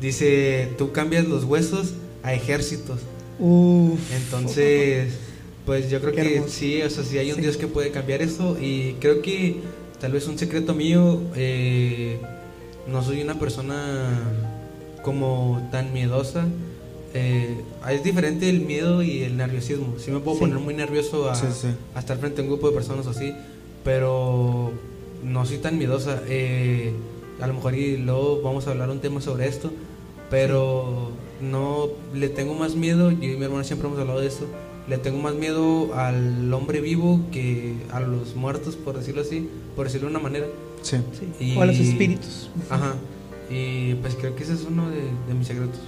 dice: 0.00 0.68
Tú 0.78 0.92
cambias 0.92 1.26
los 1.26 1.42
huesos 1.42 1.94
a 2.22 2.32
ejércitos. 2.32 3.00
Uf. 3.40 3.98
Entonces, 4.12 5.14
pues 5.66 5.90
yo 5.90 6.00
creo 6.00 6.12
que 6.12 6.44
sí, 6.46 6.80
o 6.80 6.90
sea, 6.90 7.02
sí 7.02 7.18
hay 7.18 7.30
un 7.30 7.38
Sí. 7.38 7.42
Dios 7.42 7.56
que 7.56 7.66
puede 7.66 7.90
cambiar 7.90 8.22
eso 8.22 8.56
y 8.60 8.92
creo 9.00 9.20
que 9.20 9.56
tal 10.00 10.12
vez 10.12 10.28
un 10.28 10.38
secreto 10.38 10.76
mío, 10.76 11.20
eh, 11.34 12.20
no 12.86 13.02
soy 13.02 13.20
una 13.20 13.36
persona 13.36 14.10
como 15.02 15.68
tan 15.72 15.92
miedosa. 15.92 16.46
Eh, 17.12 17.60
es 17.90 18.04
diferente 18.04 18.48
el 18.48 18.60
miedo 18.60 19.02
y 19.02 19.22
el 19.22 19.36
nerviosismo. 19.36 19.94
Sí 19.98 20.10
me 20.10 20.20
puedo 20.20 20.36
Sí. 20.36 20.40
poner 20.44 20.58
muy 20.58 20.74
nervioso 20.74 21.28
a, 21.30 21.34
Sí, 21.34 21.46
sí. 21.52 21.68
a 21.94 21.98
estar 22.00 22.18
frente 22.18 22.40
a 22.40 22.44
un 22.44 22.50
grupo 22.50 22.68
de 22.68 22.74
personas 22.74 23.06
así, 23.08 23.34
pero 23.84 24.70
no 25.24 25.44
soy 25.44 25.58
tan 25.58 25.76
miedosa. 25.78 26.22
Eh, 26.28 26.92
a 27.40 27.46
lo 27.46 27.54
mejor 27.54 27.74
y 27.74 27.96
luego 27.96 28.40
vamos 28.42 28.66
a 28.66 28.70
hablar 28.70 28.90
un 28.90 29.00
tema 29.00 29.20
sobre 29.20 29.48
esto, 29.48 29.72
pero 30.30 31.10
no 31.40 31.88
le 32.14 32.28
tengo 32.28 32.54
más 32.54 32.74
miedo. 32.76 33.10
Yo 33.10 33.24
y 33.28 33.36
mi 33.36 33.44
hermano 33.44 33.64
siempre 33.64 33.88
hemos 33.88 33.98
hablado 34.00 34.20
de 34.20 34.26
esto. 34.28 34.46
Le 34.88 34.98
tengo 34.98 35.18
más 35.18 35.34
miedo 35.34 35.94
al 35.94 36.52
hombre 36.52 36.80
vivo 36.80 37.20
que 37.32 37.74
a 37.90 38.00
los 38.00 38.34
muertos, 38.36 38.76
por 38.76 38.96
decirlo 38.96 39.22
así, 39.22 39.48
por 39.76 39.86
decirlo 39.86 40.08
de 40.08 40.14
una 40.14 40.22
manera. 40.22 40.46
Sí. 40.82 40.96
Sí, 41.18 41.44
Y- 41.52 41.56
O 41.56 41.62
a 41.62 41.66
los 41.66 41.76
espíritus. 41.78 42.50
Ajá. 42.70 42.94
Y 43.50 43.94
pues 43.94 44.14
creo 44.14 44.34
que 44.36 44.44
ese 44.44 44.54
es 44.54 44.62
uno 44.64 44.88
de, 44.90 45.00
de 45.28 45.34
mis 45.36 45.46
secretos. 45.48 45.80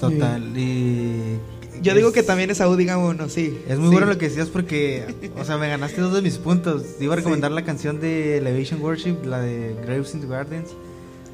Total. 0.00 0.42
Y. 0.56 1.38
Yo 1.82 1.94
digo 1.94 2.08
es- 2.08 2.14
que 2.14 2.22
también 2.22 2.50
es 2.50 2.60
Audi 2.60 2.88
uno, 2.90 3.28
sí. 3.28 3.58
Es 3.68 3.78
muy 3.78 3.88
Sí. 3.88 3.92
bueno 3.92 4.06
lo 4.06 4.18
que 4.18 4.28
decías 4.28 4.48
porque, 4.48 5.14
o 5.38 5.44
sea, 5.44 5.58
me 5.58 5.68
ganaste 5.68 6.00
dos 6.00 6.12
de 6.14 6.22
mis 6.22 6.38
puntos. 6.38 6.82
Iba 7.00 7.12
a 7.12 7.16
recomendar 7.16 7.52
la 7.52 7.64
canción 7.64 8.00
de 8.00 8.38
Elevation 8.38 8.82
Worship, 8.82 9.16
la 9.24 9.40
de 9.40 9.76
Graves 9.84 10.12
into 10.14 10.26
Gardens, 10.28 10.70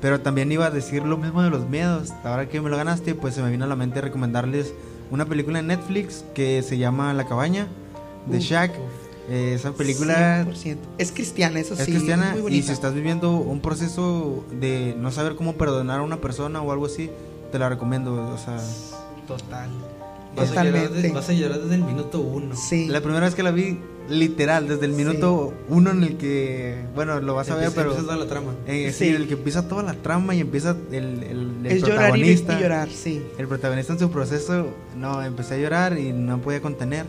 pero 0.02 0.20
también 0.20 0.52
iba 0.52 0.66
a 0.66 0.70
decir 0.70 1.02
lo 1.04 1.16
mismo 1.16 1.42
de 1.42 1.48
los 1.50 1.68
miedos. 1.68 2.10
Ahora 2.24 2.48
que 2.48 2.60
me 2.60 2.68
lo 2.68 2.76
ganaste, 2.76 3.14
pues 3.14 3.34
se 3.34 3.42
me 3.42 3.50
vino 3.50 3.64
a 3.64 3.68
la 3.68 3.76
mente 3.76 4.00
recomendarles 4.02 4.74
una 5.10 5.24
película 5.24 5.60
en 5.60 5.68
Netflix 5.68 6.24
que 6.34 6.62
se 6.62 6.76
llama 6.76 7.14
La 7.14 7.26
Cabaña 7.26 7.68
de 8.26 8.38
Uf, 8.38 8.44
Shaq. 8.44 8.72
Eh, 9.30 9.54
esa 9.54 9.72
película 9.72 10.44
100%. 10.44 10.76
Es 10.98 11.10
cristiana, 11.10 11.58
eso 11.58 11.72
es 11.72 11.80
sí. 11.80 11.92
cristiana 11.92 12.36
muy 12.38 12.54
y 12.54 12.62
si 12.62 12.72
estás 12.72 12.92
viviendo 12.92 13.30
un 13.38 13.60
proceso 13.60 14.44
de 14.60 14.94
no 14.98 15.10
saber 15.10 15.34
cómo 15.36 15.54
perdonar 15.54 16.00
a 16.00 16.02
una 16.02 16.20
persona 16.20 16.60
o 16.60 16.70
algo 16.70 16.84
así, 16.84 17.08
te 17.54 17.58
la 17.60 17.68
recomiendo. 17.68 18.12
O 18.34 18.36
sea, 18.36 18.58
Total. 19.28 19.70
Vas 20.36 20.50
a, 20.50 20.64
llorar 20.64 20.72
Totalmente. 20.72 21.02
de- 21.08 21.14
vas 21.14 21.28
a 21.28 21.32
llorar 21.32 21.60
desde 21.60 21.76
el 21.76 21.84
minuto 21.84 22.20
uno. 22.20 22.56
Sí. 22.56 22.88
La 22.88 23.00
primera 23.00 23.24
vez 23.24 23.36
que 23.36 23.44
la 23.44 23.52
vi, 23.52 23.78
literal, 24.08 24.66
desde 24.66 24.86
el 24.86 24.90
Sí. 24.90 24.96
minuto 25.04 25.54
uno 25.68 25.92
en 25.92 26.02
el 26.02 26.16
que, 26.16 26.82
bueno, 26.96 27.20
lo 27.20 27.36
vas 27.36 27.48
a 27.50 27.54
ver, 27.54 27.66
Empieza- 27.66 27.76
pero 27.80 27.90
empieza 27.92 28.06
toda 28.12 28.24
la 28.24 28.28
trama. 28.28 28.52
eh, 28.66 28.90
sí, 28.92 29.04
Sí. 29.04 29.10
en 29.10 29.14
el 29.22 29.28
que 29.28 29.34
empieza 29.34 29.68
toda 29.68 29.84
la 29.84 29.94
trama 29.94 30.34
y 30.34 30.40
empieza 30.40 30.76
el, 30.90 31.22
el, 31.22 31.56
el 31.62 31.66
es 31.66 31.82
llorar 31.82 32.08
y, 32.08 32.20
protagonista. 32.22 32.60
llorar, 32.60 32.88
sí. 32.90 33.22
El 33.38 33.46
protagonista 33.46 33.92
en 33.92 33.98
su 34.00 34.10
proceso, 34.10 34.66
no, 34.96 35.22
empecé 35.22 35.54
a 35.54 35.58
llorar 35.58 35.96
y 35.96 36.12
no 36.12 36.38
podía 36.40 36.60
contener. 36.60 37.06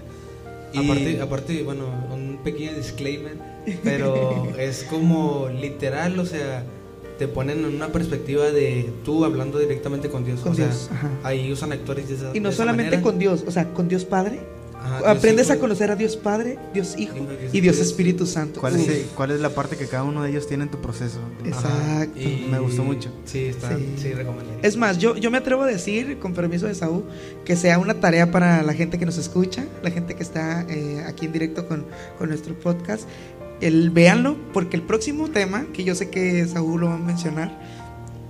Y 0.71 0.85
Aparte, 0.85 1.21
aparte, 1.21 1.63
bueno, 1.63 1.85
un 2.13 2.37
pequeño 2.43 2.73
disclaimer, 2.75 3.37
pero 3.83 4.47
es 4.59 4.83
como 4.83 5.49
literal, 5.49 6.19
o 6.19 6.25
sea, 6.27 6.63
te 7.17 7.27
ponen 7.27 7.59
en 7.65 7.75
una 7.75 7.87
perspectiva 7.89 8.45
de 8.51 8.89
tú 9.03 9.25
hablando 9.25 9.57
directamente 9.59 10.09
con 10.09 10.25
Dios. 10.25 10.39
Con 10.41 10.51
o 10.51 10.55
sea, 10.55 10.67
ajá. 10.67 11.09
ahí 11.23 11.51
usan 11.51 11.71
actores 11.71 12.07
de 12.09 12.15
esa 12.15 12.31
Y 12.35 12.39
no 12.39 12.49
de 12.49 12.55
solamente 12.55 13.01
con 13.01 13.17
Dios, 13.19 13.43
o 13.47 13.51
sea, 13.51 13.73
con 13.73 13.87
Dios 13.87 14.05
Padre. 14.05 14.39
Ajá, 14.77 15.09
Aprendes 15.13 15.49
a 15.49 15.57
conocer 15.57 15.89
a 15.89 15.95
Dios 15.95 16.15
Padre, 16.15 16.59
Dios 16.71 16.95
Hijo 16.95 17.15
y 17.51 17.59
Dios 17.59 17.79
Espíritu. 17.79 18.27
Santo. 18.27 18.59
¿cuál, 18.61 18.75
es, 18.75 18.87
el- 18.87 19.05
¿cuál 19.15 19.31
es 19.31 19.39
la 19.39 19.49
parte 19.49 19.77
que 19.77 19.87
cada 19.87 20.03
uno 20.03 20.21
de 20.21 20.29
ellos 20.29 20.45
tiene 20.47 20.65
en 20.65 20.69
tu 20.69 20.79
proceso? 20.79 21.17
Exacto. 21.43 22.19
y- 22.19 22.47
Me 22.51 22.59
gustó 22.59 22.83
mucho. 22.83 23.09
Sí, 23.25 23.45
está, 23.45 23.75
Sí. 23.75 23.95
sí, 23.97 24.13
recomendaría. 24.13 24.59
Es 24.61 24.77
más, 24.77 24.99
yo, 24.99 25.15
yo 25.17 25.31
me 25.31 25.39
atrevo 25.39 25.63
a 25.63 25.65
decir, 25.65 26.19
con 26.19 26.33
permiso 26.35 26.67
de 26.67 26.75
Saúl, 26.75 27.03
que 27.45 27.55
sea 27.55 27.79
una 27.79 27.95
tarea 27.99 28.29
para 28.29 28.61
la 28.61 28.73
gente 28.75 28.99
que 28.99 29.07
nos 29.07 29.17
escucha, 29.17 29.65
la 29.81 29.89
gente 29.89 30.13
que 30.13 30.21
está 30.21 30.61
eh, 30.69 31.03
aquí 31.07 31.25
en 31.25 31.31
directo 31.31 31.67
con, 31.67 31.83
con 32.19 32.29
nuestro 32.29 32.53
podcast. 32.53 33.07
El 33.61 33.89
véanlo, 33.89 34.35
porque 34.53 34.75
el 34.75 34.83
próximo 34.83 35.29
tema, 35.29 35.65
que 35.73 35.83
yo 35.83 35.95
sé 35.95 36.09
que 36.09 36.45
Saúl 36.47 36.81
lo 36.81 36.87
va 36.87 36.95
a 36.95 36.99
mencionar, 36.99 37.57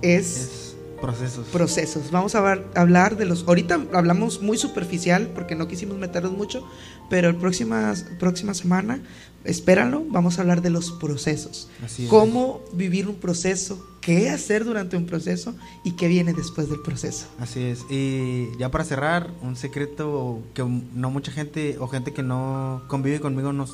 es 0.02 0.36
Es 0.36 0.76
procesos. 1.00 1.46
procesos. 1.48 2.10
Vamos 2.10 2.34
a 2.34 2.40
ver- 2.40 2.64
hablar 2.74 3.16
de 3.16 3.26
los. 3.26 3.44
Ahorita 3.46 3.80
hablamos 3.92 4.40
muy 4.40 4.56
superficial 4.56 5.28
porque 5.34 5.54
no 5.54 5.68
quisimos 5.68 5.98
meternos 5.98 6.32
mucho, 6.32 6.66
pero 7.10 7.32
la 7.32 7.38
próxima, 7.38 7.92
próxima 8.18 8.54
semana, 8.54 9.00
espéralo, 9.44 10.04
vamos 10.08 10.38
a 10.38 10.42
hablar 10.42 10.62
de 10.62 10.70
los 10.70 10.92
procesos. 10.92 11.68
Así 11.84 12.04
es. 12.04 12.08
Cómo 12.08 12.60
vivir 12.72 13.08
un 13.08 13.16
proceso, 13.16 13.84
qué 14.00 14.30
hacer 14.30 14.64
durante 14.64 14.96
un 14.96 15.06
proceso 15.06 15.54
y 15.84 15.92
qué 15.96 16.06
viene 16.08 16.32
después 16.34 16.70
del 16.70 16.80
proceso. 16.80 17.26
Así 17.40 17.62
es. 17.62 17.84
Y 17.90 18.56
ya 18.58 18.70
para 18.70 18.84
cerrar, 18.84 19.30
un 19.42 19.56
secreto 19.56 20.40
que 20.54 20.62
no 20.62 21.10
mucha 21.10 21.32
gente 21.32 21.76
o 21.80 21.88
gente 21.88 22.12
que 22.12 22.22
no 22.22 22.82
convive 22.88 23.20
conmigo 23.20 23.52
no, 23.52 23.66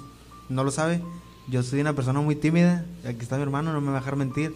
no 0.48 0.64
lo 0.64 0.70
sabe. 0.70 1.02
Yo 1.48 1.62
soy 1.62 1.80
una 1.80 1.94
persona 1.94 2.20
muy 2.20 2.36
tímida. 2.36 2.84
Aquí 3.06 3.18
está 3.20 3.36
mi 3.36 3.42
hermano, 3.42 3.72
no 3.72 3.80
me 3.80 3.88
va 3.90 3.96
a 3.98 4.00
dejar 4.00 4.16
mentir. 4.16 4.54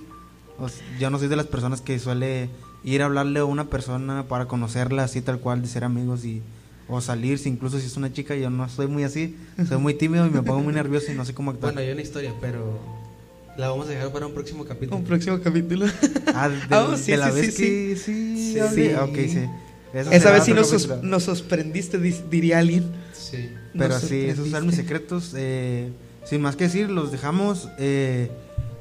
O 0.58 0.66
s- 0.66 0.80
yo 0.98 1.10
no 1.10 1.18
soy 1.18 1.28
de 1.28 1.36
las 1.36 1.46
personas 1.46 1.80
que 1.80 1.98
suele 1.98 2.48
ir 2.84 3.02
a 3.02 3.06
hablarle 3.06 3.40
a 3.40 3.44
una 3.44 3.64
persona 3.68 4.24
para 4.28 4.46
conocerla 4.46 5.04
así 5.04 5.20
tal 5.20 5.38
cual, 5.40 5.62
de 5.62 5.68
ser 5.68 5.84
amigos 5.84 6.24
y 6.24 6.42
o 6.88 7.00
salir, 7.00 7.38
si 7.40 7.48
incluso 7.48 7.80
si 7.80 7.86
es 7.86 7.96
una 7.96 8.12
chica, 8.12 8.36
yo 8.36 8.48
no 8.48 8.68
soy 8.68 8.86
muy 8.86 9.02
así, 9.02 9.34
soy 9.68 9.78
muy 9.78 9.94
tímido 9.94 10.24
y 10.24 10.30
me 10.30 10.40
pongo 10.42 10.60
muy 10.60 10.72
nervioso 10.72 11.10
y 11.10 11.16
no 11.16 11.24
sé 11.24 11.34
cómo 11.34 11.50
actuar. 11.50 11.72
Bueno, 11.74 11.84
hay 11.84 11.92
una 11.92 12.00
historia, 12.02 12.32
pero 12.40 12.78
la 13.58 13.70
vamos 13.70 13.86
a 13.88 13.90
dejar 13.90 14.12
para 14.12 14.28
un 14.28 14.34
próximo 14.34 14.64
capítulo. 14.64 14.96
Un 14.96 15.02
próximo 15.04 15.40
capítulo. 15.40 15.86
Ah, 16.32 16.48
de, 16.48 16.58
Ah, 16.70 16.86
de 16.92 16.96
sí, 16.96 17.16
la 17.16 17.30
sí, 17.32 17.40
vez 17.40 17.54
sí, 17.54 17.62
que 17.62 17.96
sí, 17.96 18.36
Sí. 18.36 18.60
Sí. 18.72 18.94
ok, 18.94 19.14
sí. 19.16 19.46
Eso 19.92 20.10
Esa 20.12 20.30
vez 20.30 20.44
sí 20.44 20.52
nos, 20.54 21.02
nos 21.02 21.22
sorprendiste, 21.24 21.98
dis- 22.00 22.28
diría 22.30 22.60
alguien. 22.60 22.84
Sí. 23.12 23.48
Pero 23.72 23.88
Nos 23.94 24.02
sí, 24.02 24.20
esos 24.26 24.48
son 24.48 24.66
mis 24.66 24.76
secretos. 24.76 25.32
eh, 25.36 25.90
sin 26.28 26.42
más 26.42 26.56
que 26.56 26.64
decir, 26.64 26.90
los 26.90 27.10
dejamos. 27.12 27.68
eh, 27.78 28.30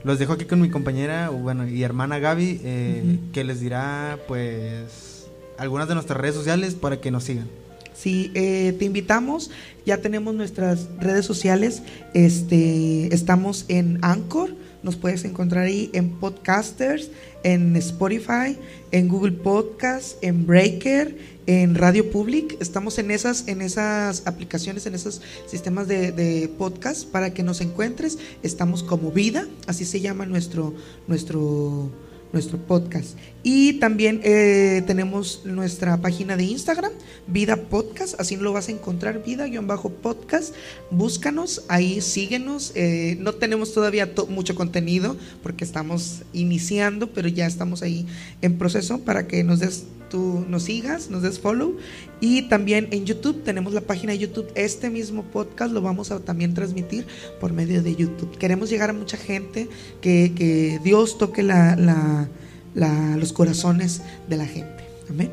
los 0.03 0.19
dejo 0.19 0.33
aquí 0.33 0.45
con 0.45 0.61
mi 0.61 0.69
compañera 0.69 1.29
bueno, 1.29 1.67
y 1.67 1.81
hermana 1.81 2.19
Gaby, 2.19 2.61
eh, 2.63 3.19
que 3.33 3.43
les 3.43 3.59
dirá, 3.59 4.19
pues, 4.27 5.25
algunas 5.57 5.87
de 5.87 5.95
nuestras 5.95 6.19
redes 6.19 6.35
sociales 6.35 6.75
para 6.75 7.01
que 7.01 7.09
nos 7.09 7.23
sigan. 7.23 7.47
Sí, 7.95 8.31
eh, 8.35 8.75
te 8.77 8.85
invitamos. 8.85 9.49
Ya 9.83 9.97
tenemos 9.97 10.35
nuestras 10.35 10.89
redes 10.99 11.25
sociales. 11.25 11.81
Este, 12.13 13.13
estamos 13.15 13.65
en 13.67 13.97
Anchor. 14.03 14.53
Nos 14.83 14.95
puedes 14.95 15.25
encontrar 15.25 15.63
ahí 15.63 15.89
en 15.93 16.11
Podcasters, 16.19 17.09
en 17.41 17.75
Spotify, 17.75 18.59
en 18.91 19.07
Google 19.07 19.31
Podcast, 19.31 20.23
en 20.23 20.45
Breaker, 20.45 21.17
en 21.47 21.75
Radio 21.75 22.09
Public. 22.11 22.57
Estamos 22.59 22.97
en 22.97 23.11
esas, 23.11 23.47
en 23.47 23.61
esas 23.61 24.23
aplicaciones, 24.25 24.85
en 24.85 24.95
esos 24.95 25.21
sistemas 25.47 25.87
de, 25.87 26.11
de 26.11 26.47
podcast 26.47 27.05
para 27.07 27.33
que 27.33 27.43
nos 27.43 27.61
encuentres. 27.61 28.17
Estamos 28.43 28.83
como 28.83 29.11
Vida, 29.11 29.47
así 29.67 29.85
se 29.85 30.01
llama 30.01 30.25
nuestro, 30.25 30.73
nuestro, 31.07 31.89
nuestro 32.33 32.57
podcast. 32.57 33.17
Y 33.43 33.73
también 33.73 34.21
eh, 34.23 34.81
tenemos 34.87 35.41
nuestra 35.45 35.97
página 36.01 36.35
de 36.35 36.45
Instagram, 36.45 36.91
Vida 37.27 37.55
Podcast, 37.57 38.19
así 38.19 38.37
lo 38.37 38.51
vas 38.53 38.69
a 38.69 38.71
encontrar, 38.71 39.23
Vida-podcast. 39.23 40.55
Búscanos, 40.89 41.61
ahí 41.67 42.01
síguenos. 42.01 42.71
eh, 42.73 43.17
no 43.19 43.33
tenemos 43.33 43.71
todavía 43.71 44.15
to- 44.15 44.25
mucho 44.25 44.55
contenido 44.55 45.15
porque 45.43 45.63
estamos 45.63 46.23
iniciando, 46.33 47.11
pero 47.13 47.27
ya 47.27 47.45
estamos 47.45 47.83
ahí 47.83 48.07
en 48.41 48.57
proceso 48.57 48.99
para 49.01 49.27
que 49.27 49.43
nos 49.43 49.59
des 49.59 49.83
tú 50.15 50.45
nos 50.47 50.63
sigas, 50.63 51.09
nos 51.09 51.23
des 51.23 51.39
follow 51.39 51.75
y 52.21 52.43
también 52.43 52.87
en 52.91 53.03
YouTube 53.05 53.43
tenemos 53.43 53.73
la 53.73 53.81
página 53.81 54.13
de 54.13 54.19
YouTube. 54.19 54.47
Este 54.55 54.89
mismo 54.89 55.23
podcast 55.23 55.73
lo 55.73 55.81
vamos 55.81 56.09
a 56.11 56.21
también 56.21 56.53
transmitir 56.53 57.05
por 57.41 57.51
medio 57.51 57.83
de 57.83 57.97
YouTube. 57.97 58.37
Queremos 58.37 58.69
llegar 58.69 58.89
a 58.91 58.93
mucha 58.93 59.17
gente, 59.17 59.67
que, 59.99 60.31
que 60.33 60.79
Dios 60.85 61.17
toque 61.17 61.43
la, 61.43 61.75
la- 61.75 62.29
la- 62.75 63.17
los 63.17 63.33
corazones 63.33 64.03
de 64.29 64.37
la 64.37 64.45
gente. 64.45 64.85
Amén. 65.09 65.31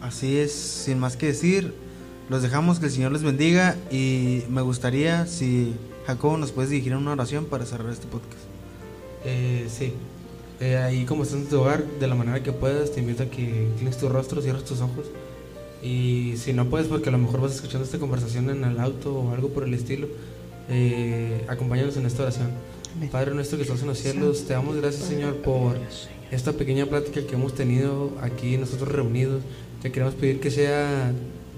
Así 0.00 0.36
es, 0.36 0.52
sin 0.52 1.00
más 1.00 1.16
que 1.16 1.26
decir, 1.26 1.74
los 2.28 2.42
dejamos, 2.42 2.78
que 2.78 2.86
el 2.86 2.92
Señor 2.92 3.10
les 3.10 3.24
bendiga 3.24 3.74
y 3.90 4.42
me 4.48 4.62
gustaría 4.62 5.26
si 5.26 5.74
Jacobo 6.06 6.36
nos 6.36 6.52
puedes 6.52 6.70
dirigir 6.70 6.94
una 6.94 7.10
oración 7.10 7.46
para 7.46 7.66
cerrar 7.66 7.92
este 7.92 8.06
podcast. 8.06 8.38
Eh, 9.24 9.66
sí. 9.68 9.92
Eh, 10.60 10.76
ahí 10.76 11.04
como 11.04 11.22
estás 11.22 11.40
en 11.40 11.46
tu 11.48 11.60
hogar, 11.60 11.84
de 11.84 12.06
la 12.06 12.14
manera 12.14 12.42
que 12.42 12.52
puedas, 12.52 12.92
te 12.92 13.00
invito 13.00 13.24
a 13.24 13.26
que 13.26 13.42
inclines 13.42 13.98
tu 13.98 14.08
rostro, 14.08 14.40
cierres 14.40 14.64
tus 14.64 14.80
ojos. 14.80 15.06
Y 15.82 16.34
si 16.36 16.52
no 16.52 16.66
puedes, 16.66 16.88
porque 16.88 17.10
a 17.10 17.12
lo 17.12 17.18
mejor 17.18 17.42
vas 17.42 17.54
escuchando 17.54 17.84
esta 17.84 17.98
conversación 17.98 18.48
en 18.50 18.64
el 18.64 18.80
auto 18.80 19.14
o 19.14 19.32
algo 19.32 19.50
por 19.50 19.64
el 19.64 19.74
estilo, 19.74 20.08
eh, 20.68 21.44
acompáñanos 21.48 21.96
en 21.96 22.06
esta 22.06 22.22
oración. 22.22 22.48
Padre 23.12 23.34
nuestro 23.34 23.58
que 23.58 23.64
estás 23.64 23.82
en 23.82 23.88
los 23.88 23.98
cielos, 23.98 24.46
te 24.46 24.54
damos 24.54 24.76
gracias 24.76 25.04
Señor 25.04 25.36
por 25.36 25.76
esta 26.30 26.52
pequeña 26.52 26.86
plática 26.86 27.20
que 27.26 27.34
hemos 27.34 27.54
tenido 27.54 28.12
aquí 28.22 28.56
nosotros 28.56 28.90
reunidos. 28.90 29.42
Te 29.82 29.92
queremos 29.92 30.14
pedir 30.14 30.40
que 30.40 30.50
sea 30.50 31.12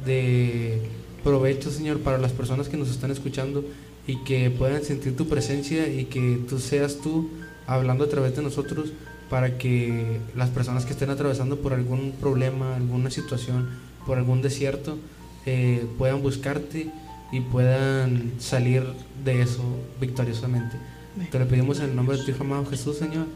de 0.05 0.81
provecho 1.23 1.71
Señor 1.71 2.01
para 2.01 2.19
las 2.19 2.33
personas 2.33 2.69
que 2.69 2.77
nos 2.77 2.91
están 2.91 3.13
escuchando 3.13 3.65
y 4.07 4.17
que 4.25 4.51
puedan 4.51 4.83
sentir 4.83 5.17
tu 5.17 5.29
presencia 5.29 5.87
y 5.87 6.07
que 6.07 6.41
tú 6.49 6.59
seas 6.59 6.97
tú 6.97 7.31
hablando 7.69 8.05
a 8.05 8.09
través 8.09 8.35
de 8.35 8.43
nosotros 8.43 8.93
para 9.31 9.59
que 9.59 10.21
las 10.35 10.49
personas 10.49 10.87
que 10.87 10.93
estén 10.93 11.11
atravesando 11.11 11.61
por 11.61 11.75
algún 11.75 12.13
problema, 12.13 12.75
alguna 12.75 13.11
situación, 13.11 13.69
por 14.07 14.19
algún 14.19 14.41
desierto, 14.43 14.99
eh, 15.45 15.87
puedan 15.99 16.23
buscarte 16.23 16.91
y 17.31 17.41
puedan 17.41 18.33
salir 18.39 18.85
de 19.25 19.43
eso 19.43 19.63
victoriosamente. 20.01 20.77
Amén. 21.15 21.29
Te 21.31 21.39
lo 21.39 21.47
pedimos 21.47 21.79
en 21.81 21.91
el 21.91 21.97
nombre 21.97 22.17
de 22.17 22.25
tu 22.25 22.31
Hijo 22.31 22.43
amado 22.43 22.65
Jesús, 22.67 22.97
Señor. 22.97 23.27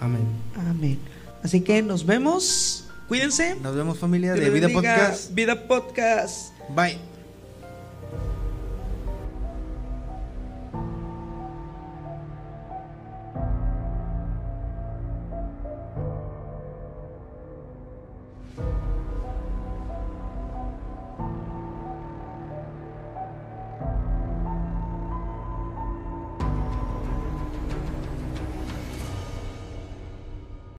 Amén. 0.00 0.24
Amén. 0.56 0.98
Así 1.42 1.60
que 1.60 1.82
nos 1.82 2.06
vemos. 2.06 2.86
Cuídense. 3.06 3.56
Nos 3.56 3.76
vemos 3.76 3.98
familia 3.98 4.32
Dios 4.32 4.46
de 4.46 4.50
Vida 4.50 4.66
bendiga. 4.68 4.96
Podcast. 4.96 5.34
Vida 5.34 5.68
Podcast. 5.68 6.52
Bye. 6.74 7.13